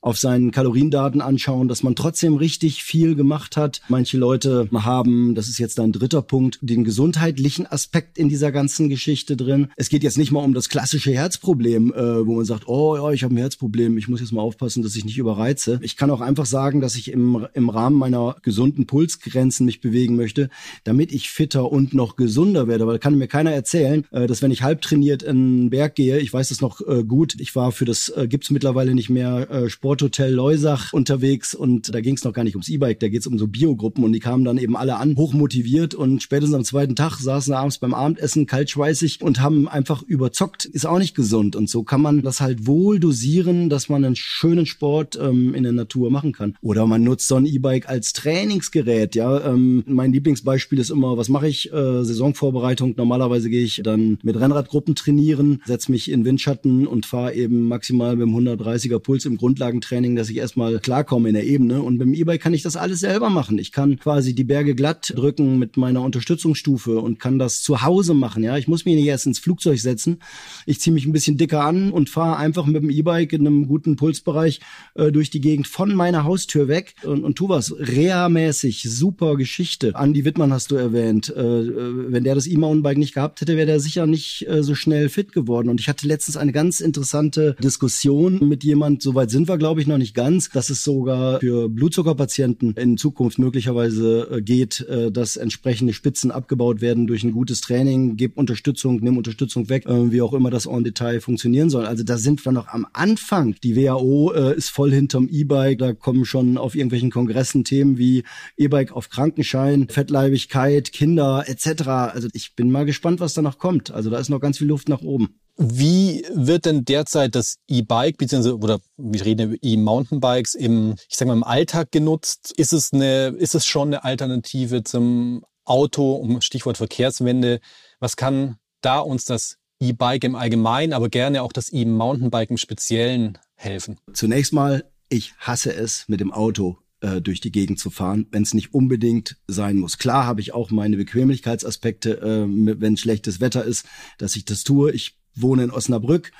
auf 0.03 0.19
seinen 0.19 0.51
Kaloriendaten 0.51 1.21
anschauen, 1.21 1.69
dass 1.69 1.81
man 1.81 1.95
trotzdem 1.95 2.35
richtig 2.35 2.83
viel 2.83 3.15
gemacht 3.15 3.55
hat. 3.55 3.81
Manche 3.87 4.17
Leute 4.17 4.67
haben, 4.73 5.33
das 5.33 5.47
ist 5.47 5.59
jetzt 5.59 5.79
ein 5.79 5.93
dritter 5.93 6.21
Punkt, 6.21 6.59
den 6.61 6.83
gesundheitlichen 6.83 7.65
Aspekt 7.65 8.17
in 8.17 8.27
dieser 8.27 8.51
ganzen 8.51 8.89
Geschichte 8.89 9.37
drin. 9.37 9.69
Es 9.77 9.87
geht 9.87 10.03
jetzt 10.03 10.17
nicht 10.17 10.31
mal 10.31 10.43
um 10.43 10.53
das 10.53 10.67
klassische 10.67 11.13
Herzproblem, 11.13 11.93
äh, 11.93 12.27
wo 12.27 12.35
man 12.35 12.43
sagt, 12.43 12.67
oh 12.67 12.97
ja, 12.97 13.11
ich 13.11 13.23
habe 13.23 13.33
ein 13.33 13.37
Herzproblem, 13.37 13.97
ich 13.97 14.09
muss 14.09 14.19
jetzt 14.19 14.33
mal 14.33 14.41
aufpassen, 14.41 14.83
dass 14.83 14.95
ich 14.97 15.05
nicht 15.05 15.17
überreize. 15.17 15.79
Ich 15.81 15.95
kann 15.95 16.11
auch 16.11 16.21
einfach 16.21 16.45
sagen, 16.45 16.81
dass 16.81 16.95
ich 16.95 17.09
im, 17.09 17.47
im 17.53 17.69
Rahmen 17.69 17.97
meiner 17.97 18.35
gesunden 18.41 18.85
Pulsgrenzen 18.85 19.65
mich 19.65 19.79
bewegen 19.79 20.17
möchte, 20.17 20.49
damit 20.83 21.13
ich 21.13 21.29
fitter 21.29 21.71
und 21.71 21.93
noch 21.93 22.17
gesunder 22.17 22.67
werde. 22.67 22.87
Weil 22.87 22.99
kann 22.99 23.17
mir 23.17 23.27
keiner 23.29 23.51
erzählen, 23.51 24.03
äh, 24.11 24.27
dass 24.27 24.41
wenn 24.41 24.51
ich 24.51 24.63
halb 24.63 24.81
trainiert 24.81 25.23
in 25.23 25.61
den 25.61 25.69
Berg 25.69 25.95
gehe, 25.95 26.19
ich 26.19 26.33
weiß 26.33 26.49
das 26.49 26.59
noch 26.59 26.81
äh, 26.81 27.05
gut, 27.05 27.35
ich 27.39 27.55
war 27.55 27.71
für 27.71 27.85
das, 27.85 28.09
äh, 28.09 28.27
gibt's 28.27 28.51
mittlerweile 28.51 28.93
nicht 28.95 29.09
mehr, 29.09 29.49
äh, 29.49 29.69
Sport 29.69 29.92
Sporthotel 29.93 30.33
Leusach 30.33 30.91
unterwegs 30.91 31.53
und 31.53 31.93
da 31.93 32.01
ging 32.01 32.15
es 32.15 32.23
noch 32.23 32.33
gar 32.33 32.43
nicht 32.43 32.55
ums 32.55 32.67
E-Bike, 32.67 32.99
da 32.99 33.09
geht 33.09 33.19
es 33.21 33.27
um 33.27 33.37
so 33.37 33.45
Biogruppen 33.45 34.03
und 34.03 34.11
die 34.11 34.19
kamen 34.19 34.43
dann 34.43 34.57
eben 34.57 34.75
alle 34.75 34.95
an, 34.95 35.15
hochmotiviert 35.15 35.93
und 35.93 36.23
spätestens 36.23 36.55
am 36.55 36.63
zweiten 36.63 36.95
Tag 36.95 37.17
saßen 37.17 37.53
abends 37.53 37.77
beim 37.77 37.93
Abendessen 37.93 38.47
kaltschweißig 38.47 39.21
und 39.21 39.39
haben 39.39 39.67
einfach 39.67 40.01
überzockt. 40.01 40.65
Ist 40.65 40.87
auch 40.87 40.97
nicht 40.97 41.13
gesund 41.13 41.55
und 41.55 41.69
so 41.69 41.83
kann 41.83 42.01
man 42.01 42.23
das 42.23 42.41
halt 42.41 42.65
wohl 42.65 42.99
dosieren, 42.99 43.69
dass 43.69 43.87
man 43.87 44.03
einen 44.03 44.15
schönen 44.15 44.65
Sport 44.65 45.15
ähm, 45.21 45.53
in 45.53 45.61
der 45.61 45.73
Natur 45.73 46.09
machen 46.09 46.31
kann. 46.31 46.55
Oder 46.63 46.87
man 46.87 47.03
nutzt 47.03 47.27
so 47.27 47.35
ein 47.35 47.45
E-Bike 47.45 47.87
als 47.87 48.13
Trainingsgerät. 48.13 49.13
Ja, 49.13 49.45
ähm, 49.45 49.83
mein 49.85 50.11
Lieblingsbeispiel 50.11 50.79
ist 50.79 50.89
immer, 50.89 51.17
was 51.17 51.29
mache 51.29 51.47
ich? 51.47 51.71
Äh, 51.71 52.03
Saisonvorbereitung. 52.03 52.95
Normalerweise 52.97 53.51
gehe 53.51 53.63
ich 53.63 53.81
dann 53.83 54.17
mit 54.23 54.39
Rennradgruppen 54.39 54.95
trainieren, 54.95 55.61
setze 55.65 55.91
mich 55.91 56.09
in 56.09 56.25
Windschatten 56.25 56.87
und 56.87 57.05
fahre 57.05 57.35
eben 57.35 57.67
maximal 57.67 58.15
mit 58.15 58.25
dem 58.25 58.35
130er 58.35 58.97
Puls 58.97 59.25
im 59.25 59.37
Grundlagen 59.37 59.82
Training, 59.83 60.15
dass 60.15 60.29
ich 60.29 60.37
erstmal 60.37 60.79
klarkomme 60.79 61.29
in 61.29 61.35
der 61.35 61.45
Ebene. 61.45 61.81
Und 61.81 61.97
beim 61.97 62.13
E-Bike 62.13 62.41
kann 62.41 62.53
ich 62.53 62.63
das 62.63 62.75
alles 62.75 62.99
selber 62.99 63.29
machen. 63.29 63.57
Ich 63.59 63.71
kann 63.71 63.97
quasi 63.97 64.33
die 64.33 64.43
Berge 64.43 64.75
glatt 64.75 65.13
drücken 65.15 65.59
mit 65.59 65.77
meiner 65.77 66.01
Unterstützungsstufe 66.01 66.99
und 66.99 67.19
kann 67.19 67.39
das 67.39 67.61
zu 67.61 67.81
Hause 67.81 68.13
machen. 68.13 68.43
Ja, 68.43 68.57
ich 68.57 68.67
muss 68.67 68.85
mich 68.85 68.95
nicht 68.95 69.05
erst 69.05 69.27
ins 69.27 69.39
Flugzeug 69.39 69.79
setzen. 69.79 70.19
Ich 70.65 70.79
ziehe 70.79 70.93
mich 70.93 71.05
ein 71.05 71.11
bisschen 71.11 71.37
dicker 71.37 71.63
an 71.63 71.91
und 71.91 72.09
fahre 72.09 72.37
einfach 72.37 72.65
mit 72.65 72.81
dem 72.81 72.89
E-Bike 72.89 73.33
in 73.33 73.45
einem 73.45 73.67
guten 73.67 73.95
Pulsbereich 73.95 74.59
äh, 74.95 75.11
durch 75.11 75.29
die 75.29 75.41
Gegend 75.41 75.67
von 75.67 75.93
meiner 75.95 76.23
Haustür 76.23 76.67
weg 76.67 76.95
und, 77.03 77.23
und 77.23 77.35
tu 77.35 77.49
was. 77.49 77.73
Reha-mäßig, 77.77 78.83
super 78.89 79.35
Geschichte. 79.35 79.93
Andy 79.97 80.25
Wittmann 80.25 80.53
hast 80.53 80.71
du 80.71 80.75
erwähnt. 80.75 81.33
Äh, 81.35 81.41
äh 81.41 82.11
wenn 82.11 82.23
der 82.23 82.35
das 82.35 82.47
E-Mountainbike 82.47 82.97
nicht 82.97 83.13
gehabt 83.13 83.41
hätte, 83.41 83.55
wäre 83.57 83.67
der 83.67 83.79
sicher 83.79 84.05
nicht 84.05 84.47
äh, 84.47 84.63
so 84.63 84.75
schnell 84.75 85.09
fit 85.09 85.31
geworden. 85.31 85.69
Und 85.69 85.79
ich 85.79 85.89
hatte 85.89 86.07
letztens 86.07 86.37
eine 86.37 86.51
ganz 86.51 86.79
interessante 86.79 87.55
Diskussion 87.61 88.47
mit 88.47 88.63
jemand, 88.63 89.01
soweit 89.01 89.29
sind 89.29 89.47
wir, 89.47 89.57
glaube 89.57 89.72
ich, 89.81 89.87
noch 89.87 89.97
nicht 89.97 90.15
ganz, 90.15 90.49
dass 90.49 90.69
es 90.69 90.83
sogar 90.83 91.39
für 91.39 91.69
Blutzuckerpatienten 91.69 92.73
in 92.73 92.97
Zukunft 92.97 93.39
möglicherweise 93.39 94.27
äh, 94.31 94.41
geht, 94.41 94.81
äh, 94.81 95.11
dass 95.11 95.35
entsprechende 95.35 95.93
Spitzen 95.93 96.31
abgebaut 96.31 96.81
werden 96.81 97.07
durch 97.07 97.23
ein 97.23 97.31
gutes 97.31 97.61
Training. 97.61 98.17
Gib 98.17 98.37
Unterstützung, 98.37 98.99
nimm 99.01 99.17
Unterstützung 99.17 99.69
weg, 99.69 99.85
äh, 99.85 100.11
wie 100.11 100.21
auch 100.21 100.33
immer 100.33 100.49
das 100.49 100.65
en 100.65 100.83
Detail 100.83 101.19
funktionieren 101.21 101.69
soll. 101.69 101.85
Also 101.85 102.03
da 102.03 102.17
sind 102.17 102.43
wir 102.45 102.51
noch 102.51 102.67
am 102.67 102.87
Anfang. 102.93 103.55
Die 103.63 103.75
WHO 103.75 104.31
ist 104.31 104.69
voll 104.69 104.91
hinterm 104.91 105.27
E-Bike. 105.29 105.79
Da 105.79 105.93
kommen 105.93 106.25
schon 106.25 106.57
auf 106.57 106.75
irgendwelchen 106.75 107.11
Kongressen 107.11 107.63
Themen 107.63 107.97
wie 107.97 108.23
E-Bike 108.57 108.91
auf 108.91 109.09
Krankenschein, 109.09 109.87
Fettleibigkeit, 109.89 110.91
Kinder 110.91 111.43
etc. 111.47 111.87
Also 111.87 112.27
ich 112.33 112.55
bin 112.55 112.71
mal 112.71 112.85
gespannt, 112.85 113.19
was 113.19 113.33
da 113.33 113.41
noch 113.41 113.57
kommt. 113.57 113.91
Also 113.91 114.09
da 114.09 114.17
ist 114.17 114.29
noch 114.29 114.39
ganz 114.39 114.57
viel 114.57 114.67
Luft 114.67 114.89
nach 114.89 115.01
oben. 115.01 115.35
Wie 115.55 116.25
wird 116.33 116.65
denn 116.65 116.83
derzeit 116.83 117.35
das 117.35 117.57
E-Bike 117.67 118.17
beziehungsweise 118.17 118.57
oder 118.57 118.79
wir 118.97 119.23
reden 119.23 119.51
über 119.51 119.57
E-Mountainbikes 119.61 120.55
im, 120.55 120.95
ich 121.07 121.15
sag 121.15 121.27
mal, 121.27 121.35
im 121.35 121.43
Alltag 121.43 121.91
genutzt? 121.91 122.53
Ist 122.57 122.73
es 122.73 122.91
eine, 122.91 123.27
ist 123.27 123.53
es 123.53 123.65
schon 123.65 123.89
eine 123.89 124.03
Alternative 124.03 124.83
zum 124.83 125.45
Auto, 125.63 126.13
um 126.13 126.41
Stichwort 126.41 126.77
Verkehrswende? 126.77 127.59
Was 127.99 128.15
kann 128.15 128.57
da 128.81 128.99
uns 128.99 129.25
das 129.25 129.57
E-Bike 129.79 130.23
im 130.23 130.35
Allgemeinen, 130.35 130.93
aber 130.93 131.09
gerne 131.09 131.43
auch 131.43 131.53
das 131.53 131.71
E-Mountainbike 131.71 132.49
im 132.49 132.57
Speziellen 132.57 133.37
helfen? 133.55 133.99
Zunächst 134.13 134.53
mal, 134.53 134.83
ich 135.09 135.33
hasse 135.37 135.73
es, 135.73 136.05
mit 136.07 136.19
dem 136.19 136.31
Auto 136.31 136.79
äh, 137.01 137.21
durch 137.21 137.41
die 137.41 137.51
Gegend 137.51 137.79
zu 137.79 137.91
fahren, 137.91 138.27
wenn 138.31 138.41
es 138.41 138.55
nicht 138.55 138.73
unbedingt 138.73 139.37
sein 139.47 139.77
muss. 139.77 139.99
Klar 139.99 140.25
habe 140.25 140.41
ich 140.41 140.53
auch 140.53 140.71
meine 140.71 140.97
Bequemlichkeitsaspekte, 140.97 142.21
äh, 142.21 142.45
wenn 142.47 142.97
schlechtes 142.97 143.39
Wetter 143.39 143.63
ist, 143.63 143.85
dass 144.17 144.35
ich 144.35 144.45
das 144.45 144.63
tue. 144.63 144.91
Ich 144.91 145.19
wohne 145.35 145.63
in 145.63 145.71
Osnabrück 145.71 146.31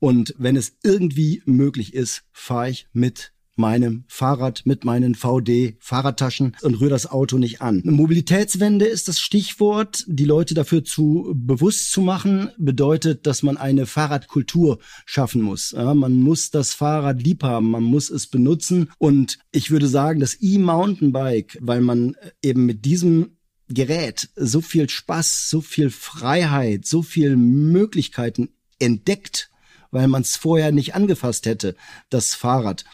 und 0.00 0.34
wenn 0.38 0.56
es 0.56 0.76
irgendwie 0.82 1.42
möglich 1.44 1.94
ist, 1.94 2.22
fahre 2.32 2.70
ich 2.70 2.86
mit 2.92 3.32
meinem 3.56 4.04
Fahrrad 4.08 4.62
mit 4.64 4.84
meinen 4.84 5.14
VD-Fahrradtaschen 5.14 6.56
und 6.62 6.80
rühre 6.80 6.90
das 6.90 7.06
Auto 7.06 7.36
nicht 7.36 7.60
an. 7.60 7.82
Mobilitätswende 7.84 8.86
ist 8.86 9.06
das 9.06 9.20
Stichwort. 9.20 10.04
Die 10.08 10.24
Leute 10.24 10.54
dafür 10.54 10.82
zu 10.82 11.32
bewusst 11.36 11.92
zu 11.92 12.00
machen, 12.00 12.50
bedeutet, 12.56 13.26
dass 13.26 13.42
man 13.42 13.58
eine 13.58 13.84
Fahrradkultur 13.84 14.78
schaffen 15.04 15.42
muss. 15.42 15.72
Ja, 15.72 15.92
man 15.92 16.20
muss 16.20 16.50
das 16.50 16.72
Fahrrad 16.72 17.22
lieb 17.22 17.42
haben, 17.42 17.70
man 17.70 17.84
muss 17.84 18.08
es 18.08 18.26
benutzen. 18.26 18.90
Und 18.98 19.38
ich 19.52 19.70
würde 19.70 19.88
sagen, 19.88 20.20
das 20.20 20.38
E-Mountainbike, 20.40 21.58
weil 21.60 21.82
man 21.82 22.14
eben 22.42 22.64
mit 22.64 22.86
diesem 22.86 23.36
Gerät 23.70 24.28
so 24.36 24.60
viel 24.60 24.88
Spaß, 24.88 25.48
so 25.48 25.60
viel 25.60 25.90
Freiheit, 25.90 26.86
so 26.86 27.02
viel 27.02 27.36
Möglichkeiten 27.36 28.50
entdeckt, 28.78 29.50
weil 29.90 30.08
man 30.08 30.22
es 30.22 30.36
vorher 30.36 30.72
nicht 30.72 30.94
angefasst 30.94 31.46
hätte, 31.46 31.76
das 32.10 32.34
Fahrrad 32.34 32.84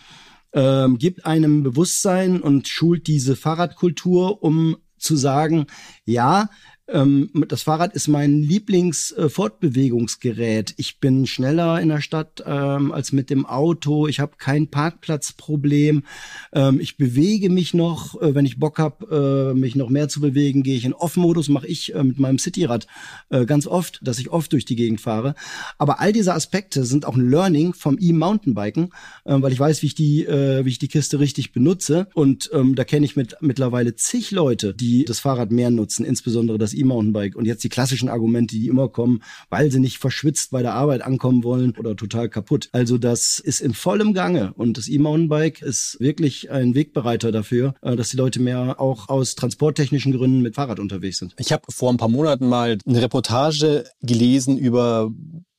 ähm, 0.52 0.98
gibt 0.98 1.26
einem 1.26 1.62
Bewusstsein 1.62 2.40
und 2.40 2.68
schult 2.68 3.06
diese 3.06 3.36
Fahrradkultur, 3.36 4.42
um 4.42 4.76
zu 4.98 5.16
sagen, 5.16 5.66
ja, 6.04 6.48
ähm, 6.88 7.30
das 7.48 7.62
Fahrrad 7.62 7.94
ist 7.94 8.06
mein 8.06 8.42
Lieblingsfortbewegungsgerät. 8.42 10.70
Äh, 10.70 10.74
ich 10.76 11.00
bin 11.00 11.26
schneller 11.26 11.80
in 11.80 11.88
der 11.88 12.00
Stadt 12.00 12.44
ähm, 12.46 12.92
als 12.92 13.10
mit 13.12 13.28
dem 13.30 13.44
Auto. 13.44 14.06
Ich 14.06 14.20
habe 14.20 14.34
kein 14.38 14.68
Parkplatzproblem. 14.68 16.04
Ähm, 16.52 16.78
ich 16.80 16.96
bewege 16.96 17.50
mich 17.50 17.74
noch, 17.74 18.22
äh, 18.22 18.36
wenn 18.36 18.46
ich 18.46 18.60
Bock 18.60 18.78
habe, 18.78 19.52
äh, 19.52 19.58
mich 19.58 19.74
noch 19.74 19.90
mehr 19.90 20.08
zu 20.08 20.20
bewegen, 20.20 20.62
gehe 20.62 20.76
ich 20.76 20.84
in 20.84 20.92
Off-Modus, 20.92 21.48
mache 21.48 21.66
ich 21.66 21.92
äh, 21.94 22.04
mit 22.04 22.20
meinem 22.20 22.38
Cityrad 22.38 22.86
äh, 23.30 23.46
ganz 23.46 23.66
oft, 23.66 23.98
dass 24.02 24.20
ich 24.20 24.30
oft 24.30 24.52
durch 24.52 24.64
die 24.64 24.76
Gegend 24.76 25.00
fahre. 25.00 25.34
Aber 25.78 25.98
all 26.00 26.12
diese 26.12 26.34
Aspekte 26.34 26.84
sind 26.84 27.04
auch 27.04 27.16
ein 27.16 27.28
Learning 27.28 27.74
vom 27.74 27.98
E-Mountainbiken, 28.00 28.92
äh, 29.24 29.42
weil 29.42 29.52
ich 29.52 29.58
weiß, 29.58 29.82
wie 29.82 29.86
ich 29.86 29.96
die, 29.96 30.24
äh, 30.24 30.64
wie 30.64 30.70
ich 30.70 30.78
die 30.78 30.86
Kiste 30.88 31.18
richtig 31.18 31.52
benutze. 31.52 32.06
Und 32.14 32.48
ähm, 32.52 32.76
da 32.76 32.84
kenne 32.84 33.06
ich 33.06 33.16
mit, 33.16 33.38
mittlerweile 33.40 33.96
zig 33.96 34.30
Leute, 34.30 34.72
die 34.72 35.04
das 35.04 35.18
Fahrrad 35.18 35.50
mehr 35.50 35.72
nutzen, 35.72 36.04
insbesondere 36.04 36.58
das 36.58 36.75
E-Mountainbike. 36.76 37.36
Und 37.36 37.46
jetzt 37.46 37.64
die 37.64 37.68
klassischen 37.68 38.08
Argumente, 38.08 38.54
die 38.54 38.68
immer 38.68 38.88
kommen, 38.88 39.22
weil 39.50 39.70
sie 39.70 39.80
nicht 39.80 39.98
verschwitzt 39.98 40.50
bei 40.50 40.62
der 40.62 40.74
Arbeit 40.74 41.02
ankommen 41.02 41.44
wollen 41.44 41.74
oder 41.78 41.96
total 41.96 42.28
kaputt. 42.28 42.68
Also 42.72 42.98
das 42.98 43.38
ist 43.38 43.60
in 43.60 43.74
vollem 43.74 44.14
Gange 44.14 44.52
und 44.54 44.78
das 44.78 44.88
E-Mountainbike 44.88 45.62
ist 45.62 45.96
wirklich 46.00 46.50
ein 46.50 46.74
Wegbereiter 46.74 47.32
dafür, 47.32 47.74
äh, 47.82 47.96
dass 47.96 48.10
die 48.10 48.16
Leute 48.16 48.40
mehr 48.40 48.80
auch 48.80 49.08
aus 49.08 49.34
transporttechnischen 49.34 50.12
Gründen 50.12 50.42
mit 50.42 50.54
Fahrrad 50.54 50.80
unterwegs 50.80 51.18
sind. 51.18 51.34
Ich 51.38 51.52
habe 51.52 51.64
vor 51.70 51.90
ein 51.90 51.96
paar 51.96 52.08
Monaten 52.08 52.48
mal 52.48 52.78
eine 52.86 53.02
Reportage 53.02 53.84
gelesen 54.02 54.58
über 54.58 55.10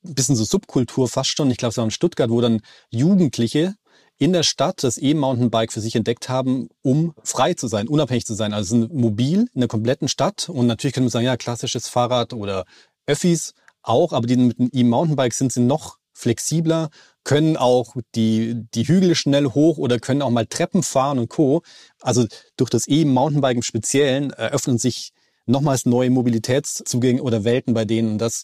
ein 0.06 0.16
bisschen 0.16 0.36
so 0.36 0.44
Subkultur 0.44 1.08
fast 1.08 1.36
schon. 1.36 1.52
Ich 1.52 1.58
glaube, 1.58 1.72
es 1.72 1.78
war 1.78 1.86
in 1.86 1.92
Stuttgart, 1.92 2.30
wo 2.30 2.42
dann 2.42 2.62
Jugendliche 2.90 3.76
in 4.18 4.34
der 4.34 4.44
Stadt 4.44 4.84
das 4.84 4.98
E-Mountainbike 5.02 5.72
für 5.72 5.82
sich 5.82 5.96
entdeckt 5.96 6.28
haben, 6.30 6.70
um 6.82 7.14
frei 7.24 7.54
zu 7.54 7.68
sein, 7.68 7.88
unabhängig 7.88 8.26
zu 8.26 8.34
sein. 8.34 8.54
Also 8.54 8.70
sind 8.70 8.94
mobil 8.94 9.48
in 9.54 9.62
der 9.62 9.68
kompletten 9.68 10.08
Stadt. 10.08 10.50
Und 10.50 10.68
natürlich 10.68 10.94
können 10.94 11.06
wir 11.06 11.12
sagen, 11.12 11.26
ja, 11.26 11.38
klassisches 11.38 11.88
Fahrrad 11.88 12.34
oder 12.34 12.66
Öffis 13.06 13.54
auch, 13.84 14.14
aber 14.14 14.28
die 14.28 14.38
mit 14.38 14.60
dem 14.60 14.70
E-Mountainbike 14.74 15.34
sind 15.34 15.54
sie 15.54 15.62
noch 15.62 15.98
flexibler, 16.14 16.90
können 17.24 17.58
auch 17.58 17.96
die, 18.16 18.66
die 18.74 18.88
Hügel 18.88 19.14
schnell 19.14 19.46
hoch 19.46 19.78
oder 19.78 20.00
können 20.00 20.24
auch 20.24 20.32
mal 20.32 20.48
Treppen 20.48 20.82
fahren 20.82 21.20
und 21.20 21.30
Co. 21.30 21.62
Also 22.02 22.26
durch 22.56 22.70
das 22.70 22.88
E-Mountainbike 22.88 23.58
im 23.58 23.62
Speziellen 23.62 24.32
eröffnen 24.32 24.80
sich 24.80 25.12
nochmals 25.46 25.86
neue 25.86 26.10
Mobilitätszugänge 26.10 27.22
oder 27.22 27.44
Welten 27.44 27.74
bei 27.74 27.86
denen. 27.86 28.14
Und 28.14 28.18
das 28.18 28.44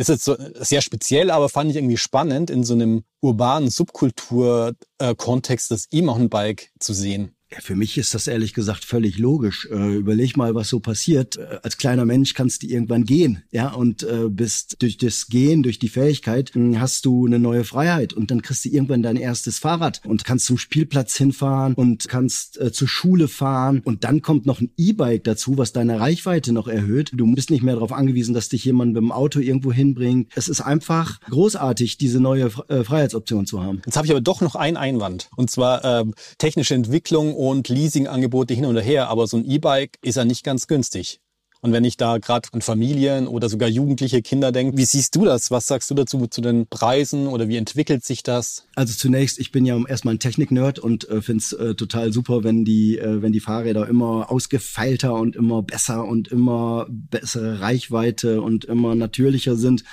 ist 0.00 0.08
jetzt 0.08 0.24
so 0.24 0.36
sehr 0.54 0.80
speziell, 0.80 1.30
aber 1.30 1.48
fand 1.48 1.70
ich 1.70 1.76
irgendwie 1.76 1.96
spannend, 1.96 2.50
in 2.50 2.64
so 2.64 2.74
einem 2.74 3.04
urbanen 3.20 3.70
Subkultur-Kontext 3.70 5.70
das 5.70 5.86
E-Mountainbike 5.90 6.72
zu 6.78 6.94
sehen. 6.94 7.36
Ja, 7.52 7.58
für 7.60 7.74
mich 7.74 7.98
ist 7.98 8.14
das 8.14 8.28
ehrlich 8.28 8.54
gesagt 8.54 8.84
völlig 8.84 9.18
logisch. 9.18 9.68
Äh, 9.72 9.96
überleg 9.96 10.36
mal, 10.36 10.54
was 10.54 10.68
so 10.68 10.78
passiert. 10.78 11.36
Äh, 11.36 11.58
als 11.64 11.78
kleiner 11.78 12.04
Mensch 12.04 12.34
kannst 12.34 12.62
du 12.62 12.68
irgendwann 12.68 13.04
gehen, 13.04 13.42
ja, 13.50 13.72
und 13.72 14.04
äh, 14.04 14.28
bist 14.28 14.76
durch 14.82 14.98
das 14.98 15.26
Gehen, 15.26 15.64
durch 15.64 15.80
die 15.80 15.88
Fähigkeit, 15.88 16.54
hm, 16.54 16.80
hast 16.80 17.06
du 17.06 17.26
eine 17.26 17.40
neue 17.40 17.64
Freiheit 17.64 18.12
und 18.12 18.30
dann 18.30 18.42
kriegst 18.42 18.64
du 18.64 18.68
irgendwann 18.68 19.02
dein 19.02 19.16
erstes 19.16 19.58
Fahrrad 19.58 20.00
und 20.06 20.24
kannst 20.24 20.46
zum 20.46 20.58
Spielplatz 20.58 21.16
hinfahren 21.16 21.74
und 21.74 22.08
kannst 22.08 22.60
äh, 22.60 22.70
zur 22.70 22.86
Schule 22.86 23.26
fahren 23.26 23.80
und 23.84 24.04
dann 24.04 24.22
kommt 24.22 24.46
noch 24.46 24.60
ein 24.60 24.70
E-Bike 24.76 25.24
dazu, 25.24 25.58
was 25.58 25.72
deine 25.72 25.98
Reichweite 25.98 26.52
noch 26.52 26.68
erhöht. 26.68 27.10
Du 27.14 27.34
bist 27.34 27.50
nicht 27.50 27.64
mehr 27.64 27.74
darauf 27.74 27.92
angewiesen, 27.92 28.32
dass 28.32 28.48
dich 28.48 28.64
jemand 28.64 28.92
mit 28.92 29.02
dem 29.02 29.10
Auto 29.10 29.40
irgendwo 29.40 29.72
hinbringt. 29.72 30.30
Es 30.36 30.46
ist 30.46 30.60
einfach 30.60 31.20
großartig, 31.22 31.98
diese 31.98 32.20
neue 32.20 32.52
äh, 32.68 32.84
Freiheitsoption 32.84 33.46
zu 33.46 33.60
haben. 33.60 33.82
Jetzt 33.86 33.96
habe 33.96 34.06
ich 34.06 34.12
aber 34.12 34.20
doch 34.20 34.40
noch 34.40 34.54
einen 34.54 34.76
Einwand 34.76 35.30
und 35.34 35.50
zwar 35.50 35.84
ähm, 35.84 36.14
technische 36.38 36.74
Entwicklung 36.74 37.39
und 37.40 37.70
Leasingangebote 37.70 38.52
hin 38.52 38.66
und 38.66 38.76
her, 38.76 39.08
aber 39.08 39.26
so 39.26 39.38
ein 39.38 39.46
E-Bike 39.46 39.96
ist 40.02 40.16
ja 40.16 40.26
nicht 40.26 40.44
ganz 40.44 40.66
günstig. 40.66 41.20
Und 41.62 41.72
wenn 41.72 41.84
ich 41.84 41.96
da 41.98 42.18
gerade 42.18 42.48
an 42.52 42.62
Familien 42.62 43.26
oder 43.26 43.50
sogar 43.50 43.68
jugendliche 43.68 44.22
Kinder 44.22 44.50
denke, 44.50 44.78
wie 44.78 44.84
siehst 44.84 45.14
du 45.14 45.26
das? 45.26 45.50
Was 45.50 45.66
sagst 45.66 45.90
du 45.90 45.94
dazu 45.94 46.26
zu 46.26 46.40
den 46.40 46.66
Preisen 46.66 47.26
oder 47.26 47.48
wie 47.48 47.56
entwickelt 47.56 48.04
sich 48.04 48.22
das? 48.22 48.66
Also 48.76 48.94
zunächst, 48.94 49.38
ich 49.38 49.52
bin 49.52 49.66
ja 49.66 49.78
erstmal 49.86 50.14
ein 50.14 50.18
Technik-Nerd 50.18 50.78
und 50.78 51.08
äh, 51.08 51.20
finde 51.20 51.42
es 51.42 51.52
äh, 51.52 51.74
total 51.74 52.12
super, 52.12 52.44
wenn 52.44 52.64
die, 52.64 52.98
äh, 52.98 53.20
wenn 53.20 53.32
die 53.32 53.40
Fahrräder 53.40 53.88
immer 53.88 54.30
ausgefeilter 54.30 55.14
und 55.14 55.36
immer 55.36 55.62
besser 55.62 56.06
und 56.06 56.28
immer 56.28 56.86
bessere 56.88 57.60
Reichweite 57.60 58.40
und 58.40 58.64
immer 58.64 58.94
natürlicher 58.94 59.56
sind. 59.56 59.84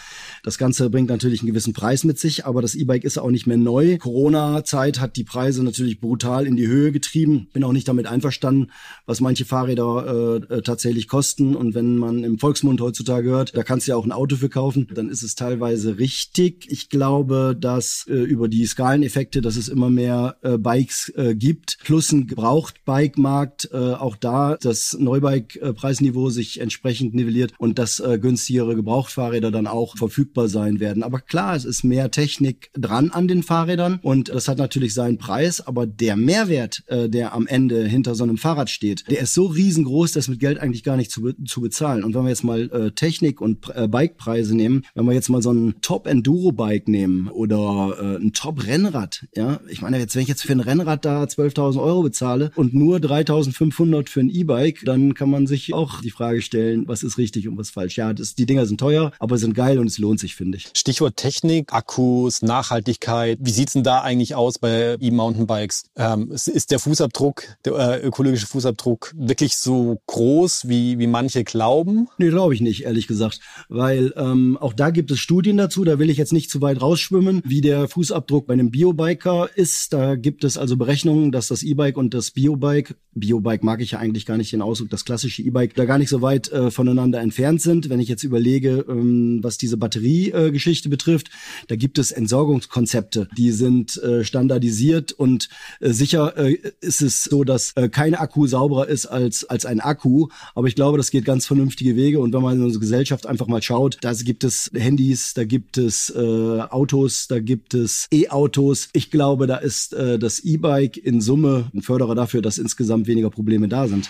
Das 0.44 0.58
Ganze 0.58 0.90
bringt 0.90 1.10
natürlich 1.10 1.42
einen 1.42 1.50
gewissen 1.50 1.74
Preis 1.74 2.04
mit 2.04 2.20
sich, 2.20 2.46
aber 2.46 2.62
das 2.62 2.76
E-Bike 2.76 3.04
ist 3.04 3.18
auch 3.18 3.32
nicht 3.32 3.48
mehr 3.48 3.58
neu. 3.58 3.98
Corona-Zeit 3.98 5.00
hat 5.00 5.16
die 5.16 5.24
Preise 5.24 5.64
natürlich 5.64 6.00
brutal 6.00 6.46
in 6.46 6.56
die 6.56 6.68
Höhe 6.68 6.92
getrieben. 6.92 7.50
Bin 7.54 7.64
auch 7.64 7.74
nicht 7.74 7.88
damit 7.88 8.08
einverstanden, 8.08 8.72
was 9.06 9.22
manche 9.22 9.46
Fahrräder 9.46 10.42
äh, 10.50 10.56
äh 10.56 10.62
tatsächlich 10.62 11.08
kosten 11.08 11.56
Und 11.56 11.76
wenn 11.76 11.98
man 11.98 12.24
im 12.24 12.40
Volksmund 12.40 12.82
heutzutage 12.82 13.30
hört, 13.30 13.56
da 13.56 13.64
kannst 13.64 13.88
du 13.88 13.92
ja 13.92 13.98
auch 13.98 14.06
ein 14.06 14.12
Auto 14.12 14.36
für 14.36 14.50
kaufen, 14.50 14.88
dann 14.94 15.10
ist 15.10 15.24
es 15.24 15.36
teilweise 15.36 15.98
richtig. 15.98 16.68
Ich 16.70 16.90
glaube, 16.90 17.56
dass 17.60 18.06
äh, 18.08 18.14
über 18.14 18.48
die 18.48 18.66
Skaleneffekte, 18.66 19.42
dass 19.42 19.56
es 19.56 19.68
immer 19.68 19.90
mehr 19.90 20.38
äh, 20.42 20.58
Bikes 20.58 21.12
äh, 21.16 21.36
gibt, 21.36 21.78
plus 21.84 22.12
ein 22.12 22.28
Gebraucht-Bike-Markt, 22.28 23.70
äh, 23.72 23.78
auch 23.78 24.16
da 24.16 24.58
das 24.62 24.98
Neubike-Preisniveau 25.00 26.30
sich 26.30 26.60
entsprechend 26.60 27.14
nivelliert 27.14 27.54
und 27.58 27.80
dass 27.80 28.00
äh, 28.00 28.20
günstigere 28.20 28.76
Gebrauchtfahrräder 28.76 29.52
dann 29.52 29.68
auch 29.68 29.98
verfügbar 29.98 30.27
sein 30.36 30.80
werden. 30.80 31.04
Aber 31.04 31.20
klar, 31.20 31.56
es 31.56 31.66
ist 31.66 31.84
mehr 31.84 32.12
Technik 32.12 32.70
dran 32.74 33.12
an 33.12 33.28
den 33.28 33.44
Fahrrädern 33.44 34.00
und 34.02 34.30
das 34.30 34.48
hat 34.48 34.58
natürlich 34.58 34.94
seinen 34.94 35.18
Preis, 35.18 35.66
aber 35.66 35.86
der 35.86 36.16
Mehrwert, 36.16 36.84
äh, 36.88 37.10
der 37.10 37.34
am 37.34 37.48
Ende 37.48 37.86
hinter 37.86 38.16
so 38.16 38.24
einem 38.24 38.38
Fahrrad 38.38 38.70
steht, 38.70 39.10
der 39.10 39.22
ist 39.22 39.34
so 39.34 39.46
riesengroß, 39.46 40.12
dass 40.12 40.28
mit 40.28 40.40
Geld 40.40 40.60
eigentlich 40.60 40.84
gar 40.84 40.98
nicht 40.98 41.12
zu, 41.12 41.32
zu 41.46 41.62
bezahlen. 41.62 42.04
Und 42.04 42.16
wenn 42.16 42.24
wir 42.24 42.30
jetzt 42.30 42.44
mal 42.44 42.70
äh, 42.72 42.92
Technik 42.92 43.42
und 43.42 43.70
äh, 43.76 43.88
Bikepreise 43.88 44.56
nehmen, 44.56 44.84
wenn 44.96 45.06
wir 45.06 45.14
jetzt 45.14 45.30
mal 45.30 45.42
so 45.42 45.52
ein 45.52 45.76
Top-Enduro-Bike 45.82 46.88
nehmen 46.88 47.28
oder 47.28 47.98
äh, 48.00 48.22
ein 48.22 48.34
Top-Rennrad, 48.34 49.28
ja, 49.36 49.60
ich 49.70 49.82
meine 49.82 50.00
jetzt, 50.00 50.16
wenn 50.16 50.24
ich 50.24 50.28
jetzt 50.28 50.44
für 50.44 50.54
ein 50.54 50.60
Rennrad 50.60 51.06
da 51.06 51.24
12.000 51.24 51.82
Euro 51.82 52.04
bezahle 52.04 52.52
und 52.56 52.74
nur 52.74 52.98
3.500 52.98 54.10
für 54.10 54.20
ein 54.22 54.30
E-Bike, 54.30 54.82
dann 54.86 55.14
kann 55.14 55.30
man 55.30 55.48
sich 55.48 55.74
auch 55.74 56.02
die 56.02 56.12
Frage 56.12 56.42
stellen, 56.42 56.88
was 56.88 57.04
ist 57.04 57.18
richtig 57.18 57.48
und 57.48 57.58
was 57.58 57.70
falsch. 57.70 57.98
Ja, 57.98 58.14
das, 58.14 58.36
die 58.36 58.46
Dinger 58.46 58.66
sind 58.66 58.80
teuer, 58.80 59.12
aber 59.20 59.38
sind 59.38 59.54
geil 59.54 59.80
und 59.80 59.88
es 59.88 59.98
lohnt 59.98 60.17
sich, 60.18 60.36
finde 60.36 60.58
ich. 60.58 60.70
Stichwort 60.74 61.18
Technik, 61.18 61.74
Akkus, 61.74 62.42
Nachhaltigkeit. 62.42 63.40
Wie 63.42 63.52
sieht's 63.52 63.74
denn 63.74 63.84
da 63.84 64.02
eigentlich 64.02 64.36
aus 64.36 64.60
bei 64.60 64.98
E-Mountainbikes? 65.00 65.86
Ähm, 65.96 66.32
ist 66.32 66.72
der 66.72 66.80
Fußabdruck, 66.80 67.44
der 67.66 67.74
äh, 67.74 68.02
ökologische 68.02 68.48
Fußabdruck 68.48 69.14
wirklich 69.16 69.58
so 69.58 70.02
groß, 70.08 70.68
wie, 70.68 71.00
wie 71.00 71.08
manche 71.08 71.44
glauben? 71.44 72.08
Nee, 72.18 72.30
glaube 72.30 72.54
ich 72.54 72.62
nicht, 72.62 72.84
ehrlich 72.84 73.08
gesagt. 73.08 73.40
Weil 73.70 74.14
ähm, 74.16 74.58
auch 74.60 74.74
da 74.74 74.90
gibt 74.90 75.12
es 75.12 75.20
Studien 75.20 75.58
dazu, 75.58 75.84
da 75.84 76.00
will 76.00 76.10
ich 76.10 76.18
jetzt 76.18 76.34
nicht 76.34 76.50
zu 76.50 76.62
weit 76.62 76.82
rausschwimmen, 76.82 77.42
wie 77.46 77.62
der 77.62 77.88
Fußabdruck 77.88 78.48
bei 78.48 78.54
einem 78.54 78.72
Biobiker 78.72 79.50
ist. 79.56 79.94
Da 79.94 80.16
gibt 80.16 80.44
es 80.44 80.58
also 80.58 80.78
Berechnungen, 80.78 81.32
dass 81.32 81.48
das 81.48 81.64
E-Bike 81.64 81.98
und 81.98 82.14
das 82.14 82.32
Biobike, 82.32 82.96
Biobike 83.14 83.66
mag 83.66 83.82
ich 83.82 83.92
ja 83.92 84.00
eigentlich 84.00 84.26
gar 84.26 84.38
nicht 84.38 84.52
den 84.52 84.62
Ausdruck, 84.62 84.90
das 84.90 85.06
klassische 85.06 85.42
E-Bike, 85.42 85.76
da 85.76 85.86
gar 85.86 85.98
nicht 85.98 86.10
so 86.10 86.22
weit 86.22 86.52
äh, 86.52 86.72
voneinander 86.72 87.20
entfernt 87.20 87.62
sind. 87.62 87.90
Wenn 87.90 88.00
ich 88.00 88.10
jetzt 88.10 88.24
überlege, 88.24 88.86
ähm, 88.88 89.40
was 89.42 89.58
diese 89.58 89.78
Batteriegeschichte 90.08 90.90
betrifft, 90.90 91.30
da 91.68 91.76
gibt 91.76 91.98
es 91.98 92.12
Entsorgungskonzepte, 92.12 93.28
die 93.38 93.52
sind 93.52 93.98
äh, 93.98 94.24
standardisiert 94.24 95.12
und 95.12 95.50
äh, 95.80 95.92
sicher 95.92 96.38
äh, 96.38 96.58
ist 96.82 97.02
es 97.02 97.24
so, 97.26 97.44
dass 97.44 97.74
kein 97.92 98.16
Akku 98.16 98.48
sauberer 98.48 98.88
ist 98.88 99.06
als, 99.06 99.44
als 99.46 99.66
ein 99.66 99.80
Akku. 99.80 100.28
Aber 100.56 100.68
ich 100.68 100.76
glaube, 100.76 100.98
das 100.98 101.12
geht 101.12 101.26
ganz 101.26 101.46
vernünftige 101.46 101.96
Wege. 101.96 102.20
Und 102.20 102.34
wenn 102.34 102.42
man 102.42 102.58
in 102.58 102.64
unsere 102.64 102.80
Gesellschaft 102.80 103.26
einfach 103.26 103.48
mal 103.48 103.62
schaut, 103.62 103.98
da 104.02 104.14
gibt 104.14 104.44
es 104.44 104.72
Handys, 104.74 105.34
da 105.34 105.44
gibt 105.44 105.78
es 105.78 106.10
äh, 106.10 106.20
Autos, 106.20 107.28
da 107.28 107.40
gibt 107.40 107.74
es 107.74 108.08
E-Autos. 108.12 108.90
Ich 108.94 109.12
glaube, 109.12 109.48
da 109.48 109.58
ist 109.58 109.94
äh, 109.94 110.18
das 110.18 110.40
E-Bike 110.40 110.98
in 110.98 111.22
Summe 111.22 111.70
ein 111.74 111.82
Förderer 111.82 112.16
dafür, 112.16 112.42
dass 112.42 112.58
insgesamt 112.58 113.08
weniger 113.08 113.30
Probleme 113.30 113.68
da 113.68 113.88
sind. 113.88 114.10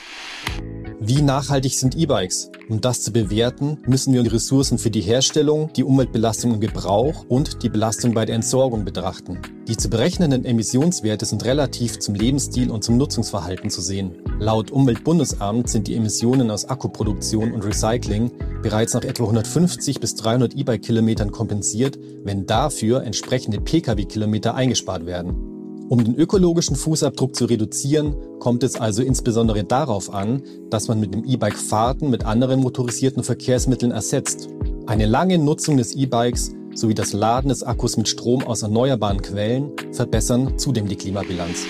Wie 1.09 1.21
nachhaltig 1.21 1.79
sind 1.79 1.95
E-Bikes? 1.95 2.51
Um 2.67 2.81
das 2.81 3.01
zu 3.01 3.13
bewerten, 3.13 3.77
müssen 3.87 4.13
wir 4.13 4.23
die 4.23 4.29
Ressourcen 4.29 4.77
für 4.77 4.91
die 4.91 4.99
Herstellung, 4.99 5.71
die 5.71 5.85
Umweltbelastung 5.85 6.55
im 6.55 6.59
Gebrauch 6.59 7.23
und 7.29 7.63
die 7.63 7.69
Belastung 7.69 8.13
bei 8.13 8.25
der 8.25 8.35
Entsorgung 8.35 8.83
betrachten. 8.83 9.39
Die 9.69 9.77
zu 9.77 9.89
berechnenden 9.89 10.43
Emissionswerte 10.43 11.25
sind 11.25 11.45
relativ 11.45 11.99
zum 11.99 12.13
Lebensstil 12.13 12.69
und 12.69 12.83
zum 12.83 12.97
Nutzungsverhalten 12.97 13.69
zu 13.69 13.79
sehen. 13.79 14.17
Laut 14.37 14.69
Umweltbundesamt 14.69 15.69
sind 15.69 15.87
die 15.87 15.95
Emissionen 15.95 16.51
aus 16.51 16.65
Akkuproduktion 16.65 17.53
und 17.53 17.63
Recycling 17.63 18.29
bereits 18.61 18.93
nach 18.93 19.05
etwa 19.05 19.23
150 19.23 20.01
bis 20.01 20.15
300 20.15 20.55
E-Bike-Kilometern 20.55 21.31
kompensiert, 21.31 21.97
wenn 22.25 22.45
dafür 22.45 23.03
entsprechende 23.03 23.61
Pkw-Kilometer 23.61 24.55
eingespart 24.55 25.05
werden. 25.05 25.56
Um 25.89 26.03
den 26.03 26.15
ökologischen 26.15 26.75
Fußabdruck 26.75 27.33
zu 27.33 27.45
reduzieren, 27.45 28.13
kommt 28.39 28.63
es 28.63 28.75
also 28.75 29.01
insbesondere 29.01 29.63
darauf 29.63 30.13
an, 30.13 30.43
dass 30.69 30.89
man 30.89 30.99
mit 30.99 31.13
dem 31.13 31.23
E-Bike 31.23 31.57
Fahrten 31.57 32.09
mit 32.09 32.25
anderen 32.25 32.59
motorisierten 32.59 33.23
Verkehrsmitteln 33.23 33.93
ersetzt. 33.93 34.49
Eine 34.85 35.05
lange 35.05 35.37
Nutzung 35.37 35.77
des 35.77 35.95
E-Bikes 35.95 36.51
sowie 36.75 36.93
das 36.93 37.13
Laden 37.13 37.47
des 37.47 37.63
Akkus 37.63 37.95
mit 37.95 38.09
Strom 38.09 38.43
aus 38.43 38.63
erneuerbaren 38.63 39.21
Quellen 39.21 39.71
verbessern 39.93 40.59
zudem 40.59 40.89
die 40.89 40.97
Klimabilanz. 40.97 41.65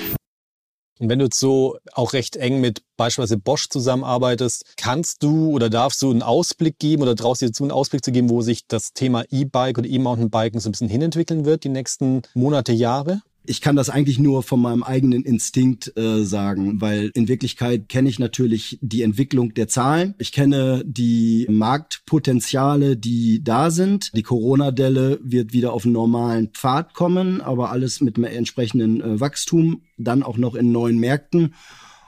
Und 0.99 1.09
wenn 1.09 1.19
du 1.19 1.25
jetzt 1.25 1.39
so 1.39 1.77
auch 1.93 2.13
recht 2.13 2.37
eng 2.37 2.59
mit 2.59 2.81
beispielsweise 2.97 3.37
Bosch 3.37 3.69
zusammenarbeitest, 3.69 4.65
kannst 4.77 5.21
du 5.21 5.51
oder 5.51 5.69
darfst 5.69 6.01
du 6.01 6.09
einen 6.09 6.23
Ausblick 6.23 6.79
geben 6.79 7.03
oder 7.03 7.15
traust 7.15 7.43
dir 7.43 7.51
zu, 7.51 7.65
einen 7.65 7.71
Ausblick 7.71 8.03
zu 8.03 8.11
geben, 8.11 8.31
wo 8.31 8.41
sich 8.41 8.65
das 8.67 8.93
Thema 8.93 9.25
E-Bike 9.29 9.77
oder 9.77 9.87
E-Mountainbiken 9.87 10.59
so 10.59 10.69
ein 10.69 10.71
bisschen 10.71 10.89
hinentwickeln 10.89 11.45
wird, 11.45 11.63
die 11.63 11.69
nächsten 11.69 12.23
Monate, 12.33 12.73
Jahre? 12.73 13.21
Ich 13.47 13.61
kann 13.61 13.75
das 13.75 13.89
eigentlich 13.89 14.19
nur 14.19 14.43
von 14.43 14.61
meinem 14.61 14.83
eigenen 14.83 15.23
Instinkt 15.23 15.97
äh, 15.97 16.23
sagen, 16.23 16.81
weil 16.81 17.11
in 17.13 17.27
Wirklichkeit 17.27 17.89
kenne 17.89 18.09
ich 18.09 18.19
natürlich 18.19 18.77
die 18.81 19.01
Entwicklung 19.01 19.53
der 19.53 19.67
Zahlen. 19.67 20.15
Ich 20.19 20.31
kenne 20.31 20.83
die 20.85 21.47
Marktpotenziale, 21.49 22.97
die 22.97 23.43
da 23.43 23.71
sind. 23.71 24.11
Die 24.15 24.23
Corona-Delle 24.23 25.19
wird 25.23 25.53
wieder 25.53 25.73
auf 25.73 25.85
einen 25.85 25.93
normalen 25.93 26.49
Pfad 26.49 26.93
kommen, 26.93 27.41
aber 27.41 27.71
alles 27.71 28.01
mit 28.01 28.17
einem 28.17 28.25
entsprechenden 28.25 29.01
äh, 29.01 29.19
Wachstum, 29.19 29.81
dann 29.97 30.23
auch 30.23 30.37
noch 30.37 30.55
in 30.55 30.71
neuen 30.71 30.99
Märkten. 30.99 31.53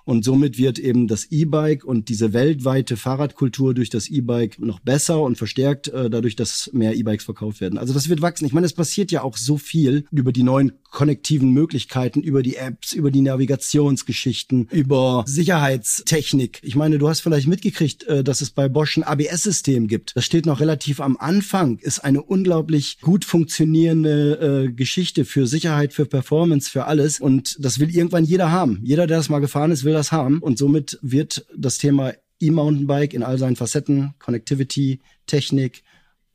Und 0.09 0.25
somit 0.25 0.57
wird 0.57 0.79
eben 0.79 1.07
das 1.07 1.25
E-Bike 1.29 1.83
und 1.83 2.09
diese 2.09 2.33
weltweite 2.33 2.97
Fahrradkultur 2.97 3.75
durch 3.75 3.91
das 3.91 4.07
E-Bike 4.07 4.57
noch 4.57 4.79
besser 4.79 5.21
und 5.21 5.37
verstärkt, 5.37 5.89
äh, 5.89 6.09
dadurch, 6.09 6.35
dass 6.35 6.71
mehr 6.73 6.95
E-Bikes 6.95 7.25
verkauft 7.25 7.61
werden. 7.61 7.77
Also 7.77 7.93
das 7.93 8.09
wird 8.09 8.23
wachsen. 8.23 8.47
Ich 8.47 8.51
meine, 8.51 8.65
es 8.65 8.73
passiert 8.73 9.11
ja 9.11 9.21
auch 9.21 9.37
so 9.37 9.59
viel 9.59 10.05
über 10.09 10.31
die 10.31 10.41
neuen 10.41 10.71
konnektiven 10.89 11.51
Möglichkeiten, 11.51 12.21
über 12.21 12.41
die 12.41 12.55
Apps, 12.55 12.93
über 12.93 13.11
die 13.11 13.21
Navigationsgeschichten, 13.21 14.67
über 14.71 15.25
Sicherheitstechnik. 15.27 16.59
Ich 16.63 16.75
meine, 16.75 16.97
du 16.97 17.07
hast 17.07 17.19
vielleicht 17.19 17.47
mitgekriegt, 17.47 18.05
äh, 18.05 18.23
dass 18.23 18.41
es 18.41 18.49
bei 18.49 18.67
Bosch 18.67 18.97
ein 18.97 19.03
ABS-System 19.03 19.87
gibt. 19.87 20.15
Das 20.15 20.25
steht 20.25 20.47
noch 20.47 20.59
relativ 20.59 21.01
am 21.01 21.17
Anfang, 21.17 21.77
ist 21.77 21.99
eine 21.99 22.23
unglaublich 22.23 22.97
gut 23.01 23.25
funktionierende 23.25 24.69
äh, 24.69 24.71
Geschichte 24.71 25.23
für 25.23 25.45
Sicherheit, 25.45 25.93
für 25.93 26.07
Performance, 26.07 26.67
für 26.67 26.85
alles. 26.85 27.19
Und 27.19 27.63
das 27.63 27.77
will 27.77 27.95
irgendwann 27.95 28.23
jeder 28.23 28.51
haben. 28.51 28.79
Jeder, 28.83 29.05
der 29.05 29.17
das 29.17 29.29
mal 29.29 29.37
gefahren 29.37 29.69
ist, 29.69 29.83
will 29.83 29.98
das 29.99 30.11
haben. 30.11 30.39
Und 30.39 30.57
somit 30.57 30.97
wird 31.01 31.45
das 31.55 31.77
Thema 31.77 32.13
E-Mountainbike 32.39 33.13
in 33.13 33.23
all 33.23 33.37
seinen 33.37 33.55
Facetten, 33.55 34.13
Connectivity, 34.19 35.01
Technik, 35.27 35.83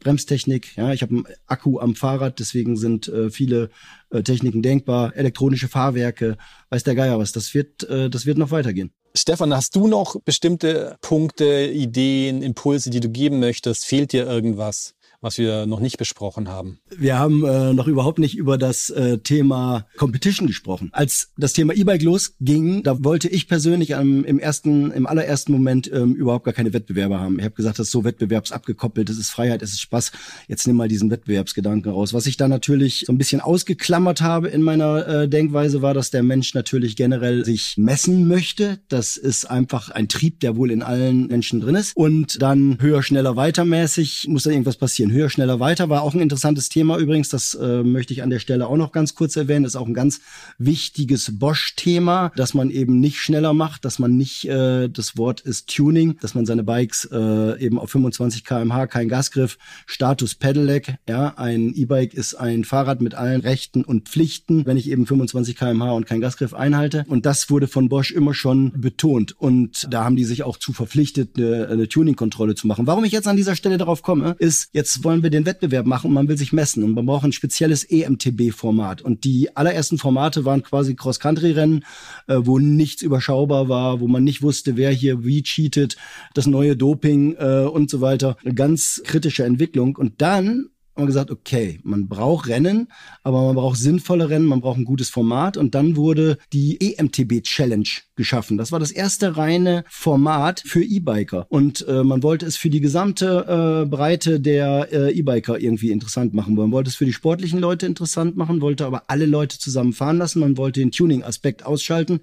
Bremstechnik. 0.01 0.77
Ja, 0.77 0.93
ich 0.93 1.03
habe 1.03 1.15
einen 1.15 1.27
Akku 1.47 1.79
am 1.79 1.97
Fahrrad, 1.97 2.39
deswegen 2.39 2.77
sind 2.77 3.09
äh, 3.09 3.31
viele 3.31 3.71
äh, 4.11 4.23
Techniken 4.23 4.63
denkbar. 4.63 5.17
Elektronische 5.17 5.69
Fahrwerke, 5.69 6.37
weiß 6.71 6.85
der 6.85 6.95
Geier 6.95 7.19
was. 7.19 7.33
Das 7.33 7.55
wird, 7.55 7.89
äh, 7.89 8.11
das 8.11 8.27
wird 8.27 8.39
noch 8.39 8.51
weitergehen. 8.51 8.93
Stefan, 9.17 9.55
hast 9.55 9.77
du 9.77 9.87
noch 9.87 10.21
bestimmte 10.25 10.97
Punkte, 11.01 11.71
Ideen, 11.71 12.43
Impulse, 12.43 12.91
die 12.91 13.01
du 13.01 13.09
geben 13.09 13.41
möchtest? 13.41 13.85
Fehlt 13.87 14.13
dir 14.13 14.27
irgendwas? 14.27 14.95
Was 15.25 15.39
wir 15.39 15.65
noch 15.65 15.81
nicht 15.81 15.97
besprochen 15.97 16.49
haben. 16.49 16.79
Wir 16.95 17.19
haben 17.19 17.45
äh, 17.47 17.73
noch 17.73 17.87
überhaupt 17.87 18.19
nicht 18.19 18.37
über 18.37 18.59
das 18.59 18.91
äh, 18.91 19.19
Thema 19.19 19.87
Competition 19.97 20.47
gesprochen. 20.47 20.91
Als 20.93 21.33
das 21.39 21.55
Thema 21.55 21.73
E-Bike 21.73 22.03
losging, 22.03 22.83
da 22.83 23.03
wollte 23.03 23.29
ich 23.29 23.49
persönlich 23.49 23.93
ähm, 23.93 24.25
im 24.27 24.39
ersten, 24.39 24.91
im 24.91 25.07
allerersten 25.07 25.53
Moment 25.53 25.91
ähm, 25.91 26.15
überhaupt 26.15 26.45
gar 26.45 26.53
keine 26.53 26.75
Wettbewerber 26.75 27.21
haben. 27.21 27.39
Ich 27.39 27.45
habe 27.47 27.55
gesagt, 27.55 27.79
das 27.79 27.87
ist 27.87 27.93
so 27.93 28.05
wettbewerbsabgekoppelt, 28.05 29.09
das 29.09 29.17
ist 29.17 29.31
Freiheit, 29.31 29.63
es 29.63 29.71
ist 29.71 29.81
Spaß. 29.81 30.13
Jetzt 30.47 30.67
nimm 30.67 30.77
mal 30.77 30.89
diesen 30.89 31.11
Wettbewerbsgedanken 31.11 31.91
raus. 31.91 32.13
Was 32.13 32.27
ich 32.27 32.37
da 32.37 32.47
natürlich 32.47 33.05
so 33.07 33.13
ein 33.13 33.19
bisschen 33.19 33.41
ausgeklammert 33.41 34.21
habe 34.21 34.49
in 34.49 34.61
meiner 34.61 35.09
äh, 35.09 35.29
Denkweise, 35.29 35.81
war, 35.81 35.95
dass 35.95 36.11
der 36.11 36.23
Mensch 36.23 36.53
natürlich 36.53 36.97
generell 36.97 37.47
sich 37.47 37.79
messen 37.79 38.29
möchte. 38.29 38.79
Das 38.89 39.17
ist 39.17 39.47
einfach 39.47 39.89
ein 39.89 40.09
Trieb, 40.09 40.41
der 40.41 40.57
wohl 40.57 40.71
in 40.71 40.83
allen 40.83 41.29
Menschen 41.29 41.63
drin 41.63 41.77
ist. 41.77 41.97
Und 41.97 42.43
dann 42.43 42.77
höher, 42.79 43.03
schneller, 43.03 43.37
weitermäßig 43.37 44.27
muss 44.29 44.43
da 44.43 44.51
irgendwas 44.51 44.77
passieren 44.77 45.14
höher, 45.15 45.31
schneller, 45.31 45.61
weiter 45.61 45.89
war 45.89 46.03
auch 46.03 46.15
ein 46.15 46.21
interessantes 46.21 46.69
Thema 46.69 46.99
übrigens. 46.99 47.29
Das 47.29 47.55
äh, 47.55 47.83
möchte 47.83 48.13
ich 48.13 48.23
an 48.23 48.31
der 48.31 48.39
Stelle 48.39 48.67
auch 48.67 48.77
noch 48.77 48.93
ganz 48.93 49.15
kurz 49.15 49.37
erwähnen. 49.37 49.65
Ist 49.65 49.77
auch 49.77 49.87
ein 49.87 49.95
ganz 49.95 50.21
wichtiges 50.59 51.39
Bosch-Thema, 51.39 52.33
dass 52.37 52.55
man 52.55 52.71
eben 52.71 53.01
nicht 53.01 53.19
schneller 53.19 53.55
macht, 53.55 53.85
dass 53.85 53.99
man 53.99 54.17
nicht, 54.17 54.47
äh, 54.47 54.89
das 54.89 55.17
Wort 55.17 55.41
ist 55.41 55.75
Tuning, 55.75 56.19
dass 56.21 56.35
man 56.35 56.47
seine 56.47 56.65
Bikes 56.65 57.09
äh, 57.11 57.65
eben 57.65 57.79
auf 57.79 57.91
25 57.91 58.45
kmh, 58.45 58.87
kein 58.89 59.09
Gasgriff, 59.09 59.59
Status 59.87 60.35
Pedelec, 60.35 60.97
ja, 61.09 61.35
ein 61.37 61.73
E-Bike 61.75 62.15
ist 62.15 62.35
ein 62.35 62.65
Fahrrad 62.65 63.01
mit 63.01 63.15
allen 63.15 63.41
Rechten 63.41 63.85
und 63.85 64.09
Pflichten, 64.09 64.67
wenn 64.67 64.77
ich 64.77 64.91
eben 64.91 65.07
25 65.07 65.57
kmh 65.57 65.93
und 65.93 66.07
kein 66.07 66.21
Gasgriff 66.21 66.55
einhalte. 66.55 67.05
Und 67.09 67.27
das 67.27 67.49
wurde 67.51 67.69
von 67.69 67.89
Bosch 67.89 68.11
immer 68.11 68.35
schon 68.35 68.73
betont. 68.81 69.33
Und 69.39 69.87
da 69.91 70.05
haben 70.05 70.17
die 70.17 70.25
sich 70.25 70.43
auch 70.43 70.57
zu 70.57 70.73
verpflichtet, 70.73 71.37
eine, 71.37 71.69
eine 71.69 71.89
Tuning-Kontrolle 71.89 72.55
zu 72.55 72.67
machen. 72.67 72.87
Warum 72.87 73.05
ich 73.05 73.13
jetzt 73.13 73.29
an 73.29 73.37
dieser 73.37 73.55
Stelle 73.55 73.79
darauf 73.79 74.03
komme, 74.03 74.35
ist, 74.39 74.71
jetzt 74.73 75.04
wollen 75.05 75.23
wir 75.23 75.31
den 75.31 75.47
Wettbewerb 75.47 75.87
machen 75.87 76.09
und 76.09 76.15
man 76.15 76.29
will 76.29 76.39
sich 76.39 76.53
messen 76.53 76.83
und 76.85 76.95
man 76.95 77.07
braucht 77.07 77.25
ein 77.25 77.33
spezielles 77.33 77.85
EMTB-Format. 77.85 79.03
Und 79.03 79.25
die 79.25 79.57
allerersten 79.57 79.99
Formate 79.99 80.45
waren 80.45 80.63
quasi 80.63 80.95
Cross-Country-Rennen, 80.95 81.85
äh, 82.27 82.37
wo 82.41 82.59
nichts 82.59 83.03
überschaubar 83.03 83.69
war, 83.69 84.01
wo 84.01 84.09
man 84.09 84.25
nicht 84.25 84.43
wusste, 84.43 84.77
wer 84.77 84.91
hier 84.91 85.25
wie 85.25 85.43
cheatet, 85.43 85.97
das 86.35 86.47
neue 86.47 86.77
Doping 86.77 87.37
äh, 87.37 87.67
und 87.71 87.91
so 87.91 88.01
weiter. 88.01 88.37
Eine 88.45 88.55
ganz 88.55 89.03
kritische 89.05 89.45
Entwicklung. 89.45 89.97
Und 89.97 90.21
dann 90.21 90.71
haben 90.95 91.03
wir 91.03 91.07
gesagt, 91.07 91.31
okay, 91.33 91.81
man 91.83 92.09
braucht 92.09 92.49
Rennen, 92.49 92.89
aber 93.25 93.43
man 93.47 93.57
braucht 93.57 93.79
sinnvolle 93.79 94.31
Rennen, 94.31 94.47
man 94.47 94.61
braucht 94.61 94.79
ein 94.79 94.85
gutes 94.85 95.11
Format 95.11 95.57
und 95.57 95.75
dann 95.75 95.97
wurde 95.97 96.39
die 96.53 96.79
EMTB 96.81 97.43
Challenge 97.43 97.89
geschaffen. 98.15 98.57
Das 98.59 98.71
war 98.71 98.79
das 98.79 98.93
erste 98.93 99.37
reine 99.37 99.85
Format 99.89 100.63
für 100.65 100.85
E-Biker 100.85 101.47
und 101.49 101.87
äh, 101.89 102.05
man 102.05 102.23
wollte 102.23 102.47
es 102.47 102.57
für 102.57 102.71
die 102.71 102.81
gesamte 102.81 103.83
äh, 103.85 103.89
Breite 103.89 104.39
der 104.39 104.89
äh, 104.93 105.13
E-Biker 105.13 105.59
irgendwie 105.59 105.91
interessant 105.91 106.33
machen. 106.33 106.55
Man 106.55 106.71
wollte 106.71 106.91
es 106.91 106.97
für 106.97 107.07
die 107.07 107.13
sportlichen 107.13 107.59
Leute 107.59 107.87
interessant 107.87 108.37
machen, 108.37 108.61
wollte 108.61 108.87
aber 108.87 109.05
alle 109.09 109.27
Leute 109.27 109.59
zusammen 109.59 109.93
fahren 109.93 110.19
lassen, 110.19 110.41
man 110.41 110.57
wollte 110.57 110.79
den 110.79 110.93
Tuning-Aspekt 110.93 111.67
ausschalten 111.67 112.21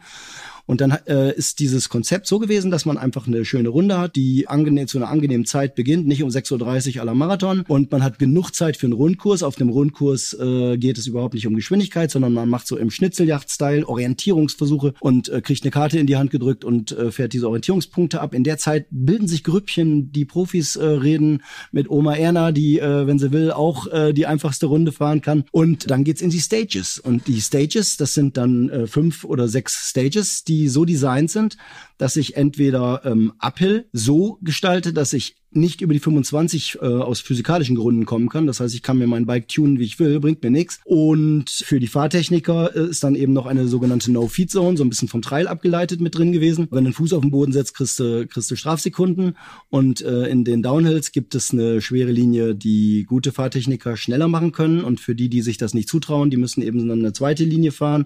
und 0.66 0.82
dann 0.82 0.92
äh, 1.08 1.34
ist 1.36 1.60
dieses 1.60 1.90
Konzept 1.90 2.28
so 2.28 2.40
gewesen, 2.40 2.72
dass 2.72 2.86
man 2.86 2.98
einfach 2.98 3.28
eine 3.28 3.46
schöne 3.46 3.70
Runde 3.70 3.98
hat, 3.98 4.16
die 4.16 4.48
angenehm 4.48 4.88
zu 4.88 4.98
einer 4.98 5.10
angenehmen 5.10 5.46
Zeit 5.46 5.76
beginnt, 5.76 6.08
nicht 6.08 6.24
um 6.24 6.30
6.30 6.30 6.96
Uhr 6.96 7.02
aller 7.02 7.14
Marathon. 7.14 7.64
Und 7.68 7.92
man 7.92 8.04
hat 8.04 8.20
genug 8.20 8.52
Zeit 8.52 8.78
für 8.78 8.88
einen 8.88 8.94
Rundkurs. 8.94 9.44
Auf 9.44 9.56
dem 9.56 9.70
Rundkurs 9.70 10.34
äh, 10.34 10.78
geht 10.78 10.98
es 10.98 11.08
überhaupt 11.08 11.34
nicht 11.34 11.48
um 11.48 11.56
Geschwindigkeit, 11.56 12.12
sondern 12.12 12.34
man 12.34 12.50
macht 12.50 12.68
so 12.68 12.78
im 12.78 12.90
Schnitzeljacht-Style 12.90 13.88
Orientierungsversuche 13.88 14.94
und 15.00 15.30
äh, 15.30 15.42
kriegt 15.42 15.64
eine 15.64 15.72
Karte 15.72 16.00
in 16.00 16.08
die 16.08 16.18
Hand 16.18 16.32
gedrückt 16.32 16.64
und 16.64 16.92
äh, 16.92 17.12
fährt 17.12 17.34
diese 17.34 17.48
Orientierungspunkte 17.48 18.22
ab. 18.22 18.34
In 18.34 18.44
der 18.44 18.58
Zeit 18.58 18.88
bilden 18.90 19.28
sich 19.28 19.44
Grüppchen, 19.44 20.12
die 20.12 20.26
Profis 20.26 20.76
äh, 20.76 20.86
reden 20.86 21.44
mit 21.72 21.90
Oma 21.90 22.16
Erna, 22.16 22.52
die, 22.52 22.80
äh, 22.80 23.08
wenn 23.08 23.20
sie 23.20 23.32
will, 23.32 23.52
auch 23.52 23.88
äh, 23.88 24.14
die 24.14 24.26
einfachste 24.26 24.68
Runde 24.68 24.92
fahren 24.92 25.22
kann. 25.22 25.46
Und 25.52 25.90
dann 25.90 26.04
geht's 26.04 26.22
in 26.22 26.30
die 26.30 26.40
Stages. 26.40 27.00
Und 27.00 27.28
die 27.28 27.42
Stages, 27.42 27.98
das 27.98 28.14
sind 28.14 28.38
dann 28.38 28.70
äh, 28.70 28.88
fünf 28.88 29.24
oder 29.26 29.48
sechs 29.48 29.90
Stages, 29.90 30.44
die 30.52 30.68
so 30.68 30.86
designt 30.86 31.32
sind, 31.32 31.58
dass 32.02 32.16
ich 32.16 32.36
entweder 32.36 33.04
ähm, 33.06 33.32
Uphill 33.38 33.86
so 33.94 34.40
gestalte, 34.42 34.92
dass 34.92 35.14
ich 35.14 35.36
nicht 35.54 35.82
über 35.82 35.94
die 35.94 36.00
25 36.00 36.80
äh, 36.82 36.86
aus 36.86 37.20
physikalischen 37.20 37.76
Gründen 37.76 38.06
kommen 38.06 38.30
kann. 38.30 38.48
Das 38.48 38.60
heißt, 38.60 38.74
ich 38.74 38.84
kann 38.84 38.98
mir 38.98 39.08
mein 39.08 39.26
Bike 39.26 39.50
tunen, 39.50 39.80
wie 39.80 39.84
ich 39.84 40.00
will, 40.00 40.20
bringt 40.20 40.42
mir 40.42 40.50
nichts. 40.50 40.80
Und 40.86 41.50
für 41.50 41.80
die 41.80 41.88
Fahrtechniker 41.88 42.76
äh, 42.76 42.90
ist 42.90 43.04
dann 43.04 43.16
eben 43.16 43.34
noch 43.34 43.46
eine 43.46 43.68
sogenannte 43.68 44.12
No-Feed-Zone, 44.12 44.78
so 44.78 44.84
ein 44.84 44.90
bisschen 44.90 45.10
vom 45.10 45.22
Trail 45.22 45.48
abgeleitet 45.48 46.00
mit 46.00 46.18
drin 46.18 46.32
gewesen. 46.32 46.68
Wenn 46.72 46.86
du 46.86 46.92
den 46.92 46.94
Fuß 46.94 47.14
auf 47.14 47.22
den 47.22 47.32
Boden 47.32 47.52
setzt, 47.52 47.74
kriegst 47.76 48.00
du, 48.00 48.26
kriegst 48.28 48.50
du 48.50 48.56
Strafsekunden. 48.56 49.36
Und 49.70 50.02
äh, 50.02 50.28
in 50.28 50.46
den 50.46 50.64
Downhills 50.64 51.12
gibt 51.12 51.36
es 51.36 51.52
eine 51.52 51.82
schwere 51.82 52.12
Linie, 52.12 52.56
die 52.56 53.04
gute 53.04 53.34
Fahrtechniker 53.34 53.98
schneller 53.98 54.30
machen 54.30 54.54
können. 54.54 54.84
Und 54.84 55.02
für 55.02 55.16
die, 55.16 55.28
die 55.28 55.42
sich 55.42 55.58
das 55.58 55.74
nicht 55.74 55.90
zutrauen, 55.90 56.30
die 56.30 56.38
müssen 56.38 56.62
eben 56.62 56.88
dann 56.88 57.00
eine 57.00 57.14
zweite 57.14 57.44
Linie 57.44 57.74
fahren. 57.74 58.06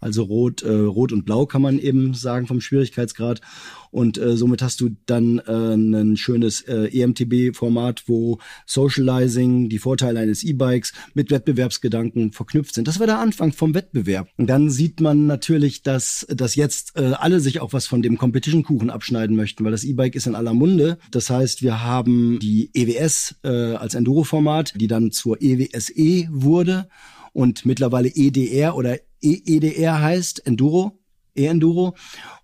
Also 0.00 0.22
rot, 0.22 0.62
äh, 0.62 0.70
rot 0.72 1.12
und 1.12 1.26
blau 1.26 1.44
kann 1.44 1.60
man 1.60 1.78
eben 1.78 2.14
sagen 2.14 2.46
vom 2.46 2.62
Schwierigkeitsgrad. 2.62 3.35
Und 3.90 4.18
äh, 4.18 4.36
somit 4.36 4.62
hast 4.62 4.80
du 4.80 4.90
dann 5.06 5.38
äh, 5.38 5.74
ein 5.74 6.16
schönes 6.16 6.60
äh, 6.62 6.88
EMTB-Format, 6.88 8.04
wo 8.06 8.38
Socializing, 8.66 9.68
die 9.68 9.78
Vorteile 9.78 10.20
eines 10.20 10.42
E-Bikes 10.42 10.92
mit 11.14 11.30
Wettbewerbsgedanken 11.30 12.32
verknüpft 12.32 12.74
sind. 12.74 12.88
Das 12.88 13.00
war 13.00 13.06
der 13.06 13.20
Anfang 13.20 13.52
vom 13.52 13.74
Wettbewerb. 13.74 14.28
Und 14.36 14.48
dann 14.48 14.68
sieht 14.70 15.00
man 15.00 15.26
natürlich, 15.26 15.82
dass, 15.82 16.26
dass 16.28 16.56
jetzt 16.56 16.96
äh, 16.96 17.12
alle 17.12 17.40
sich 17.40 17.60
auch 17.60 17.72
was 17.72 17.86
von 17.86 18.02
dem 18.02 18.18
Competition-Kuchen 18.18 18.90
abschneiden 18.90 19.34
möchten, 19.34 19.64
weil 19.64 19.72
das 19.72 19.84
E-Bike 19.84 20.14
ist 20.14 20.26
in 20.26 20.34
aller 20.34 20.52
Munde. 20.52 20.98
Das 21.10 21.30
heißt, 21.30 21.62
wir 21.62 21.82
haben 21.82 22.38
die 22.40 22.70
EWS 22.74 23.36
äh, 23.44 23.48
als 23.48 23.94
Enduro-Format, 23.94 24.74
die 24.76 24.88
dann 24.88 25.10
zur 25.10 25.40
EWSE 25.40 25.92
e 25.94 26.28
wurde 26.30 26.88
und 27.32 27.66
mittlerweile 27.66 28.08
EDR 28.08 28.76
oder 28.76 28.98
EEDR 29.22 30.00
heißt, 30.00 30.46
Enduro, 30.46 30.98
E-Enduro. 31.34 31.94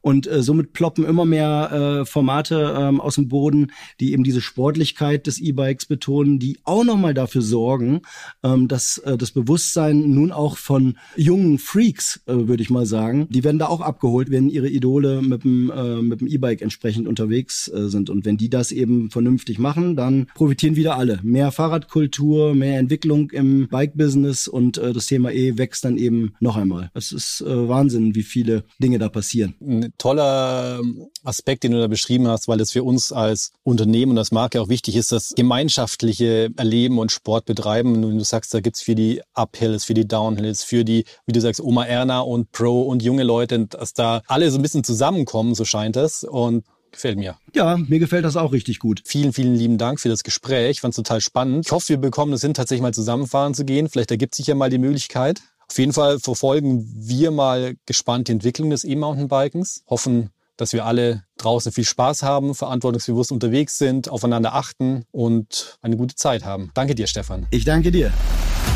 Und 0.02 0.26
äh, 0.26 0.42
somit 0.42 0.72
ploppen 0.72 1.04
immer 1.04 1.24
mehr 1.24 2.00
äh, 2.02 2.04
Formate 2.04 2.74
ähm, 2.76 3.00
aus 3.00 3.14
dem 3.14 3.28
Boden, 3.28 3.68
die 4.00 4.12
eben 4.12 4.24
diese 4.24 4.40
Sportlichkeit 4.40 5.28
des 5.28 5.40
E-Bikes 5.40 5.86
betonen, 5.86 6.40
die 6.40 6.58
auch 6.64 6.84
nochmal 6.84 7.14
dafür 7.14 7.40
sorgen, 7.40 8.02
ähm, 8.42 8.66
dass 8.66 8.98
äh, 8.98 9.16
das 9.16 9.30
Bewusstsein 9.30 10.10
nun 10.10 10.32
auch 10.32 10.58
von 10.58 10.98
jungen 11.16 11.58
Freaks, 11.58 12.20
äh, 12.26 12.34
würde 12.34 12.64
ich 12.64 12.70
mal 12.70 12.84
sagen, 12.84 13.28
die 13.30 13.44
werden 13.44 13.60
da 13.60 13.68
auch 13.68 13.80
abgeholt, 13.80 14.30
wenn 14.30 14.48
ihre 14.48 14.68
Idole 14.68 15.22
mit 15.22 15.44
dem 15.44 15.70
äh, 15.70 16.02
mit 16.02 16.20
dem 16.20 16.26
E-Bike 16.26 16.62
entsprechend 16.62 17.06
unterwegs 17.06 17.68
äh, 17.68 17.88
sind. 17.88 18.10
Und 18.10 18.24
wenn 18.24 18.36
die 18.36 18.50
das 18.50 18.72
eben 18.72 19.08
vernünftig 19.10 19.60
machen, 19.60 19.94
dann 19.94 20.26
profitieren 20.34 20.74
wieder 20.74 20.96
alle. 20.96 21.20
Mehr 21.22 21.52
Fahrradkultur, 21.52 22.54
mehr 22.54 22.80
Entwicklung 22.80 23.30
im 23.30 23.68
Bike-Business 23.68 24.48
und 24.48 24.78
äh, 24.78 24.92
das 24.92 25.06
Thema 25.06 25.30
E 25.30 25.58
wächst 25.58 25.84
dann 25.84 25.96
eben 25.96 26.32
noch 26.40 26.56
einmal. 26.56 26.90
Es 26.94 27.12
ist 27.12 27.40
äh, 27.42 27.68
Wahnsinn, 27.68 28.16
wie 28.16 28.24
viele 28.24 28.64
Dinge 28.80 28.98
da 28.98 29.08
passieren 29.08 29.54
toller 29.98 30.78
ähm, 30.80 31.08
Aspekt, 31.24 31.64
den 31.64 31.72
du 31.72 31.80
da 31.80 31.86
beschrieben 31.86 32.28
hast, 32.28 32.48
weil 32.48 32.60
es 32.60 32.70
für 32.70 32.82
uns 32.82 33.12
als 33.12 33.52
Unternehmen 33.62 34.12
und 34.12 34.18
als 34.18 34.32
Marke 34.32 34.60
auch 34.60 34.68
wichtig 34.68 34.96
ist, 34.96 35.12
das 35.12 35.34
gemeinschaftliche 35.34 36.50
Erleben 36.56 36.98
und 36.98 37.12
Sport 37.12 37.44
betreiben. 37.44 37.94
Und 37.94 38.18
du 38.18 38.24
sagst, 38.24 38.52
da 38.54 38.60
gibt's 38.60 38.82
für 38.82 38.94
die 38.94 39.22
Uphills, 39.34 39.84
für 39.84 39.94
die 39.94 40.06
Downhills, 40.06 40.64
für 40.64 40.84
die, 40.84 41.04
wie 41.26 41.32
du 41.32 41.40
sagst, 41.40 41.60
Oma 41.60 41.84
Erna 41.84 42.20
und 42.20 42.52
Pro 42.52 42.82
und 42.82 43.02
junge 43.02 43.22
Leute, 43.22 43.66
dass 43.66 43.94
da 43.94 44.22
alle 44.26 44.50
so 44.50 44.58
ein 44.58 44.62
bisschen 44.62 44.84
zusammenkommen, 44.84 45.54
so 45.54 45.64
scheint 45.64 45.96
es. 45.96 46.24
Und 46.24 46.64
Gefällt 46.92 47.16
mir. 47.18 47.38
Ja, 47.54 47.78
mir 47.78 47.98
gefällt 47.98 48.26
das 48.26 48.36
auch 48.36 48.52
richtig 48.52 48.78
gut. 48.78 49.00
Vielen, 49.06 49.32
vielen 49.32 49.54
lieben 49.54 49.78
Dank 49.78 49.98
für 49.98 50.10
das 50.10 50.22
Gespräch. 50.22 50.72
Ich 50.72 50.80
fand 50.82 50.92
es 50.92 50.96
total 50.96 51.22
spannend. 51.22 51.64
Ich 51.64 51.72
hoffe, 51.72 51.88
wir 51.88 51.96
bekommen 51.96 52.34
es 52.34 52.42
hin, 52.42 52.52
tatsächlich 52.52 52.82
mal 52.82 52.92
zusammenfahren 52.92 53.54
zu 53.54 53.64
gehen. 53.64 53.88
Vielleicht 53.88 54.10
ergibt 54.10 54.34
sich 54.34 54.46
ja 54.46 54.54
mal 54.54 54.68
die 54.68 54.76
Möglichkeit. 54.76 55.40
Auf 55.72 55.78
jeden 55.78 55.94
Fall 55.94 56.18
verfolgen 56.18 56.86
wir 56.94 57.30
mal 57.30 57.76
gespannt 57.86 58.28
die 58.28 58.32
Entwicklung 58.32 58.68
des 58.68 58.84
E-Mountainbikens, 58.84 59.84
hoffen, 59.88 60.28
dass 60.58 60.74
wir 60.74 60.84
alle 60.84 61.24
draußen 61.38 61.72
viel 61.72 61.86
Spaß 61.86 62.22
haben, 62.22 62.54
verantwortungsbewusst 62.54 63.32
unterwegs 63.32 63.78
sind, 63.78 64.10
aufeinander 64.10 64.54
achten 64.54 65.06
und 65.12 65.78
eine 65.80 65.96
gute 65.96 66.14
Zeit 66.14 66.44
haben. 66.44 66.72
Danke 66.74 66.94
dir, 66.94 67.06
Stefan. 67.06 67.46
Ich 67.50 67.64
danke 67.64 67.90
dir. 67.90 68.12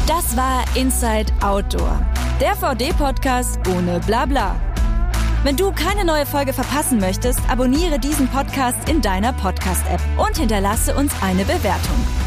Das 0.07 0.35
war 0.39 0.65
Inside 0.75 1.31
Outdoor, 1.43 2.01
der 2.41 2.57
VD-Podcast 2.57 3.59
ohne 3.77 4.01
Blabla. 4.07 4.59
Wenn 5.45 5.59
du 5.59 5.73
keine 5.73 6.03
neue 6.03 6.25
Folge 6.25 6.55
verpassen 6.55 6.99
möchtest, 6.99 7.41
abonniere 7.51 7.99
diesen 7.99 8.27
Podcast 8.29 8.89
in 8.89 9.03
deiner 9.03 9.35
Podcast-App 9.35 10.01
und 10.17 10.39
hinterlasse 10.39 10.97
uns 10.97 11.13
eine 11.21 11.45
Bewertung. 11.45 12.26